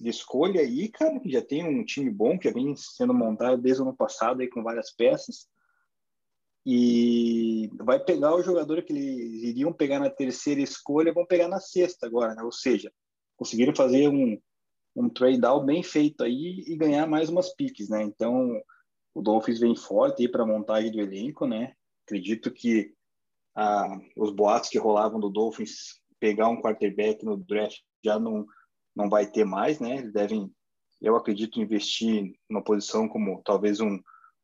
de, 0.00 0.08
escolha 0.08 0.60
aí, 0.60 0.88
cara, 0.88 1.18
que 1.18 1.28
já 1.28 1.42
tem 1.42 1.64
um 1.64 1.84
time 1.84 2.08
bom, 2.08 2.38
que 2.38 2.48
já 2.48 2.54
vem 2.54 2.72
sendo 2.76 3.12
montado 3.12 3.60
desde 3.60 3.82
o 3.82 3.86
ano 3.86 3.96
passado 3.96 4.40
aí 4.40 4.48
com 4.48 4.62
várias 4.62 4.92
peças. 4.92 5.48
E 6.64 7.68
vai 7.74 7.98
pegar 7.98 8.36
o 8.36 8.42
jogador 8.42 8.82
que 8.84 8.92
eles 8.92 9.42
iriam 9.42 9.72
pegar 9.72 9.98
na 9.98 10.08
terceira 10.08 10.60
escolha, 10.60 11.12
vão 11.12 11.26
pegar 11.26 11.48
na 11.48 11.58
sexta 11.58 12.06
agora, 12.06 12.36
né? 12.36 12.42
Ou 12.44 12.52
seja, 12.52 12.92
conseguiram 13.36 13.74
fazer 13.74 14.08
um, 14.08 14.40
um 14.94 15.08
trade-out 15.08 15.66
bem 15.66 15.82
feito 15.82 16.22
aí 16.22 16.62
e 16.68 16.76
ganhar 16.76 17.08
mais 17.08 17.28
umas 17.28 17.52
piques, 17.52 17.88
né? 17.88 18.04
Então, 18.04 18.62
o 19.12 19.20
Dolphins 19.20 19.58
vem 19.58 19.74
forte 19.74 20.22
aí 20.22 20.28
para 20.28 20.44
a 20.44 20.46
montagem 20.46 20.92
do 20.92 21.00
elenco, 21.00 21.48
né? 21.48 21.74
Acredito 22.06 22.52
que 22.52 22.94
os 24.16 24.30
boatos 24.30 24.70
que 24.70 24.78
rolavam 24.78 25.20
do 25.20 25.28
Dolphins 25.28 26.00
pegar 26.18 26.48
um 26.48 26.60
quarterback 26.60 27.24
no 27.24 27.36
draft 27.36 27.80
já 28.04 28.18
não 28.18 28.46
não 28.94 29.08
vai 29.08 29.26
ter 29.26 29.44
mais, 29.44 29.80
né? 29.80 29.96
Eles 29.96 30.12
devem, 30.12 30.52
eu 31.00 31.16
acredito, 31.16 31.62
investir 31.62 32.34
numa 32.48 32.62
posição 32.62 33.08
como 33.08 33.42
talvez 33.42 33.80
um 33.80 33.98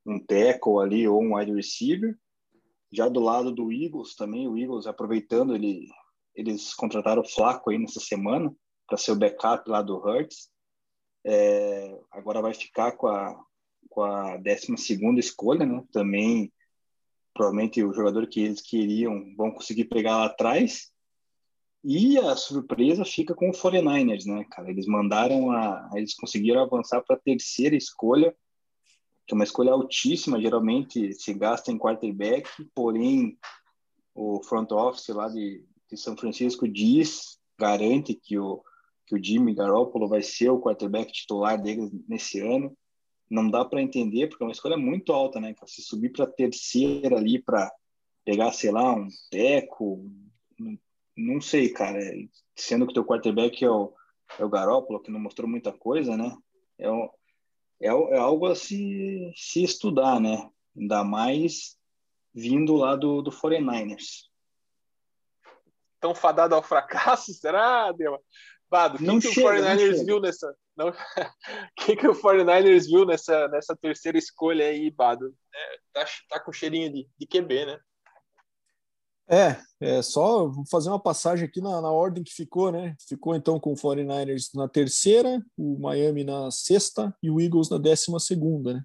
um 0.06 0.18
tackle 0.18 0.80
ali 0.80 1.06
ou 1.06 1.22
um 1.22 1.36
wide 1.36 1.52
receiver. 1.52 2.18
Já 2.90 3.09
do 3.09 3.20
lado 3.20 3.52
do 3.52 3.70
Eagles 3.70 4.14
também, 4.14 4.48
o 4.48 4.56
Eagles 4.56 4.86
aproveitando 4.86 5.54
ele 5.54 5.86
eles 6.34 6.72
contrataram 6.72 7.20
o 7.20 7.28
Flaco 7.28 7.68
aí 7.68 7.78
nessa 7.78 8.00
semana 8.00 8.54
para 8.86 8.96
ser 8.96 9.12
o 9.12 9.16
backup 9.16 9.68
lá 9.68 9.82
do 9.82 9.98
Hurts. 9.98 10.48
É, 11.26 12.00
agora 12.12 12.40
vai 12.40 12.54
ficar 12.54 12.92
com 12.92 13.09
a 13.09 13.38
com 13.90 14.02
a 14.02 14.36
12 14.36 14.76
segunda 14.76 15.18
escolha, 15.20 15.66
né? 15.66 15.84
Também 15.92 16.52
provavelmente 17.39 17.80
o 17.84 17.95
jogador 17.95 18.26
que 18.26 18.41
eles 18.41 18.61
queriam 18.61 19.32
vão 19.36 19.53
conseguir 19.53 19.84
pegar 19.84 20.16
lá 20.16 20.24
atrás. 20.24 20.91
E 21.84 22.18
a 22.18 22.34
surpresa 22.34 23.05
fica 23.05 23.32
com 23.32 23.51
o 23.51 23.53
49ers, 23.53 24.26
né, 24.26 24.45
cara? 24.51 24.68
Eles 24.68 24.86
mandaram 24.89 25.53
a. 25.53 25.89
Eles 25.95 26.14
conseguiram 26.14 26.61
avançar 26.61 27.01
para 27.07 27.14
a 27.14 27.20
terceira 27.20 27.76
escolha, 27.76 28.34
que 29.24 29.32
é 29.32 29.36
uma 29.36 29.45
escolha 29.45 29.70
altíssima, 29.70 30.41
geralmente 30.41 31.12
se 31.12 31.32
gasta 31.32 31.70
em 31.70 31.78
quarterback, 31.78 32.49
porém 32.74 33.39
o 34.12 34.43
front 34.43 34.72
office 34.72 35.09
lá 35.11 35.28
de, 35.28 35.64
de 35.89 35.97
São 35.97 36.16
Francisco 36.16 36.66
diz, 36.66 37.39
garante 37.57 38.14
que 38.14 38.36
o, 38.36 38.61
que 39.07 39.14
o 39.14 39.22
Jimmy 39.22 39.55
Garoppolo 39.55 40.09
vai 40.09 40.22
ser 40.22 40.51
o 40.51 40.61
quarterback 40.61 41.12
titular 41.12 41.62
deles 41.62 41.89
nesse 42.09 42.41
ano 42.41 42.76
não 43.31 43.51
dá 43.51 43.64
para 43.64 43.83
entender, 43.83 44.29
porque 44.29 44.43
é 44.43 44.47
uma 44.47 44.53
escolha 44.53 44.76
muito 44.76 45.12
alta, 45.12 45.41
né? 45.41 45.55
Se 45.66 45.83
subir 45.83 46.11
para 46.11 46.26
terceira 46.26 47.16
ali 47.16 47.43
para 47.43 47.70
pegar, 48.24 48.53
sei 48.53 48.70
lá, 48.70 48.95
um 48.95 49.09
teco, 49.31 50.11
não, 50.59 50.79
não 51.16 51.41
sei, 51.41 51.68
cara. 51.70 51.99
Sendo 52.57 52.87
que 52.87 52.95
teu 52.95 53.05
quarterback 53.05 53.64
é 53.64 53.70
o, 53.70 53.93
é 54.39 54.45
o 54.45 54.49
Garópolo, 54.49 55.01
que 55.01 55.11
não 55.11 55.20
mostrou 55.20 55.49
muita 55.49 55.72
coisa, 55.72 56.16
né? 56.16 56.37
É, 56.79 56.89
é, 57.81 57.89
é 57.89 58.18
algo 58.18 58.47
a 58.47 58.55
se, 58.55 59.33
se 59.37 59.62
estudar, 59.62 60.20
né? 60.20 60.49
Ainda 60.76 61.05
mais 61.05 61.76
vindo 62.35 62.76
lá 62.76 62.97
do, 62.97 63.22
do 63.22 63.31
49ers. 63.31 64.29
Tão 66.01 66.14
fadado 66.14 66.55
ao 66.55 66.62
fracasso, 66.62 67.33
será, 67.35 67.93
Dema? 67.93 68.18
Bado, 68.70 68.97
o 68.97 68.99
que, 68.99 69.05
não 69.05 69.18
que 69.18 69.33
chega, 69.33 69.49
o 69.49 69.53
49ers 69.53 70.05
viu 70.05 70.20
nessa. 70.20 70.55
Não... 70.79 70.89
o 70.91 70.95
que, 71.76 71.97
que 71.97 72.07
o 72.07 72.14
49ers 72.14 72.87
viu 72.87 73.05
nessa, 73.05 73.49
nessa 73.49 73.76
terceira 73.76 74.16
escolha 74.16 74.66
aí, 74.66 74.91
Bado? 74.91 75.35
É, 75.53 75.79
tá, 75.93 76.07
tá 76.31 76.41
com 76.41 76.53
cheirinho 76.53 76.93
de, 76.93 77.09
de 77.18 77.26
QB, 77.26 77.66
né? 77.66 77.81
É, 79.31 79.61
é 79.81 80.01
só 80.01 80.51
fazer 80.70 80.89
uma 80.89 81.03
passagem 81.03 81.47
aqui 81.47 81.61
na, 81.61 81.83
na 81.83 81.91
ordem 81.91 82.22
que 82.22 82.33
ficou, 82.33 82.72
né? 82.72 82.97
Ficou 83.07 83.35
então 83.35 83.61
com 83.61 83.72
o 83.72 83.76
49ers 83.76 84.55
na 84.55 84.66
terceira, 84.68 85.45
o 85.57 85.79
Miami 85.79 86.24
na 86.24 86.51
sexta 86.51 87.14
e 87.22 87.29
o 87.29 87.39
Eagles 87.39 87.68
na 87.68 87.76
décima 87.76 88.18
segunda, 88.20 88.72
né? 88.72 88.83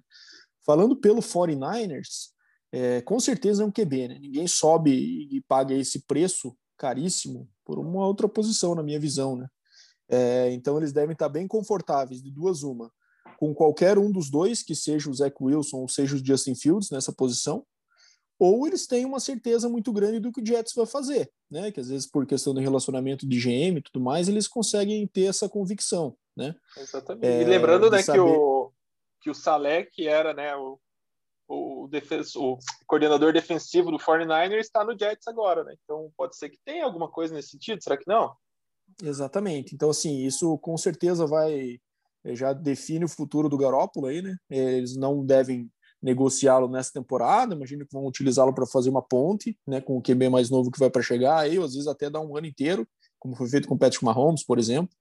Falando 0.66 0.96
pelo 0.96 1.22
49ers, 1.22 2.30
é, 2.72 3.00
com 3.02 3.18
certeza 3.20 3.62
é 3.62 3.66
um 3.66 3.72
QB, 3.72 4.08
né? 4.08 4.18
Ninguém 4.18 4.46
sobe 4.46 4.90
e 5.30 5.40
paga 5.42 5.74
esse 5.74 6.04
preço 6.06 6.54
caríssimo 6.76 7.48
por 7.64 7.78
uma 7.78 8.06
outra 8.06 8.28
posição, 8.28 8.74
na 8.74 8.82
minha 8.82 9.00
visão, 9.00 9.36
né? 9.36 9.48
É, 10.08 10.50
então 10.52 10.76
eles 10.76 10.92
devem 10.92 11.12
estar 11.12 11.28
bem 11.28 11.46
confortáveis, 11.46 12.22
de 12.22 12.30
duas 12.30 12.62
uma, 12.62 12.90
com 13.38 13.54
qualquer 13.54 13.98
um 13.98 14.10
dos 14.10 14.30
dois, 14.30 14.62
que 14.62 14.74
seja 14.74 15.10
o 15.10 15.14
Zach 15.14 15.34
Wilson 15.40 15.78
ou 15.78 15.88
seja 15.88 16.16
o 16.16 16.24
Justin 16.24 16.54
Fields 16.54 16.90
nessa 16.90 17.12
posição, 17.12 17.64
ou 18.38 18.66
eles 18.66 18.86
têm 18.86 19.04
uma 19.04 19.20
certeza 19.20 19.68
muito 19.68 19.92
grande 19.92 20.20
do 20.20 20.32
que 20.32 20.40
o 20.40 20.46
Jets 20.46 20.74
vai 20.74 20.86
fazer, 20.86 21.30
né? 21.50 21.70
Que 21.70 21.80
às 21.80 21.88
vezes 21.88 22.06
por 22.06 22.26
questão 22.26 22.52
do 22.52 22.60
relacionamento 22.60 23.26
de 23.26 23.38
GM 23.38 23.78
e 23.78 23.82
tudo 23.82 24.00
mais, 24.00 24.28
eles 24.28 24.48
conseguem 24.48 25.06
ter 25.06 25.24
essa 25.24 25.48
convicção, 25.48 26.16
né? 26.36 26.54
Exatamente. 26.76 27.26
É, 27.26 27.42
e 27.42 27.44
lembrando, 27.44 27.90
né, 27.90 28.02
saber... 28.02 28.18
que 28.18 28.24
o 28.24 28.72
que 29.20 29.30
o 29.30 29.34
Saleh, 29.34 29.88
que 29.90 30.06
era, 30.06 30.34
né, 30.34 30.54
o 30.54 30.78
o, 31.46 31.86
defenso, 31.88 32.42
o 32.42 32.58
coordenador 32.86 33.32
defensivo 33.32 33.90
do 33.90 33.98
49ers 33.98 34.60
está 34.60 34.84
no 34.84 34.98
Jets 34.98 35.28
agora, 35.28 35.62
né? 35.64 35.74
Então 35.84 36.10
pode 36.16 36.36
ser 36.36 36.48
que 36.48 36.58
tenha 36.64 36.84
alguma 36.84 37.10
coisa 37.10 37.34
nesse 37.34 37.50
sentido, 37.50 37.82
será 37.82 37.96
que 37.96 38.08
não? 38.08 38.34
Exatamente. 39.02 39.74
Então, 39.74 39.90
assim, 39.90 40.24
isso 40.24 40.56
com 40.58 40.76
certeza 40.76 41.26
vai 41.26 41.78
eh, 42.24 42.34
já 42.34 42.52
define 42.52 43.04
o 43.04 43.08
futuro 43.08 43.48
do 43.48 43.58
Garópolo 43.58 44.06
aí, 44.06 44.22
né? 44.22 44.36
Eles 44.50 44.96
não 44.96 45.24
devem 45.24 45.70
negociá-lo 46.02 46.68
nessa 46.68 46.92
temporada, 46.92 47.54
imagino 47.54 47.86
que 47.86 47.92
vão 47.94 48.06
utilizá-lo 48.06 48.54
para 48.54 48.66
fazer 48.66 48.90
uma 48.90 49.00
ponte, 49.02 49.58
né, 49.66 49.80
com 49.80 49.96
o 49.96 50.02
QB 50.02 50.28
mais 50.28 50.50
novo 50.50 50.70
que 50.70 50.78
vai 50.78 50.90
para 50.90 51.00
chegar 51.00 51.38
aí, 51.38 51.56
às 51.56 51.72
vezes 51.72 51.86
até 51.86 52.10
dar 52.10 52.20
um 52.20 52.36
ano 52.36 52.46
inteiro, 52.46 52.86
como 53.18 53.34
foi 53.34 53.48
feito 53.48 53.66
com 53.66 53.74
o 53.74 53.78
Patrick 53.78 54.04
Mahomes, 54.04 54.44
por 54.44 54.58
exemplo, 54.58 54.94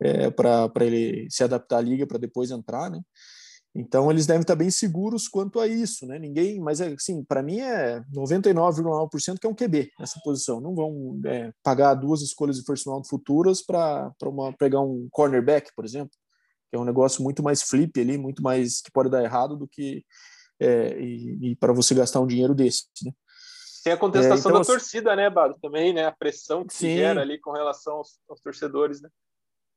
é, 0.00 0.30
para 0.30 0.70
ele 0.80 1.26
se 1.30 1.44
adaptar 1.44 1.78
à 1.78 1.80
liga 1.82 2.06
para 2.06 2.18
depois 2.18 2.50
entrar, 2.50 2.90
né? 2.90 3.00
Então 3.74 4.10
eles 4.10 4.26
devem 4.26 4.40
estar 4.40 4.56
bem 4.56 4.70
seguros 4.70 5.28
quanto 5.28 5.60
a 5.60 5.66
isso, 5.66 6.04
né? 6.04 6.18
Ninguém, 6.18 6.58
mas 6.58 6.80
assim, 6.80 7.22
para 7.22 7.42
mim 7.42 7.60
é 7.60 8.00
99,9% 8.12 9.38
que 9.38 9.46
é 9.46 9.50
um 9.50 9.54
QB 9.54 9.92
nessa 9.98 10.20
posição. 10.24 10.60
Não 10.60 10.74
vão 10.74 11.20
é, 11.24 11.52
pagar 11.62 11.94
duas 11.94 12.20
escolhas 12.20 12.56
de 12.56 12.64
first 12.64 12.84
round 12.86 13.08
futuras 13.08 13.62
para 13.62 14.12
pegar 14.58 14.80
um 14.80 15.08
cornerback, 15.12 15.70
por 15.74 15.84
exemplo, 15.84 16.10
que 16.68 16.76
é 16.76 16.78
um 16.78 16.84
negócio 16.84 17.22
muito 17.22 17.42
mais 17.44 17.62
flip 17.62 18.00
ali, 18.00 18.18
muito 18.18 18.42
mais 18.42 18.80
que 18.80 18.90
pode 18.90 19.08
dar 19.08 19.22
errado 19.22 19.56
do 19.56 19.68
que 19.68 20.04
é, 20.58 21.00
e, 21.00 21.52
e 21.52 21.56
para 21.56 21.72
você 21.72 21.94
gastar 21.94 22.20
um 22.20 22.26
dinheiro 22.26 22.54
desse, 22.54 22.86
né? 23.04 23.12
Tem 23.82 23.92
a 23.94 23.96
contestação 23.96 24.50
é, 24.50 24.52
então, 24.52 24.60
da 24.60 24.64
torcida, 24.66 25.16
né, 25.16 25.30
Bado? 25.30 25.56
Também, 25.60 25.94
né? 25.94 26.04
A 26.04 26.12
pressão 26.12 26.66
que 26.66 26.74
sim. 26.74 26.88
se 26.88 26.96
gera 26.96 27.22
ali 27.22 27.38
com 27.40 27.52
relação 27.52 27.94
aos, 27.94 28.18
aos 28.28 28.40
torcedores, 28.40 29.00
né? 29.00 29.08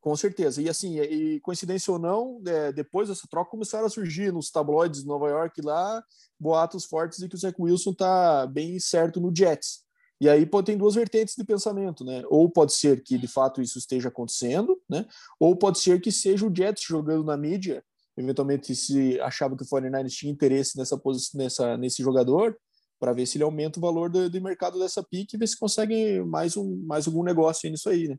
Com 0.04 0.18
certeza. 0.18 0.62
E 0.62 0.68
assim, 0.68 0.99
e, 0.99 1.39
coincidência 1.39 1.89
ou 1.89 1.97
não, 1.97 2.41
é, 2.45 2.74
depois 2.74 3.08
dessa 3.08 3.26
troca 3.26 3.49
começaram 3.49 3.86
a 3.86 3.89
surgir 3.89 4.34
nos 4.34 4.51
tabloides 4.51 5.04
de 5.04 5.08
Nova 5.08 5.30
York 5.30 5.62
lá 5.62 6.04
boatos 6.38 6.84
fortes 6.84 7.20
de 7.20 7.30
que 7.30 7.36
o 7.36 7.38
Zach 7.38 7.56
Wilson 7.58 7.93
tá 7.93 8.45
bem 8.45 8.78
certo 8.82 9.22
no 9.22 9.34
Jets. 9.34 9.82
E 10.20 10.28
aí 10.28 10.45
tem 10.66 10.78
duas 10.78 10.95
vertentes 10.95 11.36
de 11.38 11.45
pensamento, 11.45 12.04
né? 12.04 12.22
Ou 12.28 12.49
pode 12.49 12.74
ser 12.74 13.01
que 13.01 13.18
de 13.18 13.30
fato 13.30 13.62
isso 13.62 13.78
esteja 13.80 14.10
acontecendo, 14.10 14.78
né? 14.89 15.06
Ou 15.39 15.56
pode 15.56 15.80
ser 15.80 16.01
que 16.01 16.12
seja 16.12 16.45
o 16.45 16.54
Jets 16.54 16.84
jogando 16.84 17.24
na 17.24 17.38
mídia, 17.38 17.82
eventualmente 18.18 18.76
se 18.76 19.18
achava 19.22 19.56
que 19.56 19.64
o 19.64 19.66
49ers 19.66 20.10
tinha 20.10 20.34
interesse 20.34 20.78
nessa 20.78 20.97
posição, 20.97 21.39
nessa 21.39 21.78
nesse 21.78 22.04
jogador, 22.04 22.58
para 22.99 23.14
ver 23.14 23.26
se 23.26 23.38
ele 23.38 23.45
aumenta 23.45 23.80
o 23.80 23.82
valor 23.82 24.10
do, 24.10 24.30
do 24.30 24.41
mercado 24.41 24.78
dessa 24.78 25.01
pique 25.01 25.38
e 25.38 25.39
ver 25.39 25.47
se 25.47 25.58
consegue 25.58 26.22
mais 26.26 26.58
um 26.58 26.84
mais 26.86 27.08
algum 27.08 27.24
negócio 27.24 27.72
nisso 27.72 27.88
aí, 27.88 28.10
né? 28.10 28.18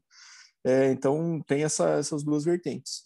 É, 0.65 0.91
então 0.91 1.43
tem 1.47 1.63
essa, 1.63 1.91
essas 1.91 2.23
duas 2.23 2.45
vertentes. 2.45 3.03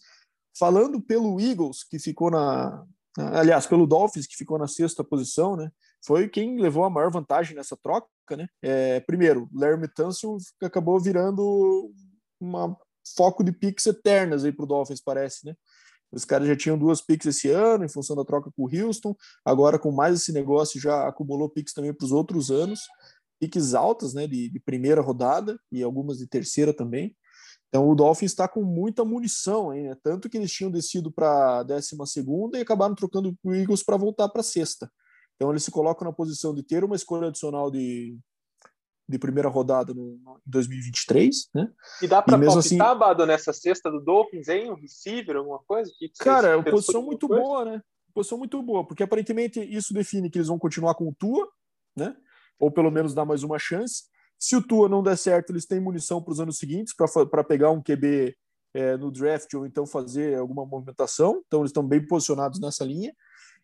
Falando 0.57 1.01
pelo 1.01 1.39
Eagles, 1.39 1.83
que 1.83 1.99
ficou 1.99 2.31
na. 2.31 2.85
Aliás, 3.17 3.65
pelo 3.67 3.87
Dolphins, 3.87 4.27
que 4.27 4.37
ficou 4.37 4.57
na 4.57 4.67
sexta 4.67 5.03
posição, 5.03 5.55
né? 5.55 5.69
Foi 6.05 6.29
quem 6.29 6.59
levou 6.59 6.85
a 6.85 6.89
maior 6.89 7.11
vantagem 7.11 7.55
nessa 7.55 7.75
troca, 7.75 8.07
né? 8.31 8.47
É, 8.61 8.99
primeiro, 9.01 9.49
Larry 9.53 9.87
Tunsil 9.93 10.37
acabou 10.61 10.99
virando 10.99 11.91
uma 12.39 12.77
foco 13.17 13.43
de 13.43 13.51
picks 13.51 13.85
eternas 13.85 14.45
aí 14.45 14.51
para 14.51 14.63
o 14.63 14.67
Dolphins, 14.67 15.01
parece, 15.01 15.45
né? 15.45 15.55
Os 16.11 16.25
caras 16.25 16.47
já 16.47 16.55
tinham 16.55 16.77
duas 16.77 17.01
picks 17.01 17.27
esse 17.27 17.49
ano, 17.49 17.85
em 17.85 17.89
função 17.89 18.15
da 18.15 18.25
troca 18.25 18.51
com 18.55 18.63
o 18.63 18.69
Houston. 18.69 19.15
Agora, 19.45 19.77
com 19.77 19.91
mais 19.91 20.15
esse 20.15 20.31
negócio, 20.31 20.79
já 20.79 21.07
acumulou 21.07 21.49
picks 21.49 21.73
também 21.73 21.93
para 21.93 22.05
os 22.05 22.11
outros 22.11 22.49
anos. 22.49 22.81
Picks 23.39 23.73
altas, 23.73 24.13
né? 24.13 24.25
De, 24.27 24.49
de, 24.49 24.59
primeira 24.59 25.01
rodada 25.01 25.59
e 25.71 25.83
algumas 25.83 26.17
de 26.17 26.27
terceira 26.27 26.73
também. 26.73 27.15
Então 27.69 27.87
o 27.87 27.95
Dolphins 27.95 28.31
está 28.31 28.47
com 28.47 28.63
muita 28.63 29.05
munição 29.05 29.69
aí, 29.69 29.83
né? 29.83 29.95
Tanto 30.01 30.27
que 30.27 30.37
eles 30.37 30.51
tinham 30.51 30.71
descido 30.71 31.11
para 31.11 31.59
a 31.59 31.63
12 31.63 31.95
e 32.55 32.57
acabaram 32.57 32.95
trocando 32.95 33.37
o 33.43 33.53
Eagles 33.53 33.83
para 33.83 33.95
voltar 33.95 34.27
para 34.29 34.41
a 34.41 34.43
sexta. 34.43 34.91
Então 35.35 35.51
eles 35.51 35.63
se 35.63 35.71
colocam 35.71 36.05
na 36.05 36.13
posição 36.13 36.53
de 36.53 36.63
ter 36.63 36.83
uma 36.83 36.95
escolha 36.95 37.27
adicional 37.27 37.69
de, 37.69 38.17
de 39.07 39.19
primeira 39.19 39.47
rodada 39.47 39.93
no, 39.93 40.17
no 40.17 40.41
2023, 40.45 41.49
né? 41.53 41.71
E 42.01 42.07
dá 42.07 42.21
para 42.21 42.37
palpitar, 42.37 42.57
assim, 42.57 42.77
Bado, 42.77 43.25
nessa 43.25 43.53
sexta 43.53 43.89
do 43.91 44.01
Dolphins, 44.01 44.49
hein? 44.49 44.71
Um 44.71 44.75
receiver, 44.75 45.37
alguma 45.37 45.59
coisa? 45.59 45.91
Que 45.97 46.09
cara, 46.19 46.59
é 46.59 46.63
posição 46.63 47.03
muito 47.03 47.27
coisa? 47.27 47.41
boa, 47.41 47.65
né? 47.65 47.81
Posição 48.13 48.37
muito 48.39 48.61
boa, 48.63 48.85
porque 48.85 49.03
aparentemente 49.03 49.61
isso 49.61 49.93
define 49.93 50.29
que 50.29 50.39
eles 50.39 50.47
vão 50.47 50.57
continuar 50.57 50.95
com 50.95 51.07
o 51.07 51.13
Tua, 51.13 51.47
né? 51.95 52.17
Ou 52.59 52.71
pelo 52.71 52.91
menos 52.91 53.13
dar 53.13 53.25
mais 53.25 53.43
uma 53.43 53.59
chance. 53.59 54.03
Se 54.39 54.55
o 54.55 54.65
Tua 54.65 54.87
não 54.87 55.03
der 55.03 55.17
certo, 55.17 55.51
eles 55.51 55.65
têm 55.65 55.81
munição 55.81 56.21
para 56.23 56.31
os 56.31 56.39
anos 56.39 56.57
seguintes 56.57 56.93
para 56.95 57.43
pegar 57.43 57.71
um 57.71 57.81
QB 57.81 58.35
é, 58.73 58.95
no 58.95 59.11
draft 59.11 59.53
ou 59.53 59.65
então 59.65 59.85
fazer 59.85 60.37
alguma 60.37 60.65
movimentação. 60.65 61.43
Então 61.45 61.59
eles 61.59 61.71
estão 61.71 61.85
bem 61.85 62.05
posicionados 62.05 62.59
nessa 62.59 62.85
linha. 62.85 63.13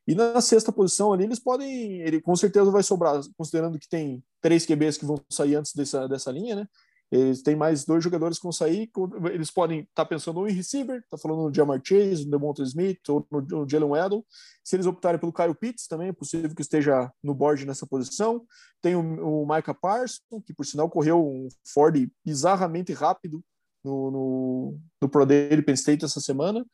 E 0.07 0.13
na 0.13 0.39
sexta 0.39 0.71
posição 0.71 1.13
ali, 1.13 1.23
eles 1.23 1.39
podem. 1.39 2.01
Ele 2.01 2.21
com 2.21 2.35
certeza 2.35 2.69
vai 2.69 2.83
sobrar, 2.83 3.19
considerando 3.35 3.79
que 3.79 3.89
tem 3.89 4.23
três 4.39 4.65
QBs 4.65 4.97
que 4.97 5.05
vão 5.05 5.19
sair 5.29 5.55
antes 5.55 5.73
dessa, 5.73 6.07
dessa 6.07 6.31
linha, 6.31 6.55
né? 6.55 6.67
Eles 7.11 7.41
têm 7.41 7.55
mais 7.55 7.85
dois 7.85 8.03
jogadores 8.03 8.37
que 8.37 8.43
vão 8.43 8.51
sair. 8.51 8.89
Eles 9.31 9.51
podem 9.51 9.81
estar 9.81 10.03
tá 10.03 10.05
pensando 10.05 10.39
no 10.39 10.47
receiver, 10.47 11.03
tá 11.09 11.17
falando 11.17 11.43
no 11.43 11.53
Jamar 11.53 11.79
Chase, 11.83 12.25
no 12.25 12.31
Devonta 12.31 12.63
Smith 12.63 13.07
ou 13.09 13.25
no, 13.31 13.41
no 13.41 13.69
Jalen 13.69 13.89
Waddle. 13.89 14.25
Se 14.63 14.75
eles 14.75 14.85
optarem 14.85 15.19
pelo 15.19 15.31
Kyle 15.31 15.53
Pitts, 15.53 15.87
também 15.87 16.09
é 16.09 16.13
possível 16.13 16.53
que 16.53 16.61
esteja 16.61 17.11
no 17.23 17.33
board 17.33 17.65
nessa 17.65 17.85
posição. 17.85 18.43
Tem 18.81 18.95
o, 18.95 19.43
o 19.43 19.47
Micah 19.47 19.73
Parsons, 19.73 20.21
que 20.45 20.53
por 20.53 20.65
sinal 20.65 20.89
correu 20.89 21.23
um 21.23 21.47
Ford 21.73 21.95
bizarramente 22.23 22.91
rápido 22.91 23.43
no, 23.83 24.11
no, 24.11 24.79
no 25.01 25.09
Pro 25.09 25.25
Day 25.25 25.61
Penn 25.61 25.75
State 25.75 26.03
essa 26.03 26.19
semana. 26.19 26.65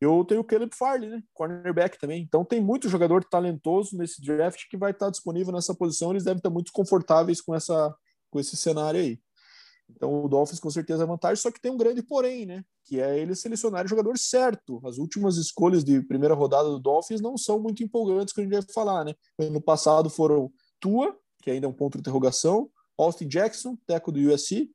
Eu 0.00 0.24
tenho 0.24 0.40
o 0.40 0.44
Caleb 0.44 0.74
Farley, 0.74 1.08
né? 1.08 1.22
Cornerback 1.32 1.98
também. 1.98 2.22
Então 2.22 2.44
tem 2.44 2.60
muito 2.60 2.88
jogador 2.88 3.22
talentoso 3.24 3.96
nesse 3.96 4.20
draft 4.20 4.68
que 4.68 4.76
vai 4.76 4.90
estar 4.90 5.10
disponível 5.10 5.52
nessa 5.52 5.74
posição. 5.74 6.10
Eles 6.10 6.24
devem 6.24 6.38
estar 6.38 6.50
muito 6.50 6.72
confortáveis 6.72 7.40
com, 7.40 7.54
essa, 7.54 7.94
com 8.30 8.40
esse 8.40 8.56
cenário 8.56 9.00
aí. 9.00 9.20
Então 9.90 10.24
o 10.24 10.28
Dolphins 10.28 10.60
com 10.60 10.70
certeza 10.70 11.04
é 11.04 11.06
vantagem, 11.06 11.36
só 11.36 11.50
que 11.50 11.60
tem 11.60 11.70
um 11.70 11.76
grande 11.76 12.02
porém, 12.02 12.46
né? 12.46 12.64
Que 12.84 13.00
é 13.00 13.18
eles 13.18 13.40
selecionarem 13.40 13.86
o 13.86 13.88
jogador 13.88 14.16
certo. 14.18 14.80
As 14.84 14.98
últimas 14.98 15.36
escolhas 15.36 15.84
de 15.84 16.02
primeira 16.02 16.34
rodada 16.34 16.68
do 16.68 16.78
Dolphins 16.78 17.20
não 17.20 17.36
são 17.36 17.58
muito 17.58 17.82
empolgantes, 17.82 18.32
que 18.32 18.40
a 18.40 18.44
gente 18.44 18.52
vai 18.52 18.62
falar, 18.72 19.04
né? 19.04 19.14
No 19.50 19.60
passado 19.60 20.08
foram 20.08 20.50
Tua, 20.80 21.16
que 21.42 21.50
ainda 21.50 21.66
é 21.66 21.68
um 21.68 21.72
ponto 21.72 21.94
de 21.94 22.00
interrogação, 22.00 22.70
Austin 22.98 23.28
Jackson, 23.28 23.76
teco 23.86 24.10
do 24.10 24.20
USC, 24.20 24.70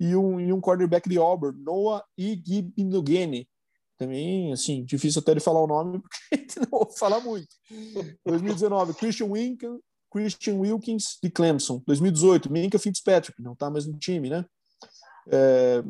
e 0.00 0.14
um, 0.14 0.40
e 0.40 0.52
um 0.52 0.60
cornerback 0.60 1.08
de 1.08 1.18
Auburn, 1.18 1.60
Noah 1.62 2.04
Igibinogene. 2.16 3.48
Também, 3.96 4.52
assim, 4.52 4.84
difícil 4.84 5.20
até 5.20 5.34
de 5.34 5.40
falar 5.40 5.60
o 5.60 5.66
nome, 5.66 5.98
porque 6.00 6.18
a 6.32 6.36
gente 6.36 6.60
não 6.60 6.78
ouve 6.78 6.96
falar 6.96 7.20
muito. 7.20 7.48
2019, 8.24 8.94
Christian 8.94 9.32
Winkel, 9.32 9.80
Christian 10.10 10.56
Wilkins 10.56 11.18
de 11.22 11.30
Clemson. 11.30 11.82
2018, 11.86 12.50
Minka 12.50 12.78
Fitzpatrick, 12.78 13.42
não 13.42 13.52
está 13.52 13.70
mais 13.70 13.86
no 13.86 13.98
time, 13.98 14.30
né? 14.30 14.44
É, 15.30 15.82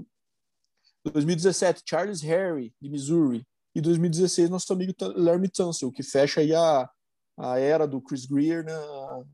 2017, 1.05 1.83
Charles 1.87 2.21
Harry, 2.23 2.75
de 2.81 2.91
Missouri. 2.91 3.47
E 3.75 3.81
2016, 3.81 4.51
nosso 4.51 4.73
amigo 4.73 4.93
Larry 5.15 5.49
Tunsil, 5.49 5.93
que 5.93 6.03
fecha 6.03 6.41
aí 6.41 6.55
a, 6.55 6.91
a 7.39 7.59
era 7.59 7.87
do 7.87 8.01
Chris 8.01 8.27
Greer 8.27 8.65
na, 8.65 9.25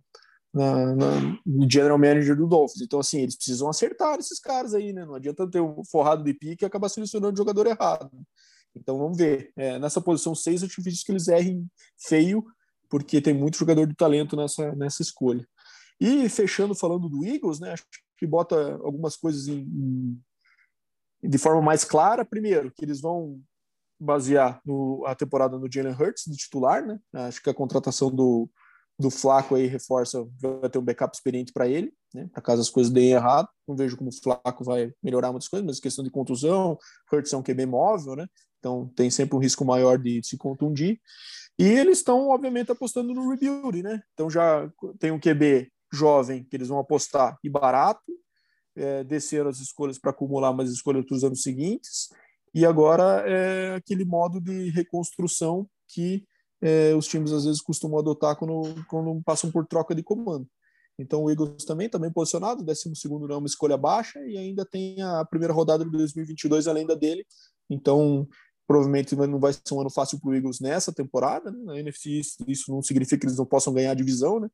na, 0.52 0.94
na, 0.94 1.38
no 1.46 1.70
general 1.70 1.98
manager 1.98 2.36
do 2.36 2.46
Dolphins. 2.46 2.82
Então, 2.82 3.00
assim, 3.00 3.20
eles 3.20 3.36
precisam 3.36 3.68
acertar 3.68 4.18
esses 4.18 4.38
caras 4.38 4.74
aí, 4.74 4.92
né? 4.92 5.04
Não 5.04 5.14
adianta 5.14 5.48
ter 5.50 5.60
um 5.60 5.82
forrado 5.84 6.22
de 6.22 6.34
pique 6.34 6.64
e 6.64 6.66
acabar 6.66 6.88
selecionando 6.88 7.32
o 7.32 7.36
jogador 7.36 7.66
errado. 7.66 8.10
Então, 8.76 8.98
vamos 8.98 9.16
ver. 9.16 9.52
É, 9.56 9.78
nessa 9.78 10.00
posição 10.00 10.34
6, 10.34 10.62
é 10.62 10.66
difícil 10.66 11.04
que 11.06 11.12
eles 11.12 11.28
errem 11.28 11.66
feio 11.96 12.44
porque 12.94 13.20
tem 13.20 13.34
muito 13.34 13.58
jogador 13.58 13.88
de 13.88 13.94
talento 13.96 14.36
nessa, 14.36 14.72
nessa 14.76 15.02
escolha. 15.02 15.44
E 16.00 16.28
fechando 16.28 16.76
falando 16.76 17.08
do 17.08 17.24
Eagles, 17.24 17.58
né, 17.58 17.72
acho 17.72 17.84
que 18.16 18.24
bota 18.24 18.76
algumas 18.84 19.16
coisas 19.16 19.48
em, 19.48 19.62
em, 19.62 20.22
de 21.20 21.36
forma 21.36 21.60
mais 21.60 21.82
clara. 21.82 22.24
Primeiro, 22.24 22.70
que 22.70 22.84
eles 22.84 23.00
vão 23.00 23.42
basear 23.98 24.60
no, 24.64 25.04
a 25.08 25.14
temporada 25.16 25.58
no 25.58 25.68
Jalen 25.68 25.92
Hurts, 25.92 26.22
de 26.28 26.36
titular, 26.36 26.86
né? 26.86 27.00
Acho 27.12 27.42
que 27.42 27.50
a 27.50 27.54
contratação 27.54 28.14
do, 28.14 28.48
do 28.96 29.10
Flaco 29.10 29.56
aí 29.56 29.66
reforça, 29.66 30.24
vai 30.40 30.70
ter 30.70 30.78
um 30.78 30.84
backup 30.84 31.16
experiente 31.16 31.52
para 31.52 31.66
ele, 31.66 31.92
né? 32.14 32.28
Para 32.32 32.40
caso 32.40 32.62
as 32.62 32.70
coisas 32.70 32.92
deem 32.92 33.12
errado. 33.12 33.48
Não 33.66 33.76
vejo 33.76 33.96
como 33.96 34.10
o 34.10 34.12
Flaco 34.12 34.64
vai 34.64 34.92
melhorar 35.02 35.32
muitas 35.32 35.48
coisas, 35.48 35.66
mas 35.66 35.80
questão 35.80 36.04
de 36.04 36.10
contusão, 36.10 36.78
Hurts 37.12 37.32
é 37.32 37.36
um 37.36 37.42
QB 37.42 37.66
móvel, 37.66 38.16
né? 38.16 38.26
Então 38.58 38.90
tem 38.94 39.10
sempre 39.10 39.36
um 39.36 39.40
risco 39.40 39.64
maior 39.64 39.98
de 39.98 40.22
se 40.22 40.38
contundir. 40.38 41.00
E 41.58 41.64
eles 41.64 41.98
estão, 41.98 42.28
obviamente, 42.28 42.72
apostando 42.72 43.12
no 43.12 43.30
rebuild, 43.30 43.82
né? 43.82 44.00
Então 44.14 44.30
já 44.30 44.70
tem 44.98 45.10
um 45.10 45.20
QB 45.20 45.70
jovem 45.92 46.44
que 46.44 46.56
eles 46.56 46.68
vão 46.68 46.78
apostar 46.78 47.38
e 47.42 47.48
barato, 47.48 48.12
é, 48.76 49.04
desceram 49.04 49.50
as 49.50 49.60
escolhas 49.60 49.98
para 49.98 50.10
acumular 50.10 50.52
mais 50.52 50.70
escolhas 50.70 51.04
para 51.06 51.14
os 51.14 51.22
anos 51.22 51.42
seguintes, 51.42 52.08
e 52.52 52.66
agora 52.66 53.22
é 53.26 53.76
aquele 53.76 54.04
modo 54.04 54.40
de 54.40 54.70
reconstrução 54.70 55.68
que 55.88 56.24
é, 56.60 56.94
os 56.94 57.06
times 57.06 57.30
às 57.32 57.44
vezes 57.44 57.60
costumam 57.60 57.98
adotar 57.98 58.36
quando, 58.36 58.84
quando 58.86 59.22
passam 59.22 59.50
por 59.50 59.66
troca 59.66 59.94
de 59.94 60.02
comando. 60.02 60.48
Então 60.98 61.24
o 61.24 61.30
Eagles 61.30 61.64
também 61.64 61.90
bem 62.00 62.12
posicionado, 62.12 62.62
12 62.62 62.94
segundo 62.94 63.26
não 63.26 63.34
é 63.34 63.38
uma 63.38 63.46
escolha 63.46 63.76
baixa, 63.76 64.20
e 64.26 64.38
ainda 64.38 64.64
tem 64.64 65.02
a 65.02 65.24
primeira 65.24 65.52
rodada 65.52 65.84
de 65.84 65.90
2022 65.90 66.68
além 66.68 66.86
da 66.86 66.94
dele. 66.94 67.26
Então 67.68 68.28
Provavelmente 68.66 69.14
não 69.14 69.38
vai 69.38 69.52
ser 69.52 69.74
um 69.74 69.80
ano 69.80 69.90
fácil 69.90 70.18
para 70.18 70.30
o 70.30 70.34
Eagles 70.34 70.58
nessa 70.58 70.92
temporada. 70.92 71.50
Né? 71.50 71.58
Na 71.64 71.78
NFC, 71.78 72.20
isso 72.48 72.72
não 72.72 72.82
significa 72.82 73.18
que 73.18 73.26
eles 73.26 73.36
não 73.36 73.44
possam 73.44 73.74
ganhar 73.74 73.90
a 73.90 73.94
divisão, 73.94 74.40
né? 74.40 74.48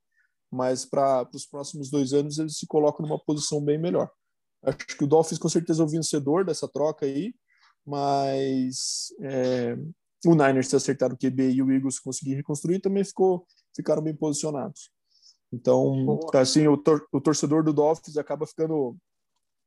mas 0.51 0.85
para 0.85 1.29
os 1.33 1.47
próximos 1.47 1.91
dois 1.91 2.13
anos 2.13 2.39
eles 2.39 2.59
se 2.59 2.67
colocam 2.67 3.07
numa 3.07 3.19
posição 3.19 3.65
bem 3.65 3.79
melhor. 3.79 4.11
Acho 4.63 4.79
que 4.79 5.05
o 5.05 5.07
Dolphins 5.07 5.39
com 5.39 5.49
certeza 5.49 5.83
é 5.83 5.87
o 5.87 5.89
vencedor 5.89 6.45
dessa 6.45 6.69
troca 6.69 7.07
aí, 7.07 7.33
mas 7.87 9.15
é, 9.23 9.77
o 10.27 10.35
Niners 10.35 10.69
ter 10.69 10.77
acertado 10.77 11.15
o 11.15 11.17
QB 11.17 11.53
e 11.53 11.63
o 11.63 11.71
Eagles 11.71 12.01
conseguir 12.01 12.35
reconstruir 12.35 12.81
também 12.81 13.05
ficou, 13.05 13.47
ficaram 13.75 14.03
bem 14.03 14.15
posicionados. 14.15 14.91
Então, 15.53 16.21
assim, 16.35 16.67
o, 16.69 16.77
tor 16.77 17.07
o 17.13 17.21
torcedor 17.21 17.65
do 17.65 17.73
Dolphins 17.73 18.17
acaba 18.17 18.47
ficando 18.47 18.97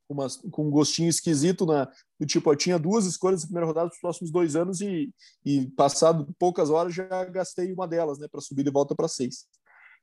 uma, 0.07 0.27
com 0.51 0.67
um 0.67 0.71
gostinho 0.71 1.09
esquisito 1.09 1.65
na, 1.65 1.85
do 2.19 2.25
tipo, 2.25 2.49
eu 2.51 2.55
tinha 2.55 2.79
duas 2.79 3.05
escolhas 3.05 3.41
na 3.41 3.47
primeira 3.47 3.67
rodada 3.67 3.89
para 3.89 3.95
os 3.95 4.01
próximos 4.01 4.31
dois 4.31 4.55
anos 4.55 4.81
e, 4.81 5.13
e 5.45 5.67
passado 5.71 6.33
poucas 6.39 6.69
horas 6.69 6.93
já 6.93 7.25
gastei 7.25 7.73
uma 7.73 7.87
delas, 7.87 8.17
né, 8.19 8.27
para 8.29 8.41
subir 8.41 8.63
de 8.63 8.71
volta 8.71 8.95
para 8.95 9.07
seis. 9.07 9.45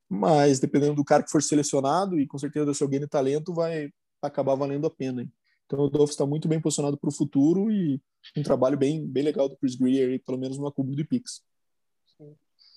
Mas 0.08 0.58
dependendo 0.58 0.94
do 0.94 1.04
cara 1.04 1.22
que 1.22 1.30
for 1.30 1.42
selecionado 1.42 2.18
e 2.18 2.26
com 2.26 2.38
certeza 2.38 2.74
se 2.74 2.82
alguém 2.82 3.00
de 3.00 3.06
talento 3.06 3.54
vai 3.54 3.90
acabar 4.20 4.54
valendo 4.54 4.86
a 4.86 4.90
pena. 4.90 5.22
Hein? 5.22 5.32
Então 5.66 5.80
o 5.80 5.88
Dolphins 5.88 6.10
está 6.10 6.26
muito 6.26 6.48
bem 6.48 6.60
posicionado 6.60 6.98
para 6.98 7.08
o 7.08 7.12
futuro 7.12 7.70
e 7.70 8.00
um 8.36 8.42
trabalho 8.42 8.76
bem, 8.76 9.06
bem 9.06 9.22
legal 9.22 9.48
do 9.48 9.56
Chris 9.56 9.76
Greer, 9.76 10.20
pelo 10.26 10.36
menos 10.36 10.58
no 10.58 10.66
acúmulo 10.66 10.96
de 10.96 11.04
picks. 11.04 11.42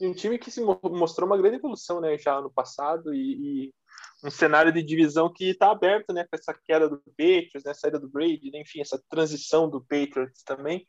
Um 0.08 0.14
time 0.14 0.38
que 0.38 0.52
se 0.52 0.62
mostrou 0.62 1.28
uma 1.28 1.38
grande 1.38 1.58
evolução 1.58 2.02
né, 2.02 2.18
já 2.18 2.42
no 2.42 2.52
passado 2.52 3.14
e, 3.14 3.68
e 3.68 3.74
um 4.24 4.32
cenário 4.32 4.72
de 4.72 4.82
divisão 4.82 5.32
que 5.32 5.50
está 5.50 5.72
aberto 5.72 6.14
né, 6.14 6.24
com 6.24 6.36
essa 6.36 6.54
queda 6.54 6.90
do 6.90 6.98
Patriots, 7.18 7.64
né, 7.66 7.74
saída 7.74 8.00
do 8.00 8.10
Brady, 8.10 8.52
né, 8.52 8.62
enfim, 8.62 8.82
essa 8.82 9.02
transição 9.10 9.70
do 9.70 9.82
Patriots 9.82 10.44
também. 10.44 10.86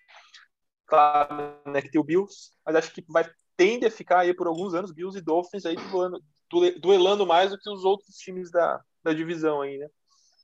Claro 0.86 1.58
né, 1.66 1.80
que 1.80 1.90
tem 1.90 2.00
o 2.00 2.04
Bills, 2.04 2.50
mas 2.64 2.76
acho 2.76 2.92
que 2.92 3.04
vai 3.08 3.24
tende 3.56 3.86
a 3.86 3.90
ficar 3.90 4.20
aí 4.20 4.34
por 4.34 4.46
alguns 4.46 4.74
anos 4.74 4.92
Bills 4.92 5.18
e 5.18 5.22
Dolphins 5.22 5.64
aí 5.64 5.76
duelando, 5.76 6.22
duelando 6.80 7.26
mais 7.26 7.50
do 7.50 7.58
que 7.58 7.70
os 7.70 7.84
outros 7.84 8.16
times 8.16 8.50
da, 8.50 8.80
da 9.02 9.12
divisão 9.12 9.62
aí, 9.62 9.78
né? 9.78 9.88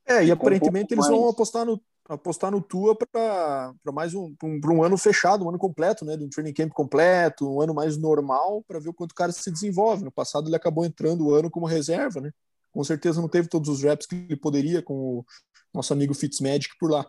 É, 0.07 0.25
e 0.25 0.31
aparentemente 0.31 0.95
eles 0.95 1.07
vão 1.07 1.29
apostar 1.29 1.65
no, 1.65 1.81
apostar 2.15 2.51
no 2.51 2.61
Tua 2.61 2.97
para 2.97 3.73
mais 3.93 4.15
um, 4.15 4.35
um, 4.43 4.61
um 4.65 4.83
ano 4.83 4.99
fechado, 4.99 5.45
um 5.45 5.49
ano 5.49 5.59
completo, 5.59 6.05
né? 6.05 6.17
De 6.17 6.25
um 6.25 6.29
training 6.29 6.53
camp 6.53 6.73
completo, 6.73 7.49
um 7.49 7.61
ano 7.61 7.75
mais 7.75 7.97
normal, 7.97 8.63
para 8.67 8.81
ver 8.81 8.89
o 8.89 8.95
quanto 8.95 9.13
o 9.13 9.15
cara 9.15 9.33
se 9.33 9.51
desenvolve. 9.51 10.05
No 10.05 10.13
passado 10.13 10.49
ele 10.49 10.57
acabou 10.57 10.85
entrando 10.85 11.27
o 11.27 11.35
ano 11.35 11.51
como 11.51 11.67
reserva, 11.67 12.21
né? 12.21 12.31
Com 12.73 12.85
certeza 12.85 13.21
não 13.21 13.29
teve 13.29 13.49
todos 13.49 13.69
os 13.69 13.83
reps 13.83 14.07
que 14.07 14.15
ele 14.15 14.37
poderia 14.37 14.83
com 14.83 15.19
o 15.19 15.25
nosso 15.73 15.93
amigo 15.93 16.15
Fitzmagic 16.15 16.75
por 16.79 16.91
lá. 16.91 17.09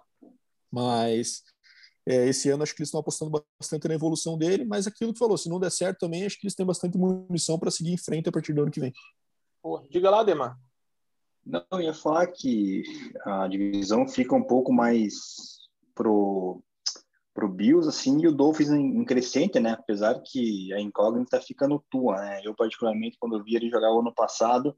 Mas 0.72 1.44
é, 2.06 2.28
esse 2.28 2.50
ano 2.50 2.64
acho 2.64 2.74
que 2.74 2.82
eles 2.82 2.88
estão 2.88 3.02
apostando 3.02 3.44
bastante 3.60 3.88
na 3.88 3.94
evolução 3.94 4.38
dele, 4.38 4.66
mas 4.66 4.88
aquilo 4.88 5.14
que 5.14 5.20
falou, 5.20 5.38
se 5.38 5.50
não 5.50 5.60
der 5.60 5.72
certo 5.72 6.00
também, 6.00 6.26
acho 6.26 6.40
que 6.40 6.46
eles 6.46 6.56
têm 6.56 6.66
bastante 6.66 6.98
munição 6.98 7.60
para 7.60 7.70
seguir 7.70 7.92
em 7.92 7.98
frente 7.98 8.30
a 8.30 8.32
partir 8.32 8.54
do 8.54 8.62
ano 8.62 8.72
que 8.72 8.80
vem. 8.80 8.94
Diga 9.90 10.10
lá, 10.10 10.24
Demar. 10.24 10.58
Não, 11.46 11.66
eu 11.72 11.82
ia 11.82 11.94
falar 11.94 12.28
que 12.28 12.84
a 13.26 13.48
divisão 13.48 14.08
fica 14.08 14.36
um 14.36 14.44
pouco 14.44 14.72
mais 14.72 15.60
pro 15.96 16.62
pro 17.34 17.48
Bills 17.48 17.88
assim 17.88 18.20
e 18.22 18.28
o 18.28 18.32
Dolphins 18.32 18.70
em, 18.70 19.06
crescente, 19.06 19.58
né? 19.60 19.72
Apesar 19.72 20.22
que 20.22 20.72
a 20.74 20.82
incógnita 20.82 21.40
fica 21.40 21.66
no 21.68 21.84
Tua, 21.90 22.18
né? 22.18 22.42
Eu 22.44 22.54
particularmente 22.54 23.18
quando 23.20 23.38
eu 23.38 23.44
vi 23.44 23.56
ele 23.56 23.70
jogar 23.70 23.94
o 23.94 24.00
ano 24.00 24.14
passado, 24.14 24.78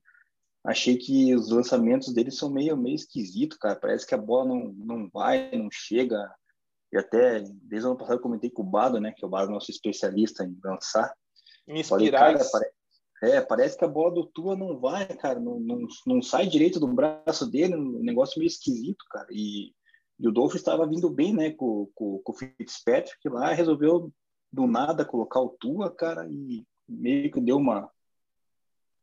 achei 0.64 0.96
que 0.96 1.34
os 1.36 1.50
lançamentos 1.50 2.14
dele 2.14 2.32
são 2.32 2.52
meio 2.52 2.78
meio 2.78 2.96
esquisito, 2.96 3.58
cara. 3.60 3.76
Parece 3.76 4.06
que 4.06 4.14
a 4.16 4.20
bola 4.20 4.46
não 4.46 4.74
não 4.74 5.10
vai, 5.12 5.52
não 5.52 5.68
chega. 5.72 6.32
E 6.92 6.98
até 6.98 7.42
desde 7.42 7.88
o 7.88 7.92
ano 7.92 7.98
passado 7.98 8.18
eu 8.18 8.22
comentei 8.22 8.52
com 8.52 8.62
o 8.62 8.66
Bado, 8.66 9.00
né? 9.02 9.12
Que 9.12 9.26
é 9.26 9.28
o 9.28 9.32
Bado 9.32 9.52
nosso 9.52 9.72
especialista 9.72 10.44
em 10.44 10.56
lançar. 10.64 11.12
Em 11.68 11.84
Falei, 11.84 12.12
cara, 12.12 12.38
parece 12.52 12.83
é, 13.24 13.40
parece 13.42 13.78
que 13.78 13.86
a 13.86 13.88
bola 13.88 14.14
do 14.14 14.26
Tua 14.26 14.56
não 14.56 14.78
vai, 14.78 15.08
cara, 15.08 15.40
não, 15.40 15.58
não, 15.58 15.88
não 16.06 16.22
sai 16.22 16.46
direito 16.46 16.78
do 16.78 16.88
braço 16.88 17.50
dele, 17.50 17.74
um 17.74 18.04
negócio 18.04 18.38
meio 18.38 18.48
esquisito, 18.48 19.06
cara. 19.10 19.28
E, 19.32 19.74
e 20.20 20.28
o 20.28 20.32
Dolphins 20.32 20.60
estava 20.60 20.86
vindo 20.86 21.10
bem, 21.10 21.34
né, 21.34 21.52
com, 21.52 21.90
com, 21.96 22.20
com 22.20 22.32
o 22.34 22.36
Fitzpatrick 22.36 23.30
lá, 23.30 23.54
resolveu 23.54 24.12
do 24.52 24.68
nada 24.68 25.06
colocar 25.06 25.40
o 25.40 25.56
Tua, 25.58 25.90
cara, 25.90 26.28
e 26.30 26.66
meio 26.88 27.32
que 27.32 27.40
deu 27.40 27.56
uma, 27.56 27.90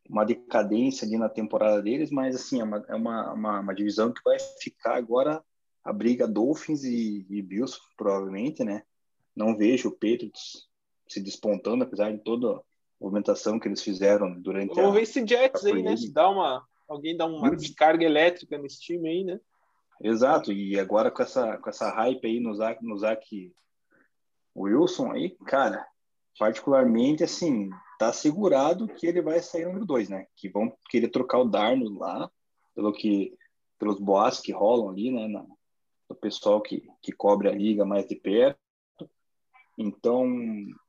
uma 0.07 0.25
decadência 0.25 1.07
ali 1.07 1.17
na 1.17 1.31
temporada 1.31 1.81
deles, 1.81 2.11
mas 2.11 2.37
assim, 2.37 2.61
é 2.61 2.65
uma, 2.65 2.85
é 2.89 2.95
uma, 2.95 3.33
uma, 3.33 3.61
uma 3.61 3.75
divisão 3.75 4.13
que 4.13 4.21
vai 4.23 4.39
ficar 4.61 4.97
agora 4.97 5.43
a 5.83 5.93
briga 5.95 6.29
Dolphins 6.29 6.85
e, 6.85 7.25
e 7.31 7.41
Bills, 7.41 7.79
provavelmente, 7.97 8.63
né? 8.63 8.83
Não 9.35 9.57
vejo 9.57 9.89
o 9.89 9.93
Patriots 9.93 10.69
se 11.09 11.23
despontando, 11.23 11.85
apesar 11.85 12.13
de 12.13 12.19
toda 12.19 12.61
movimentação 13.01 13.59
que 13.59 13.67
eles 13.67 13.83
fizeram 13.83 14.39
durante 14.41 14.75
Vamos 14.75 14.91
a. 14.91 14.95
ver 14.95 15.03
esse 15.03 15.27
Jets 15.27 15.65
aí, 15.65 15.83
né? 15.83 15.97
Se 15.97 16.13
dá 16.13 16.29
uma, 16.29 16.65
alguém 16.89 17.17
dá 17.17 17.27
uma 17.27 17.55
descarga 17.57 18.05
elétrica 18.05 18.59
nesse 18.59 18.81
time 18.81 19.09
aí, 19.09 19.25
né? 19.25 19.41
Exato, 20.03 20.53
e 20.53 20.79
agora 20.79 21.11
com 21.11 21.23
essa, 21.23 21.59
com 21.59 21.69
essa 21.69 21.91
hype 21.91 22.27
aí 22.27 22.41
no 22.41 22.55
Zach, 22.55 22.83
no 22.83 22.97
Zach 22.97 23.53
Wilson 24.57 25.13
aí, 25.13 25.31
cara, 25.47 25.87
particularmente 26.39 27.23
assim, 27.23 27.69
tá 27.99 28.09
assegurado 28.09 28.89
que 28.89 29.07
ele 29.07 29.21
vai 29.21 29.41
sair 29.41 29.67
número 29.67 29.85
dois, 29.85 30.09
né? 30.09 30.27
Que 30.37 30.49
vão 30.49 30.75
querer 30.89 31.09
trocar 31.09 31.39
o 31.39 31.45
Darno 31.45 31.99
lá, 31.99 32.31
pelo 32.75 32.93
que, 32.93 33.37
pelos 33.79 34.01
boatos 34.01 34.41
que 34.41 34.53
rolam 34.53 34.89
ali, 34.89 35.11
né? 35.11 35.29
Na, 35.29 35.45
do 36.09 36.15
pessoal 36.17 36.61
que, 36.61 36.83
que 37.01 37.13
cobre 37.13 37.49
a 37.49 37.53
liga 37.53 37.85
mais 37.85 38.07
de 38.07 38.17
perto. 38.17 38.59
Então. 39.79 40.27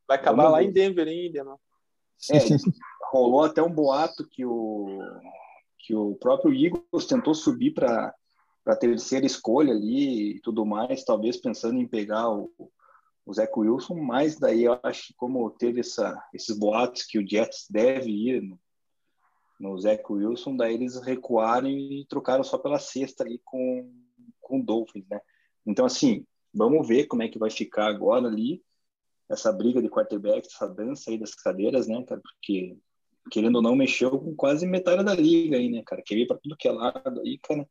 Vai 0.08 0.18
acabar 0.18 0.50
lá 0.50 0.64
em 0.64 0.72
Denver 0.72 1.08
ainda, 1.08 1.44
mano. 1.44 1.60
É, 2.30 2.38
rolou 3.12 3.44
até 3.44 3.62
um 3.62 3.72
boato 3.72 4.28
que 4.28 4.46
o, 4.46 5.00
que 5.80 5.96
o 5.96 6.16
próprio 6.16 6.54
Eagles 6.54 7.06
tentou 7.08 7.34
subir 7.34 7.74
para 7.74 8.14
a 8.66 8.76
terceira 8.76 9.26
escolha 9.26 9.74
ali 9.74 10.36
e 10.36 10.42
tudo 10.42 10.66
mais, 10.66 11.04
talvez 11.04 11.38
pensando 11.38 11.80
em 11.80 11.88
pegar 11.88 12.30
o, 12.30 12.52
o 13.26 13.34
Zach 13.34 13.52
Wilson, 13.56 13.96
mas 13.96 14.38
daí 14.38 14.64
eu 14.64 14.80
acho 14.84 15.08
que 15.08 15.14
como 15.16 15.50
teve 15.52 15.80
essa, 15.80 16.22
esses 16.34 16.58
boatos 16.58 17.04
que 17.04 17.20
o 17.20 17.28
Jets 17.28 17.66
deve 17.70 18.12
ir 18.12 18.42
no, 18.42 18.60
no 19.60 19.80
Zach 19.80 20.04
Wilson, 20.10 20.56
daí 20.56 20.76
eles 20.76 21.02
recuaram 21.02 21.70
e 21.70 22.06
trocaram 22.08 22.44
só 22.44 22.58
pela 22.58 22.80
sexta 22.80 23.24
ali 23.24 23.42
com, 23.44 23.92
com 24.40 24.60
o 24.60 24.64
Dolphins, 24.64 25.08
né? 25.10 25.20
Então, 25.66 25.86
assim, 25.86 26.26
vamos 26.54 26.88
ver 26.88 27.06
como 27.06 27.24
é 27.24 27.28
que 27.28 27.40
vai 27.40 27.50
ficar 27.50 27.88
agora 27.88 28.28
ali 28.28 28.64
essa 29.32 29.52
briga 29.52 29.82
de 29.82 29.90
quarterback, 29.90 30.48
essa 30.48 30.68
dança 30.68 31.10
aí 31.10 31.18
das 31.18 31.34
cadeiras, 31.34 31.88
né, 31.88 32.04
cara? 32.04 32.22
Porque, 32.22 32.78
querendo 33.32 33.56
ou 33.56 33.62
não, 33.62 33.76
mexeu 33.76 34.12
com 34.20 34.36
quase 34.36 34.66
metade 34.66 35.04
da 35.04 35.14
liga 35.14 35.58
aí, 35.58 35.70
né, 35.70 35.82
cara? 35.86 36.02
Queria 36.02 36.28
para 36.28 36.38
tudo 36.38 36.58
que 36.58 36.68
é 36.68 36.72
lado 36.72 37.22
aí, 37.22 37.38
cara. 37.40 37.68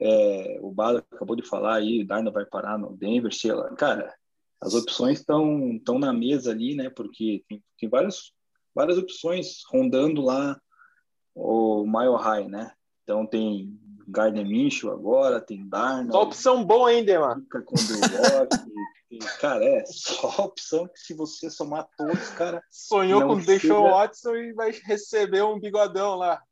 É, 0.00 0.58
o 0.60 0.70
Bala 0.72 1.04
acabou 1.10 1.36
de 1.36 1.46
falar 1.46 1.76
aí, 1.76 2.04
Darna 2.04 2.30
vai 2.30 2.44
parar 2.44 2.78
no 2.78 2.96
Denver, 2.96 3.32
sei 3.32 3.52
lá. 3.52 3.74
Cara, 3.74 4.14
as 4.60 4.74
opções 4.74 5.20
estão 5.20 5.74
estão 5.74 5.98
na 5.98 6.12
mesa 6.12 6.50
ali, 6.50 6.74
né? 6.74 6.90
Porque 6.90 7.44
tem, 7.48 7.62
tem 7.78 7.88
várias, 7.88 8.32
várias 8.74 8.98
opções 8.98 9.62
rondando 9.70 10.20
lá 10.20 10.60
o 11.34 11.84
Mile 11.84 12.16
High, 12.16 12.48
né? 12.48 12.72
Então 13.02 13.26
tem 13.26 13.78
Gardner 14.06 14.46
Minshew 14.46 14.90
agora, 14.90 15.40
tem 15.40 15.66
Darna. 15.68 16.12
Só 16.12 16.22
opção 16.22 16.64
boa 16.64 16.90
ainda, 16.90 17.18
mano. 17.20 17.46
Com 17.50 17.74
cara, 19.40 19.64
é 19.64 19.84
só 19.86 20.28
opção 20.44 20.86
que 20.88 20.98
se 20.98 21.14
você 21.14 21.50
somar 21.50 21.86
todos, 21.96 22.30
cara. 22.30 22.62
Sonhou 22.70 23.22
com 23.22 23.34
o 23.34 23.44
Deshaun 23.44 23.90
Watson 23.90 24.34
e 24.34 24.52
vai 24.52 24.72
receber 24.84 25.42
um 25.42 25.58
bigodão 25.58 26.16
lá. 26.16 26.42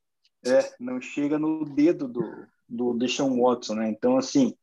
É, 0.45 0.73
não 0.81 1.01
chega 1.01 1.39
no 1.39 1.65
dedo 1.65 2.09
do, 2.09 2.47
do 2.69 2.95
Deshaun 2.95 3.41
Watson, 3.41 3.75
né? 3.75 3.89
Então, 3.89 4.17
assim, 4.17 4.57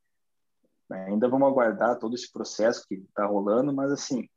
ainda 0.90 1.28
vamos 1.28 1.48
aguardar 1.48 1.98
todo 2.00 2.16
esse 2.16 2.32
processo 2.32 2.86
que 2.88 3.04
tá 3.14 3.26
rolando, 3.26 3.74
mas 3.74 3.92
assim, 3.92 4.28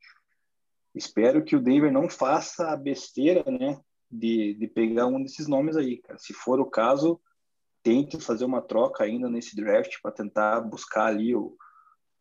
espero 0.95 1.43
que 1.43 1.55
o 1.55 1.61
Denver 1.61 1.91
não 1.91 2.09
faça 2.09 2.69
a 2.69 2.77
besteira, 2.77 3.43
né? 3.49 3.79
De, 4.09 4.53
de 4.53 4.67
pegar 4.67 5.07
um 5.07 5.21
desses 5.23 5.47
nomes 5.47 5.75
aí, 5.75 5.97
cara. 5.97 6.19
Se 6.19 6.33
for 6.33 6.59
o 6.59 6.69
caso, 6.69 7.19
tente 7.83 8.19
fazer 8.19 8.45
uma 8.45 8.61
troca 8.61 9.03
ainda 9.03 9.29
nesse 9.29 9.55
draft 9.55 10.01
para 10.01 10.11
tentar 10.11 10.61
buscar 10.61 11.07
ali 11.07 11.35
o, 11.35 11.55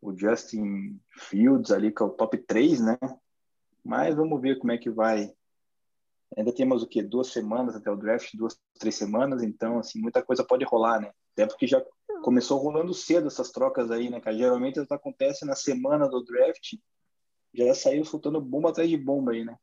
o 0.00 0.16
Justin 0.16 1.00
Fields 1.16 1.70
ali, 1.70 1.92
que 1.92 2.02
é 2.02 2.06
o 2.06 2.10
top 2.10 2.36
3, 2.36 2.80
né? 2.80 2.98
Mas 3.84 4.14
vamos 4.14 4.40
ver 4.40 4.58
como 4.58 4.72
é 4.72 4.78
que 4.78 4.90
vai. 4.90 5.32
Ainda 6.36 6.52
temos 6.52 6.82
o 6.82 6.86
quê? 6.86 7.02
Duas 7.02 7.28
semanas 7.28 7.76
até 7.76 7.90
o 7.90 7.96
draft, 7.96 8.34
duas, 8.34 8.58
três 8.78 8.96
semanas, 8.96 9.42
então, 9.42 9.78
assim, 9.78 10.00
muita 10.00 10.22
coisa 10.22 10.44
pode 10.44 10.64
rolar, 10.64 11.00
né? 11.00 11.12
Até 11.32 11.46
porque 11.46 11.66
já 11.66 11.82
começou 12.22 12.58
rolando 12.58 12.92
cedo 12.92 13.28
essas 13.28 13.50
trocas 13.50 13.90
aí, 13.90 14.10
né, 14.10 14.20
cara? 14.20 14.36
Geralmente 14.36 14.78
elas 14.78 14.90
acontecem 14.90 15.46
na 15.46 15.54
semana 15.54 16.08
do 16.08 16.24
draft, 16.24 16.74
já 17.54 17.74
saiu 17.74 18.04
soltando 18.04 18.40
bomba 18.40 18.70
atrás 18.70 18.88
de 18.88 18.96
bomba 18.96 19.32
aí, 19.32 19.44
né? 19.44 19.56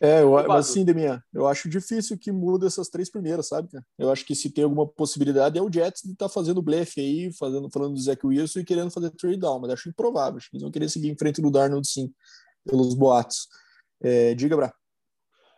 É, 0.00 0.22
eu, 0.22 0.30
mas 0.30 0.68
assim, 0.68 0.84
Deminha, 0.84 1.22
eu 1.32 1.46
acho 1.46 1.68
difícil 1.68 2.18
que 2.18 2.32
mude 2.32 2.66
essas 2.66 2.88
três 2.88 3.10
primeiras, 3.10 3.48
sabe, 3.48 3.70
cara? 3.70 3.84
Eu 3.98 4.10
acho 4.10 4.24
que 4.24 4.34
se 4.34 4.50
tem 4.50 4.64
alguma 4.64 4.86
possibilidade 4.86 5.58
é 5.58 5.62
o 5.62 5.72
Jets 5.72 6.02
de 6.02 6.12
estar 6.12 6.26
tá 6.26 6.32
fazendo 6.32 6.60
blefe 6.60 7.00
aí, 7.00 7.32
fazendo, 7.32 7.70
falando 7.70 7.94
do 7.94 8.00
Zach 8.00 8.26
Wilson 8.26 8.60
e 8.60 8.64
querendo 8.64 8.90
fazer 8.90 9.10
trade 9.10 9.38
down, 9.38 9.60
mas 9.60 9.70
acho 9.70 9.88
improvável. 9.88 10.38
Acho 10.38 10.50
que 10.50 10.56
eles 10.56 10.62
vão 10.62 10.72
querer 10.72 10.88
seguir 10.88 11.10
em 11.10 11.16
frente 11.16 11.40
do 11.40 11.50
Darnold, 11.50 11.88
sim, 11.88 12.12
pelos 12.64 12.94
boatos. 12.94 13.48
É, 14.02 14.34
diga, 14.34 14.56
Bra. 14.56 14.74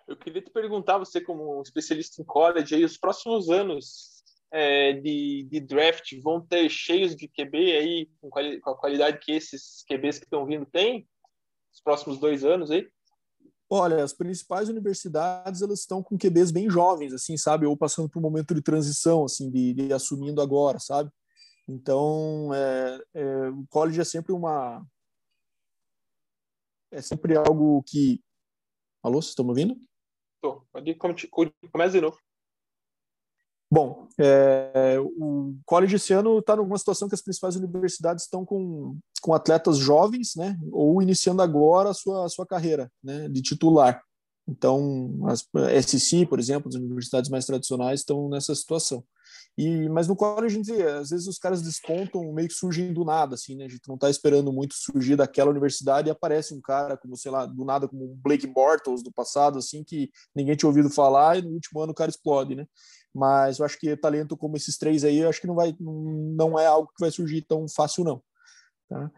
Eu 0.07 0.17
queria 0.17 0.41
te 0.41 0.51
perguntar, 0.51 0.99
você 0.99 1.21
como 1.21 1.59
um 1.59 1.63
especialista 1.63 2.23
em 2.23 2.25
college, 2.25 2.75
aí, 2.75 2.85
os 2.85 2.97
próximos 2.97 3.51
anos 3.51 4.23
é, 4.53 4.93
de, 4.93 5.49
de, 5.51 5.61
draft 5.61 6.13
vão 6.23 6.41
ter 6.41 6.69
cheios 6.69 7.17
de 7.17 7.27
QB 7.27 7.57
aí, 7.57 8.09
com, 8.21 8.31
quali 8.31 8.61
com 8.61 8.71
a 8.71 8.77
qualidade 8.77 9.19
que 9.19 9.33
esses 9.33 9.85
QBs 9.89 10.19
que 10.19 10.27
estão 10.27 10.47
vindo 10.47 10.65
têm? 10.67 11.09
Os 11.73 11.81
próximos 11.81 12.19
dois 12.19 12.45
anos 12.45 12.71
aí? 12.71 12.89
Olha, 13.69 14.05
as 14.05 14.13
principais 14.13 14.69
universidades 14.69 15.61
elas 15.61 15.81
estão 15.81 16.03
com 16.03 16.17
QBs 16.17 16.53
bem 16.53 16.71
jovens, 16.71 17.13
assim, 17.13 17.37
sabe? 17.37 17.67
Ou 17.67 17.77
passando 17.77 18.09
por 18.09 18.21
um 18.21 18.23
momento 18.23 18.55
de 18.55 18.63
transição, 18.63 19.25
assim, 19.25 19.51
de, 19.51 19.75
de 19.75 19.93
assumindo 19.93 20.41
agora, 20.41 20.79
sabe? 20.79 21.11
Então, 21.69 22.55
é, 22.55 23.01
é, 23.15 23.49
o 23.49 23.67
college 23.69 24.01
é 24.01 24.05
sempre 24.05 24.33
uma. 24.33 24.87
É 26.93 27.03
sempre 27.03 27.37
algo 27.37 27.83
que. 27.83 28.23
Alô, 29.03 29.21
vocês 29.21 29.31
estão 29.31 29.45
me 29.45 29.51
ouvindo? 29.51 29.77
Tô. 30.41 30.63
Pode 30.73 30.95
começa 30.95 31.93
de 31.93 32.01
novo. 32.01 32.19
Bom, 33.71 34.07
é, 34.19 34.97
o 35.01 35.57
college 35.65 35.97
esse 35.97 36.13
ano 36.13 36.39
está 36.39 36.55
numa 36.55 36.79
situação 36.79 37.09
que 37.09 37.15
as 37.15 37.23
principais 37.23 37.57
universidades 37.57 38.25
estão 38.25 38.45
com, 38.45 38.97
com 39.21 39.35
atletas 39.35 39.77
jovens, 39.77 40.35
né, 40.37 40.57
ou 40.71 41.03
iniciando 41.03 41.43
agora 41.43 41.91
a 41.91 41.95
sua, 41.95 42.25
a 42.25 42.29
sua 42.29 42.47
carreira 42.47 42.91
né, 43.03 43.29
de 43.29 43.43
titular. 43.43 44.01
Então, 44.49 45.19
as 45.27 45.45
SC, 45.85 46.25
por 46.27 46.39
exemplo, 46.39 46.69
as 46.69 46.77
universidades 46.77 47.29
mais 47.29 47.45
tradicionais 47.45 48.01
estão 48.01 48.29
nessa 48.29 48.55
situação. 48.55 49.05
E, 49.59 49.89
mas 49.89 50.07
no 50.07 50.15
college, 50.15 50.45
a 50.45 50.49
gente 50.49 50.83
às 50.83 51.11
vezes 51.11 51.27
os 51.27 51.39
caras 51.39 51.63
despontam 51.63 52.31
meio 52.33 52.47
que 52.47 52.55
surgem 52.55 52.93
do 52.93 53.05
nada, 53.05 53.35
assim, 53.35 53.57
né? 53.57 53.65
A 53.65 53.69
gente 53.69 53.89
não 53.89 53.95
está 53.95 54.11
esperando 54.11 54.53
muito 54.53 54.75
surgir 54.75 55.17
daquela 55.17 55.51
universidade 55.51 56.09
e 56.09 56.11
aparece 56.11 56.55
um 56.55 56.61
cara 56.61 56.97
como, 56.97 57.17
sei 57.17 57.33
lá, 57.33 57.47
do 57.47 57.65
nada, 57.65 57.89
como 57.89 58.05
um 58.05 58.15
Blake 58.23 58.47
Bortles 58.47 59.03
do 59.03 59.11
passado, 59.11 59.59
assim, 59.59 59.83
que 59.83 60.11
ninguém 60.35 60.55
tinha 60.55 60.69
ouvido 60.69 60.91
falar 60.91 61.39
e 61.39 61.43
no 61.43 61.53
último 61.53 61.81
ano 61.81 61.93
o 61.93 61.95
cara 61.95 62.11
explode, 62.11 62.55
né? 62.55 62.67
Mas 63.17 63.59
eu 63.59 63.65
acho 63.65 63.79
que 63.79 63.97
talento 63.97 64.37
como 64.37 64.59
esses 64.59 64.77
três 64.77 65.03
aí, 65.03 65.19
eu 65.19 65.29
acho 65.31 65.41
que 65.41 65.47
não 65.47 65.55
vai, 65.55 65.75
não 65.81 66.59
é 66.59 66.67
algo 66.67 66.89
que 66.89 67.01
vai 67.01 67.11
surgir 67.11 67.41
tão 67.43 67.67
fácil, 67.67 68.05
não. 68.05 68.23
Tá? 68.89 69.11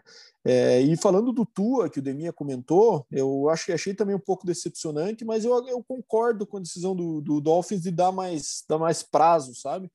É, 0.44 0.80
e 0.80 0.96
falando 0.96 1.32
do 1.32 1.44
Tua, 1.44 1.90
que 1.90 1.98
o 1.98 2.02
Deminha 2.02 2.32
comentou, 2.32 3.04
eu 3.10 3.48
acho 3.50 3.66
que 3.66 3.72
achei 3.72 3.92
também 3.92 4.14
um 4.14 4.20
pouco 4.20 4.46
decepcionante, 4.46 5.24
mas 5.24 5.44
eu, 5.44 5.66
eu 5.66 5.82
concordo 5.82 6.46
com 6.46 6.58
a 6.58 6.60
decisão 6.60 6.94
do, 6.94 7.20
do 7.20 7.40
Dolphins 7.40 7.82
de 7.82 7.90
dar 7.90 8.12
mais, 8.12 8.64
dar 8.68 8.78
mais 8.78 9.02
prazo, 9.02 9.52
sabe? 9.54 9.90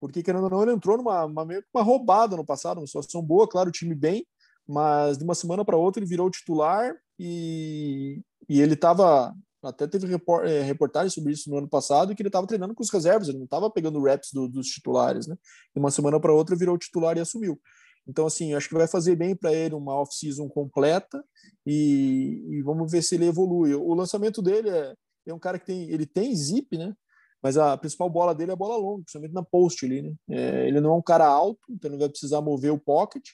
Porque, 0.00 0.24
querendo 0.24 0.44
ou 0.44 0.50
não, 0.50 0.62
ele 0.62 0.72
entrou 0.72 0.96
numa 0.96 1.24
uma, 1.24 1.44
uma 1.72 1.82
roubada 1.82 2.36
no 2.36 2.44
passado, 2.44 2.78
uma 2.78 2.86
situação 2.86 3.22
boa, 3.22 3.48
claro, 3.48 3.68
o 3.68 3.72
time 3.72 3.94
bem, 3.94 4.26
mas 4.66 5.18
de 5.18 5.24
uma 5.24 5.36
semana 5.36 5.64
para 5.64 5.76
outra 5.76 6.00
ele 6.00 6.10
virou 6.10 6.28
titular 6.28 6.94
e, 7.16 8.20
e 8.48 8.60
ele 8.60 8.74
estava. 8.74 9.32
Até 9.68 9.86
teve 9.86 10.06
é, 10.44 10.62
reportagem 10.62 11.10
sobre 11.10 11.32
isso 11.32 11.50
no 11.50 11.58
ano 11.58 11.68
passado, 11.68 12.14
que 12.14 12.22
ele 12.22 12.28
estava 12.28 12.46
treinando 12.46 12.74
com 12.74 12.82
os 12.82 12.90
reservas, 12.90 13.28
ele 13.28 13.38
não 13.38 13.44
estava 13.44 13.70
pegando 13.70 14.02
reps 14.02 14.30
do, 14.32 14.48
dos 14.48 14.68
titulares, 14.68 15.26
né? 15.26 15.36
De 15.74 15.80
uma 15.80 15.90
semana 15.90 16.20
para 16.20 16.32
outra 16.32 16.56
virou 16.56 16.78
titular 16.78 17.16
e 17.16 17.20
assumiu. 17.20 17.60
Então, 18.08 18.26
assim, 18.26 18.54
acho 18.54 18.68
que 18.68 18.74
vai 18.74 18.86
fazer 18.86 19.16
bem 19.16 19.34
para 19.34 19.52
ele 19.52 19.74
uma 19.74 19.94
off-season 20.00 20.48
completa 20.48 21.24
e, 21.66 22.44
e, 22.48 22.62
vamos 22.62 22.90
ver 22.90 23.02
se 23.02 23.16
ele 23.16 23.26
evolui. 23.26 23.74
O 23.74 23.94
lançamento 23.94 24.40
dele 24.40 24.70
é, 24.70 24.94
é 25.26 25.34
um 25.34 25.38
cara 25.38 25.58
que 25.58 25.66
tem, 25.66 25.90
ele 25.90 26.06
tem 26.06 26.34
zip, 26.34 26.78
né? 26.78 26.94
Mas 27.42 27.58
a 27.58 27.76
principal 27.76 28.08
bola 28.08 28.34
dele 28.34 28.52
é 28.52 28.54
a 28.54 28.56
bola 28.56 28.76
longa, 28.76 29.02
principalmente 29.02 29.34
na 29.34 29.42
post 29.42 29.84
ali, 29.84 30.02
né? 30.02 30.14
É, 30.30 30.68
ele 30.68 30.80
não 30.80 30.90
é 30.90 30.96
um 30.96 31.02
cara 31.02 31.26
alto, 31.26 31.60
então 31.68 31.90
ele 31.90 31.98
vai 31.98 32.08
precisar 32.08 32.40
mover 32.40 32.72
o 32.72 32.78
pocket 32.78 33.24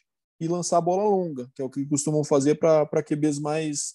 e 0.40 0.48
lançar 0.48 0.78
a 0.78 0.82
bola 0.82 1.04
longa, 1.04 1.48
que 1.54 1.62
é 1.62 1.64
o 1.64 1.70
que 1.70 1.86
costumam 1.86 2.24
fazer 2.24 2.56
para 2.56 3.02
QBs 3.02 3.38
mais, 3.38 3.94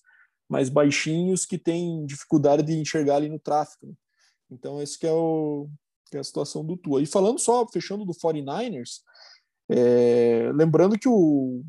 mais 0.50 0.70
baixinhos 0.70 1.46
que 1.46 1.58
têm 1.58 2.06
dificuldade 2.06 2.64
de 2.64 2.74
enxergar 2.74 3.18
ali 3.18 3.30
no 3.30 3.40
tráfego. 3.40 3.88
Né? 3.88 3.94
Então, 4.52 4.82
esse 4.82 4.98
que 4.98 5.06
é, 5.06 5.12
o, 5.12 5.68
que 6.10 6.18
é 6.18 6.20
a 6.20 6.24
situação 6.24 6.66
do 6.66 6.78
Tua. 6.78 7.02
E 7.02 7.06
falando 7.06 7.40
só, 7.40 7.68
fechando 7.68 8.06
do 8.06 8.14
49ers, 8.14 9.02
é, 9.70 10.50
lembrando 10.54 10.98
que 10.98 11.10
o, 11.10 11.62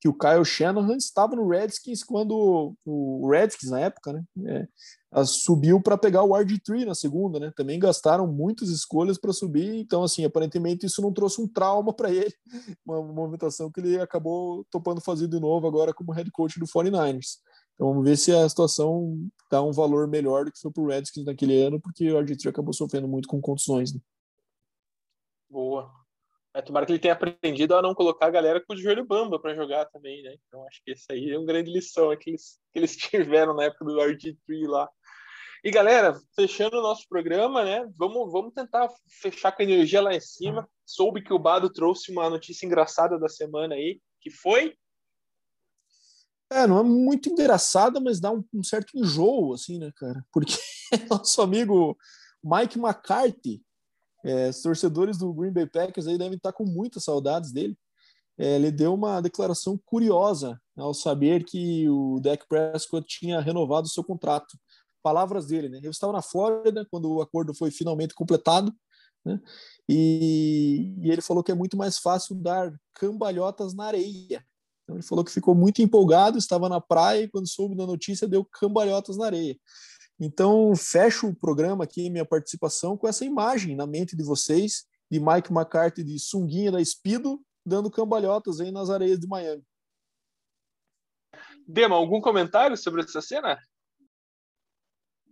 que 0.00 0.08
o 0.08 0.14
Kyle 0.14 0.44
Shanahan 0.44 0.96
estava 0.96 1.34
no 1.36 1.48
Redskins 1.48 2.04
quando 2.04 2.76
o 2.84 3.28
Redskins 3.30 3.70
na 3.70 3.80
época, 3.80 4.12
né, 4.12 4.68
é, 5.12 5.24
subiu 5.24 5.80
para 5.80 5.96
pegar 5.96 6.22
o 6.22 6.30
RG3 6.30 6.84
na 6.84 6.94
segunda, 6.94 7.40
né? 7.40 7.52
Também 7.56 7.78
gastaram 7.78 8.26
muitas 8.26 8.68
escolhas 8.68 9.18
para 9.18 9.32
subir, 9.32 9.76
então 9.76 10.02
assim, 10.02 10.24
aparentemente 10.24 10.84
isso 10.86 11.00
não 11.00 11.12
trouxe 11.12 11.40
um 11.40 11.48
trauma 11.48 11.92
para 11.92 12.10
ele, 12.10 12.34
uma 12.84 13.02
movimentação 13.02 13.70
que 13.70 13.80
ele 13.80 14.00
acabou 14.00 14.64
topando 14.70 15.00
fazer 15.00 15.28
de 15.28 15.40
novo 15.40 15.66
agora 15.66 15.94
como 15.94 16.12
head 16.12 16.30
coach 16.30 16.58
do 16.58 16.66
49ers. 16.66 17.38
Então 17.76 17.88
vamos 17.88 18.04
ver 18.04 18.16
se 18.16 18.32
a 18.32 18.48
situação 18.48 19.28
dá 19.50 19.62
um 19.62 19.70
valor 19.70 20.08
melhor 20.08 20.46
do 20.46 20.50
que 20.50 20.58
foi 20.58 20.72
para 20.72 20.82
o 20.82 20.86
Redskins 20.86 21.26
naquele 21.26 21.62
ano, 21.62 21.80
porque 21.80 22.10
o 22.10 22.18
RG3 22.18 22.48
acabou 22.48 22.72
sofrendo 22.72 23.06
muito 23.06 23.28
com 23.28 23.40
contusões. 23.40 23.92
Né? 23.92 24.00
Boa. 25.48 25.92
É, 26.54 26.62
tomara 26.62 26.86
que 26.86 26.92
ele 26.92 26.98
tenha 26.98 27.12
aprendido 27.12 27.76
a 27.76 27.82
não 27.82 27.94
colocar 27.94 28.26
a 28.26 28.30
galera 28.30 28.64
com 28.64 28.72
o 28.72 28.76
joelho 28.76 29.04
bamba 29.04 29.38
para 29.38 29.54
jogar 29.54 29.84
também, 29.86 30.22
né? 30.22 30.34
Então 30.48 30.66
acho 30.66 30.82
que 30.82 30.92
essa 30.92 31.12
aí 31.12 31.30
é 31.30 31.38
uma 31.38 31.46
grande 31.46 31.70
lição 31.70 32.10
é 32.10 32.16
que, 32.16 32.30
eles, 32.30 32.58
que 32.72 32.78
eles 32.78 32.96
tiveram 32.96 33.54
na 33.54 33.64
época 33.64 33.84
do 33.84 33.96
RG3 33.96 34.66
lá. 34.66 34.88
E 35.62 35.70
galera, 35.70 36.18
fechando 36.34 36.78
o 36.78 36.82
nosso 36.82 37.06
programa, 37.10 37.62
né? 37.62 37.86
Vamos, 37.98 38.32
vamos 38.32 38.54
tentar 38.54 38.88
fechar 39.20 39.52
com 39.52 39.60
a 39.60 39.64
energia 39.66 40.00
lá 40.00 40.14
em 40.14 40.20
cima. 40.20 40.66
Soube 40.86 41.22
que 41.22 41.32
o 41.32 41.38
Bado 41.38 41.70
trouxe 41.70 42.10
uma 42.10 42.30
notícia 42.30 42.64
engraçada 42.64 43.18
da 43.18 43.28
semana 43.28 43.74
aí, 43.74 44.00
que 44.22 44.30
foi. 44.30 44.74
É, 46.50 46.66
não 46.66 46.78
é 46.78 46.82
muito 46.82 47.28
engraçada, 47.28 48.00
mas 48.00 48.20
dá 48.20 48.30
um, 48.30 48.44
um 48.54 48.62
certo 48.62 48.96
enjoo, 48.96 49.52
assim, 49.52 49.78
né, 49.78 49.90
cara? 49.96 50.24
Porque 50.32 50.54
nosso 51.10 51.42
amigo 51.42 51.96
Mike 52.44 52.78
McCarthy 52.78 53.62
é, 54.26 54.48
os 54.48 54.60
torcedores 54.60 55.18
do 55.18 55.32
Green 55.32 55.52
Bay 55.52 55.66
Packers 55.66 56.08
aí 56.08 56.18
devem 56.18 56.36
estar 56.36 56.52
com 56.52 56.64
muitas 56.64 57.04
saudades 57.04 57.52
dele. 57.52 57.78
É, 58.36 58.56
ele 58.56 58.72
deu 58.72 58.92
uma 58.92 59.20
declaração 59.20 59.80
curiosa 59.84 60.60
ao 60.76 60.92
saber 60.92 61.44
que 61.44 61.88
o 61.88 62.18
Dak 62.20 62.44
Prescott 62.48 63.06
tinha 63.06 63.40
renovado 63.40 63.86
o 63.86 63.90
seu 63.90 64.02
contrato. 64.02 64.58
Palavras 65.00 65.46
dele, 65.46 65.68
né? 65.68 65.80
Eu 65.80 65.92
estava 65.92 66.12
na 66.12 66.22
Flórida 66.22 66.84
quando 66.90 67.08
o 67.12 67.22
acordo 67.22 67.54
foi 67.54 67.70
finalmente 67.70 68.14
completado, 68.14 68.74
né? 69.24 69.40
E, 69.88 70.92
e 70.98 71.10
ele 71.10 71.22
falou 71.22 71.44
que 71.44 71.52
é 71.52 71.54
muito 71.54 71.76
mais 71.76 71.96
fácil 71.98 72.34
dar 72.34 72.72
cambalhotas 72.94 73.74
na 73.74 73.84
areia. 73.84 74.44
Então 74.86 74.94
ele 74.94 75.02
falou 75.02 75.24
que 75.24 75.32
ficou 75.32 75.52
muito 75.52 75.82
empolgado, 75.82 76.38
estava 76.38 76.68
na 76.68 76.80
praia 76.80 77.22
e 77.22 77.28
quando 77.28 77.48
soube 77.48 77.76
da 77.76 77.84
notícia 77.84 78.28
deu 78.28 78.44
cambalhotas 78.44 79.16
na 79.16 79.26
areia. 79.26 79.58
Então, 80.18 80.74
fecho 80.76 81.26
o 81.26 81.34
programa 81.34 81.82
aqui, 81.82 82.08
minha 82.08 82.24
participação, 82.24 82.96
com 82.96 83.08
essa 83.08 83.24
imagem 83.24 83.74
na 83.74 83.84
mente 83.84 84.16
de 84.16 84.22
vocês, 84.22 84.86
de 85.10 85.18
Mike 85.18 85.52
McCarthy 85.52 86.04
de 86.04 86.18
sunguinha 86.20 86.70
da 86.70 86.82
Speedo, 86.82 87.44
dando 87.64 87.90
cambalhotas 87.90 88.60
aí 88.60 88.70
nas 88.70 88.88
areias 88.88 89.18
de 89.18 89.26
Miami. 89.26 89.62
Dema, 91.66 91.96
algum 91.96 92.20
comentário 92.20 92.76
sobre 92.76 93.02
essa 93.02 93.20
cena? 93.20 93.58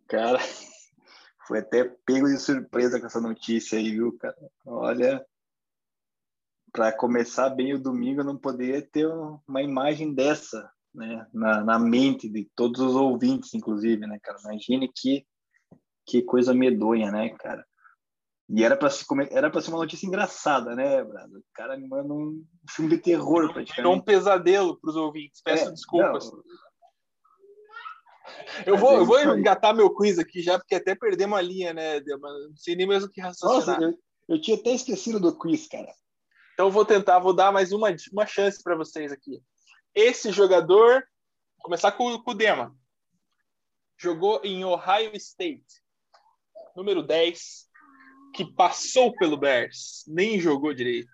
Cara, 0.09 0.39
foi 1.47 1.61
até 1.61 1.85
pego 2.05 2.27
de 2.27 2.39
surpresa 2.39 2.99
com 2.99 3.07
essa 3.07 3.21
notícia 3.21 3.79
aí, 3.79 3.93
viu, 3.93 4.19
cara? 4.19 4.37
Olha, 4.67 5.25
para 6.75 6.91
começar 6.91 7.49
bem 7.51 7.73
o 7.73 7.81
domingo, 7.81 8.21
eu 8.21 8.25
não 8.25 8.37
poderia 8.37 8.83
ter 8.83 9.07
uma 9.47 9.63
imagem 9.63 10.13
dessa 10.13 10.69
né, 10.93 11.25
na, 11.33 11.63
na 11.63 11.79
mente 11.79 12.29
de 12.29 12.51
todos 12.57 12.81
os 12.81 12.97
ouvintes, 12.97 13.55
inclusive, 13.55 14.05
né, 14.05 14.19
cara? 14.21 14.39
Imagine 14.45 14.91
que, 14.93 15.25
que 16.05 16.21
coisa 16.21 16.53
medonha, 16.53 17.13
né, 17.13 17.31
cara? 17.39 17.65
E 18.49 18.65
era 18.65 18.77
para 18.77 18.91
se 18.91 19.05
era 19.31 19.49
para 19.49 19.61
ser 19.61 19.71
uma 19.71 19.79
notícia 19.79 20.07
engraçada, 20.07 20.75
né, 20.75 21.03
Brado? 21.05 21.39
O 21.39 21.45
cara 21.55 21.77
me 21.79 21.89
manda 21.89 22.13
um 22.13 22.45
filme 22.69 22.91
de 22.91 22.99
terror 22.99 23.53
praticamente. 23.53 23.81
É 23.81 23.97
um 23.97 24.01
pesadelo 24.01 24.79
para 24.79 24.91
os 24.91 24.97
ouvintes. 24.97 25.41
Peço 25.43 25.69
é, 25.69 25.71
desculpas. 25.71 26.31
Não. 26.31 26.43
Eu 28.67 28.77
vou, 28.77 28.95
eu 28.95 29.05
vou 29.05 29.21
engatar 29.39 29.75
meu 29.75 29.95
quiz 29.95 30.19
aqui 30.19 30.43
já, 30.43 30.59
porque 30.59 30.75
até 30.75 30.95
perdemos 30.95 31.39
a 31.39 31.43
linha, 31.43 31.73
né? 31.73 32.01
Não 32.01 32.57
sei 32.57 32.75
nem 32.75 32.87
mesmo 32.87 33.09
o 33.09 33.11
que 33.11 33.21
raciocinar. 33.21 33.81
Nossa, 33.81 33.85
eu, 33.85 33.95
eu, 34.29 34.41
tinha 34.41 34.57
até 34.57 34.73
esquecido 34.73 35.21
do 35.21 35.39
quiz, 35.39 35.69
cara. 35.69 35.93
Então 36.55 36.71
vou 36.71 36.85
tentar, 36.85 37.19
vou 37.19 37.35
dar 37.35 37.53
mais 37.53 37.73
uma, 37.73 37.89
uma 38.13 38.27
chance 38.27 38.63
para 38.63 38.77
vocês 38.77 39.11
aqui. 39.11 39.43
Esse 39.93 40.31
jogador, 40.31 41.05
vou 41.57 41.65
começar 41.65 41.93
com, 41.93 42.17
com 42.23 42.31
o 42.31 42.35
Dema, 42.35 42.75
jogou 43.99 44.41
em 44.45 44.65
Ohio 44.65 45.15
State, 45.17 45.83
número 46.77 47.03
10, 47.03 47.69
que 48.35 48.45
passou 48.55 49.13
pelo 49.17 49.37
Bears, 49.37 50.05
nem 50.07 50.39
jogou 50.41 50.73
direito. 50.73 51.13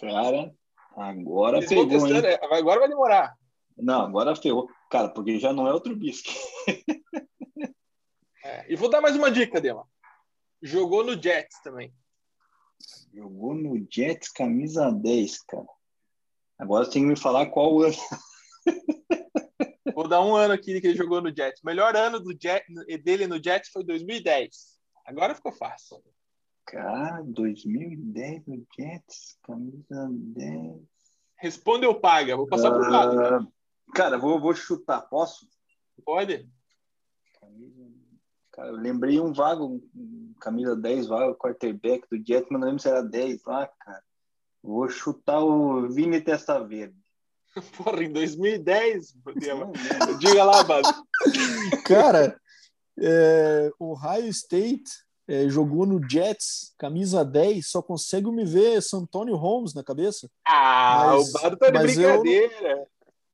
Cara, 0.00 0.52
agora 0.96 1.60
pegou, 1.60 2.06
hein? 2.08 2.22
Agora 2.50 2.80
vai 2.80 2.88
demorar. 2.88 3.36
Não, 3.76 4.02
agora 4.02 4.34
ferrou. 4.34 4.68
Cara, 4.90 5.08
porque 5.08 5.38
já 5.38 5.52
não 5.52 5.66
é 5.66 5.72
outro 5.72 5.94
bisque. 5.94 6.32
é, 8.44 8.72
e 8.72 8.76
vou 8.76 8.88
dar 8.88 9.00
mais 9.00 9.14
uma 9.16 9.30
dica, 9.30 9.60
Dema. 9.60 9.88
Jogou 10.60 11.04
no 11.04 11.20
Jets 11.20 11.60
também. 11.62 11.92
Jogou 13.14 13.54
no 13.54 13.86
Jets, 13.88 14.28
camisa 14.28 14.90
10, 14.90 15.42
cara. 15.44 15.66
Agora 16.58 16.90
tem 16.90 17.02
que 17.02 17.08
me 17.08 17.16
falar 17.16 17.46
qual 17.46 17.82
ano. 17.82 17.94
Vou 19.94 20.08
dar 20.08 20.20
um 20.24 20.34
ano 20.34 20.52
aqui 20.52 20.80
que 20.80 20.88
ele 20.88 20.96
jogou 20.96 21.20
no 21.20 21.34
Jets. 21.34 21.62
O 21.62 21.66
melhor 21.66 21.94
ano 21.94 22.18
do 22.18 22.32
Jet, 22.32 22.64
dele 23.04 23.28
no 23.28 23.42
Jets 23.42 23.70
foi 23.70 23.84
2010. 23.84 24.50
Agora 25.06 25.34
ficou 25.34 25.52
fácil. 25.52 26.02
Cara, 26.66 27.22
2010 27.22 28.46
no 28.46 28.66
Jets, 28.76 29.38
camisa 29.42 30.08
10. 30.10 30.82
Responde 31.36 31.86
ou 31.86 32.00
paga? 32.00 32.36
Vou 32.36 32.48
passar 32.48 32.72
uh, 32.72 32.74
por 32.74 32.90
lado. 32.90 33.16
Cara, 33.16 33.46
cara 33.94 34.18
vou, 34.18 34.40
vou 34.40 34.54
chutar. 34.54 35.02
Posso? 35.02 35.46
Pode. 36.04 36.48
Cara, 38.54 38.68
eu 38.68 38.76
lembrei 38.76 39.18
um 39.18 39.32
vago, 39.32 39.82
camisa 40.40 40.76
10 40.76 41.08
vago, 41.08 41.34
quarterback 41.34 42.06
do 42.08 42.16
Jets, 42.24 42.46
mas 42.48 42.60
não 42.60 42.68
lembro 42.68 42.80
se 42.80 42.88
era 42.88 43.02
10 43.02 43.42
lá, 43.44 43.66
cara. 43.66 44.00
Vou 44.62 44.88
chutar 44.88 45.40
o 45.40 45.88
Vini 45.88 46.20
Testa 46.20 46.64
Verde. 46.64 46.94
Porra, 47.76 48.04
em 48.04 48.12
2010, 48.12 49.12
diga 50.20 50.44
lá, 50.44 50.62
Bado. 50.62 50.88
Cara, 51.84 52.40
é, 52.96 53.72
o 53.76 53.90
Ohio 53.90 54.28
State 54.28 54.88
é, 55.26 55.48
jogou 55.48 55.84
no 55.84 56.00
Jets, 56.08 56.74
camisa 56.78 57.24
10, 57.24 57.68
só 57.68 57.82
consigo 57.82 58.30
me 58.30 58.44
ver 58.44 58.80
Santônio 58.80 59.34
Holmes 59.34 59.74
na 59.74 59.82
cabeça. 59.82 60.30
Ah, 60.46 61.06
mas, 61.08 61.28
o 61.28 61.32
Bado 61.32 61.56
tá 61.56 61.70
de 61.70 61.78
brincadeira. 61.78 62.86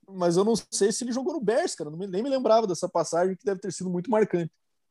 Eu, 0.09 0.15
mas 0.15 0.39
eu 0.39 0.45
não 0.45 0.55
sei 0.57 0.91
se 0.91 1.05
ele 1.05 1.13
jogou 1.13 1.35
no 1.35 1.43
Bears, 1.43 1.75
cara. 1.75 1.91
Nem 1.91 2.23
me 2.23 2.31
lembrava 2.31 2.67
dessa 2.67 2.89
passagem 2.89 3.37
que 3.37 3.45
deve 3.45 3.61
ter 3.61 3.71
sido 3.71 3.91
muito 3.91 4.11
marcante. 4.11 4.51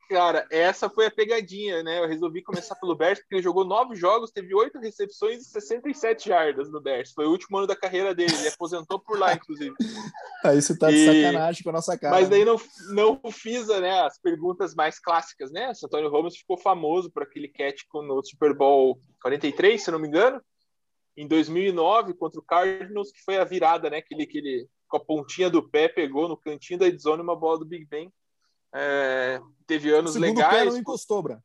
Cara, 0.09 0.47
essa 0.49 0.89
foi 0.89 1.05
a 1.05 1.11
pegadinha, 1.11 1.83
né? 1.83 1.99
Eu 1.99 2.07
resolvi 2.07 2.41
começar 2.41 2.73
pelo 2.75 2.95
Bears 2.95 3.19
porque 3.19 3.35
ele 3.35 3.43
jogou 3.43 3.63
nove 3.63 3.95
jogos, 3.95 4.31
teve 4.31 4.55
oito 4.55 4.79
recepções 4.79 5.41
e 5.41 5.45
67 5.45 6.27
jardas 6.27 6.67
no 6.71 6.81
Bears. 6.81 7.11
Foi 7.11 7.27
o 7.27 7.29
último 7.29 7.59
ano 7.59 7.67
da 7.67 7.75
carreira 7.75 8.15
dele. 8.15 8.33
Ele 8.33 8.47
aposentou 8.47 8.99
por 8.99 9.19
lá, 9.19 9.35
inclusive. 9.35 9.75
Aí 10.43 10.59
você 10.59 10.75
tá 10.75 10.89
de 10.89 10.95
e... 10.95 11.05
sacanagem 11.05 11.61
com 11.61 11.69
a 11.69 11.73
nossa 11.73 11.95
cara. 11.95 12.15
Mas 12.15 12.27
daí 12.27 12.43
não, 12.43 12.59
não 12.89 13.21
fiz 13.31 13.67
né, 13.67 14.01
as 14.01 14.19
perguntas 14.19 14.73
mais 14.73 14.99
clássicas, 14.99 15.51
né? 15.51 15.71
O 15.79 15.85
Antônio 15.85 16.09
Holmes 16.09 16.37
ficou 16.37 16.57
famoso 16.57 17.11
por 17.11 17.21
aquele 17.21 17.47
catch 17.47 17.81
no 17.93 18.23
Super 18.23 18.55
Bowl 18.55 18.99
43, 19.21 19.83
se 19.83 19.91
não 19.91 19.99
me 19.99 20.07
engano, 20.07 20.41
em 21.15 21.27
2009 21.27 22.15
contra 22.15 22.39
o 22.39 22.43
Cardinals, 22.43 23.11
que 23.11 23.21
foi 23.23 23.37
a 23.37 23.43
virada, 23.43 23.91
né? 23.91 23.97
Aquele, 23.97 24.23
aquele 24.23 24.67
com 24.87 24.97
a 24.97 25.05
pontinha 25.05 25.51
do 25.51 25.61
pé 25.69 25.87
pegou 25.87 26.27
no 26.27 26.35
cantinho 26.35 26.79
da 26.79 26.87
endzone 26.87 27.21
uma 27.21 27.35
bola 27.35 27.59
do 27.59 27.65
Big 27.65 27.85
Ben 27.85 28.11
é, 28.73 29.39
teve 29.65 29.91
anos 29.91 30.13
Segundo 30.13 30.37
legais. 30.37 30.63
Pé 30.63 30.65
não 30.65 30.77
encostou, 30.77 31.21
Bra. 31.21 31.43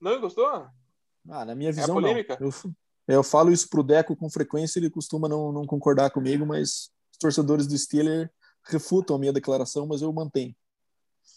Não 0.00 0.16
encostou? 0.16 0.46
Ah, 0.46 1.44
na 1.44 1.54
minha 1.54 1.70
é 1.70 1.72
visão, 1.72 1.98
é 1.98 2.00
polêmica? 2.00 2.38
não. 2.40 2.48
Eu, 2.48 2.74
eu 3.16 3.22
falo 3.22 3.52
isso 3.52 3.68
pro 3.68 3.82
Deco 3.82 4.16
com 4.16 4.30
frequência, 4.30 4.78
ele 4.78 4.90
costuma 4.90 5.28
não, 5.28 5.52
não 5.52 5.66
concordar 5.66 6.10
comigo, 6.10 6.44
mas 6.46 6.90
os 7.12 7.18
torcedores 7.18 7.66
do 7.66 7.76
Steeler 7.76 8.30
refutam 8.64 9.16
a 9.16 9.18
minha 9.18 9.32
declaração, 9.32 9.86
mas 9.86 10.02
eu 10.02 10.12
mantenho. 10.12 10.54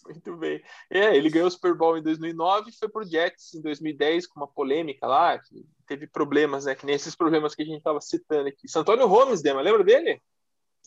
Muito 0.05 0.35
bem. 0.37 0.63
É, 0.89 1.15
ele 1.15 1.29
ganhou 1.29 1.47
o 1.47 1.51
Super 1.51 1.75
Bowl 1.75 1.97
em 1.97 2.03
2009 2.03 2.69
e 2.69 2.77
foi 2.77 2.87
pro 2.87 3.03
Jets 3.03 3.53
em 3.55 3.61
2010 3.61 4.27
com 4.27 4.39
uma 4.39 4.47
polêmica 4.47 5.07
lá, 5.07 5.39
que 5.39 5.65
teve 5.87 6.07
problemas, 6.07 6.65
né? 6.65 6.75
Que 6.75 6.85
nem 6.85 6.95
esses 6.95 7.15
problemas 7.15 7.55
que 7.55 7.63
a 7.63 7.65
gente 7.65 7.77
estava 7.77 7.99
citando 8.01 8.47
aqui. 8.47 8.67
Santônio 8.67 9.07
Holmes, 9.07 9.41
Dema, 9.41 9.61
lembra 9.61 9.83
dele? 9.83 10.21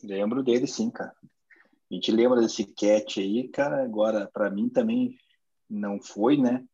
Lembro 0.05 0.43
dele, 0.43 0.67
sim, 0.67 0.91
cara. 0.91 1.13
A 1.91 1.95
gente 1.95 2.13
lembra 2.13 2.41
desse 2.41 2.65
catch 2.65 3.19
aí, 3.19 3.49
cara. 3.49 3.83
Agora, 3.83 4.29
para 4.33 4.51
mim 4.51 4.69
também 4.69 5.17
não 5.69 6.01
foi, 6.01 6.37
né? 6.37 6.65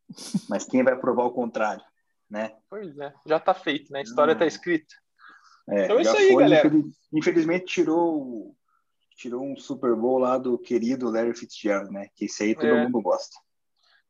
Mas 0.48 0.64
quem 0.64 0.82
vai 0.82 0.98
provar 0.98 1.24
o 1.24 1.32
contrário, 1.32 1.84
né? 2.28 2.56
Pois 2.68 2.96
é, 2.98 3.12
já 3.26 3.38
tá 3.38 3.54
feito, 3.54 3.92
né? 3.92 4.00
A 4.00 4.02
história 4.02 4.34
hum. 4.34 4.38
tá 4.38 4.46
escrita. 4.46 4.94
É, 5.68 5.84
então 5.84 5.98
é 5.98 6.02
isso 6.02 6.16
aí, 6.16 6.32
foi, 6.32 6.42
galera. 6.42 6.70
Infelizmente 7.12 7.66
tirou 7.66 8.54
tirou 9.16 9.44
um 9.44 9.56
Super 9.56 9.94
Bowl 9.94 10.18
lá 10.18 10.36
do 10.36 10.58
querido 10.58 11.10
Larry 11.10 11.36
Fitzgerald, 11.36 11.90
né? 11.92 12.08
Que 12.14 12.26
isso 12.26 12.42
aí 12.42 12.54
todo 12.54 12.66
é. 12.66 12.84
mundo 12.84 13.00
gosta. 13.00 13.36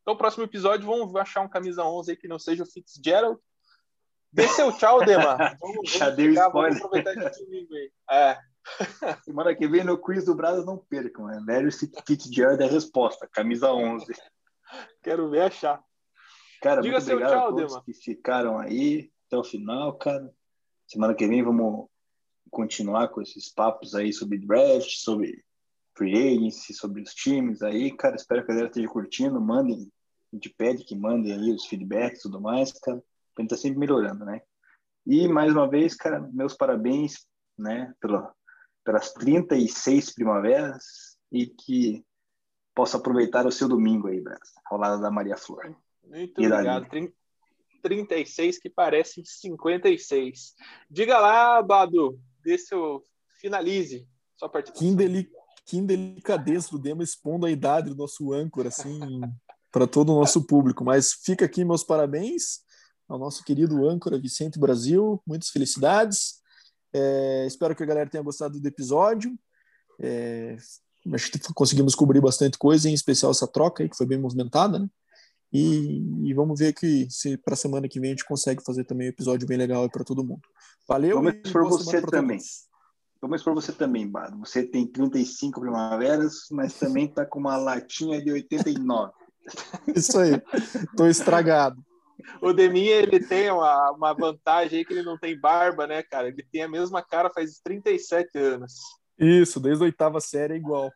Então, 0.01 0.17
próximo 0.17 0.43
episódio, 0.43 0.85
vamos 0.85 1.15
achar 1.15 1.41
um 1.41 1.49
camisa 1.49 1.83
11 1.83 2.11
aí 2.11 2.17
que 2.17 2.27
não 2.27 2.39
seja 2.39 2.63
o 2.63 2.65
Fitzgerald. 2.65 3.39
Dê 4.31 4.47
seu 4.47 4.71
tchau, 4.73 5.03
Dema. 5.05 5.37
Vamos, 5.61 5.91
Já 5.91 6.05
vamos 6.05 6.15
deu 6.17 6.33
spoiler. 6.33 6.51
Vamos 6.51 6.77
aproveitar 6.77 7.31
esse 7.31 7.45
domingo 7.45 7.73
aí. 7.73 7.91
É. 8.11 8.37
Semana 9.23 9.55
que 9.55 9.67
vem 9.67 9.83
no 9.83 9.97
quiz 9.97 10.25
do 10.25 10.35
Brasil 10.35 10.65
não 10.65 10.77
percam, 10.77 11.25
né? 11.25 11.43
Larry 11.47 11.71
Fitzgerald 11.71 12.61
é 12.61 12.65
a 12.65 12.71
resposta, 12.71 13.27
camisa 13.31 13.71
11. 13.71 14.13
Quero 15.03 15.29
ver 15.29 15.43
achar. 15.43 15.83
Cara, 16.61 16.81
Diga 16.81 16.97
muito 16.97 17.11
obrigado 17.11 17.31
tchau, 17.31 17.47
a 17.47 17.49
todos 17.49 17.73
Dema. 17.73 17.83
que 17.83 17.93
ficaram 17.93 18.57
aí 18.57 19.11
até 19.27 19.37
o 19.37 19.43
final, 19.43 19.93
cara. 19.97 20.33
Semana 20.87 21.13
que 21.13 21.27
vem 21.27 21.43
vamos 21.43 21.87
continuar 22.49 23.09
com 23.09 23.21
esses 23.21 23.49
papos 23.49 23.93
aí 23.93 24.11
sobre 24.11 24.39
draft, 24.39 24.89
sobre 24.97 25.43
free 25.95 26.15
agency, 26.15 26.73
sobre 26.73 27.01
os 27.01 27.13
times 27.13 27.61
aí, 27.61 27.95
cara. 27.95 28.15
Espero 28.15 28.43
que 28.43 28.51
a 28.51 28.55
galera 28.55 28.69
esteja 28.69 28.87
curtindo. 28.87 29.39
Mandem, 29.39 29.91
a 30.31 30.35
gente 30.35 30.49
pede 30.49 30.83
que 30.83 30.95
mandem 30.95 31.33
aí 31.33 31.51
os 31.51 31.65
feedbacks 31.65 32.19
e 32.19 32.23
tudo 32.23 32.41
mais, 32.41 32.71
cara. 32.73 33.01
A 33.37 33.41
gente 33.41 33.49
tá 33.49 33.57
sempre 33.57 33.79
melhorando, 33.79 34.25
né? 34.25 34.41
E 35.05 35.27
mais 35.27 35.51
uma 35.51 35.69
vez, 35.69 35.95
cara, 35.95 36.19
meus 36.33 36.55
parabéns, 36.55 37.27
né, 37.57 37.93
pela, 37.99 38.33
pelas 38.85 39.11
36 39.13 40.13
primaveras 40.13 41.17
e 41.31 41.47
que 41.47 42.05
possa 42.73 42.97
aproveitar 42.97 43.45
o 43.47 43.51
seu 43.51 43.67
domingo 43.67 44.07
aí, 44.07 44.21
Brasil, 44.21 44.53
ao 44.69 44.77
lado 44.77 45.01
da 45.01 45.09
Maria 45.09 45.35
Flor. 45.35 45.75
Muito 46.03 46.39
e 46.39 46.45
obrigado. 46.45 46.87
36 47.81 48.59
que 48.59 48.69
parecem 48.69 49.23
56. 49.25 50.55
Diga 50.89 51.19
lá, 51.19 51.61
Badu, 51.61 52.19
dê 52.43 52.57
seu 52.57 53.03
finalize 53.39 54.07
sua 54.37 54.49
participação. 54.49 54.89
Que, 54.89 54.95
deli 54.95 55.29
que 55.65 55.81
delicadeza 55.81 56.69
do 56.69 56.79
Dema 56.79 57.03
expondo 57.03 57.45
a 57.45 57.51
idade 57.51 57.89
do 57.89 57.95
nosso 57.95 58.33
âncora, 58.33 58.69
assim, 58.69 58.99
para 59.71 59.87
todo 59.87 60.11
o 60.13 60.19
nosso 60.19 60.45
público. 60.45 60.83
Mas 60.83 61.13
fica 61.13 61.45
aqui 61.45 61.65
meus 61.65 61.83
parabéns 61.83 62.61
ao 63.07 63.17
nosso 63.17 63.43
querido 63.43 63.87
âncora 63.87 64.19
Vicente 64.19 64.59
Brasil. 64.59 65.21
Muitas 65.25 65.49
felicidades. 65.49 66.41
É, 66.97 67.45
espero 67.45 67.75
que 67.75 67.83
a 67.83 67.85
galera 67.85 68.09
tenha 68.09 68.23
gostado 68.23 68.57
do 68.57 68.67
episódio. 68.67 69.37
É, 69.99 70.55
acho 71.13 71.29
que 71.29 71.39
conseguimos 71.53 71.93
cobrir 71.93 72.21
bastante 72.21 72.57
coisa, 72.57 72.89
em 72.89 72.93
especial 72.93 73.31
essa 73.31 73.45
troca 73.45 73.83
aí, 73.83 73.89
que 73.89 73.97
foi 73.97 74.05
bem 74.05 74.17
movimentada, 74.17 74.79
né? 74.79 74.87
E, 75.51 76.29
e 76.29 76.33
vamos 76.33 76.59
ver 76.59 76.73
que 76.73 77.07
se 77.09 77.37
para 77.37 77.53
a 77.53 77.57
semana 77.57 77.87
que 77.87 77.99
vem 77.99 78.11
a 78.11 78.13
gente 78.13 78.25
consegue 78.25 78.63
fazer 78.63 78.85
também 78.85 79.07
um 79.07 79.09
episódio 79.09 79.47
bem 79.47 79.57
legal 79.57 79.89
para 79.89 80.05
todo 80.05 80.23
mundo. 80.23 80.41
Valeu. 80.87 81.17
Vamos 81.17 81.51
por 81.51 81.67
você 81.67 82.01
também. 82.01 82.39
Vamos 83.21 83.43
por 83.43 83.53
você 83.53 83.71
também, 83.73 84.07
Bado. 84.07 84.37
Você 84.39 84.63
tem 84.63 84.87
35 84.87 85.59
primaveras, 85.59 86.45
mas 86.51 86.73
também 86.75 87.05
está 87.05 87.25
com 87.25 87.39
uma 87.39 87.57
latinha 87.57 88.23
de 88.23 88.31
89. 88.31 89.11
Isso 89.95 90.17
aí. 90.17 90.41
Estou 90.91 91.07
estragado. 91.07 91.83
O 92.41 92.53
Deminha, 92.53 92.95
ele 92.95 93.19
tem 93.19 93.49
uma, 93.51 93.91
uma 93.91 94.13
vantagem 94.13 94.79
aí 94.79 94.85
que 94.85 94.93
ele 94.93 95.03
não 95.03 95.17
tem 95.17 95.39
barba, 95.39 95.85
né, 95.85 96.03
cara? 96.03 96.27
Ele 96.27 96.43
tem 96.51 96.63
a 96.63 96.67
mesma 96.67 97.01
cara 97.03 97.29
faz 97.33 97.59
37 97.63 98.37
anos. 98.37 98.73
Isso, 99.17 99.59
desde 99.59 99.83
a 99.83 99.85
oitava 99.85 100.19
série 100.19 100.53
é 100.53 100.57
igual. 100.57 100.91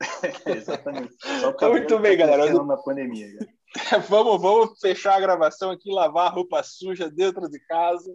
Exatamente. 0.46 1.14
Muito 1.62 1.98
bem, 1.98 2.16
galera. 2.16 2.52
Na 2.64 2.76
pandemia, 2.76 3.28
vamos, 4.08 4.40
vamos 4.40 4.78
fechar 4.80 5.16
a 5.16 5.20
gravação 5.20 5.70
aqui, 5.70 5.90
lavar 5.90 6.26
a 6.26 6.34
roupa 6.34 6.62
suja 6.62 7.10
dentro 7.10 7.48
de 7.48 7.58
casa. 7.60 8.14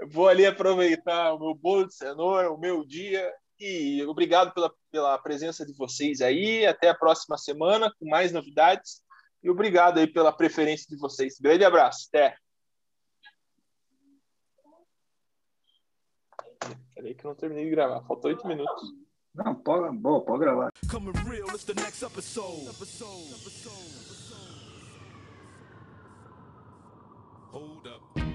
Eu 0.00 0.08
vou 0.08 0.28
ali 0.28 0.46
aproveitar 0.46 1.34
o 1.34 1.38
meu 1.38 1.54
bolo 1.54 1.86
de 1.86 1.94
cenoura, 1.94 2.50
o 2.50 2.58
meu 2.58 2.84
dia. 2.84 3.32
E 3.58 4.04
obrigado 4.06 4.54
pela, 4.54 4.72
pela 4.92 5.18
presença 5.18 5.66
de 5.66 5.74
vocês 5.74 6.20
aí. 6.20 6.64
Até 6.66 6.88
a 6.88 6.94
próxima 6.94 7.36
semana 7.36 7.92
com 7.98 8.08
mais 8.08 8.32
novidades. 8.32 9.02
E 9.42 9.50
obrigado 9.50 9.98
aí 9.98 10.06
pela 10.06 10.32
preferência 10.32 10.86
de 10.88 11.00
vocês. 11.00 11.38
Grande 11.40 11.64
abraço. 11.64 12.08
Até. 12.08 12.36
Peraí 16.94 17.14
que 17.14 17.24
eu 17.24 17.28
não 17.28 17.36
terminei 17.36 17.64
de 17.64 17.70
gravar. 17.70 18.02
Faltou 18.06 18.30
oito 18.30 18.46
minutos. 18.46 18.82
Não, 19.34 19.54
pode, 19.54 19.96
boa, 19.96 20.24
pode 20.24 20.40
gravar. 20.40 20.72
Hold 27.52 27.86
up. 27.86 28.27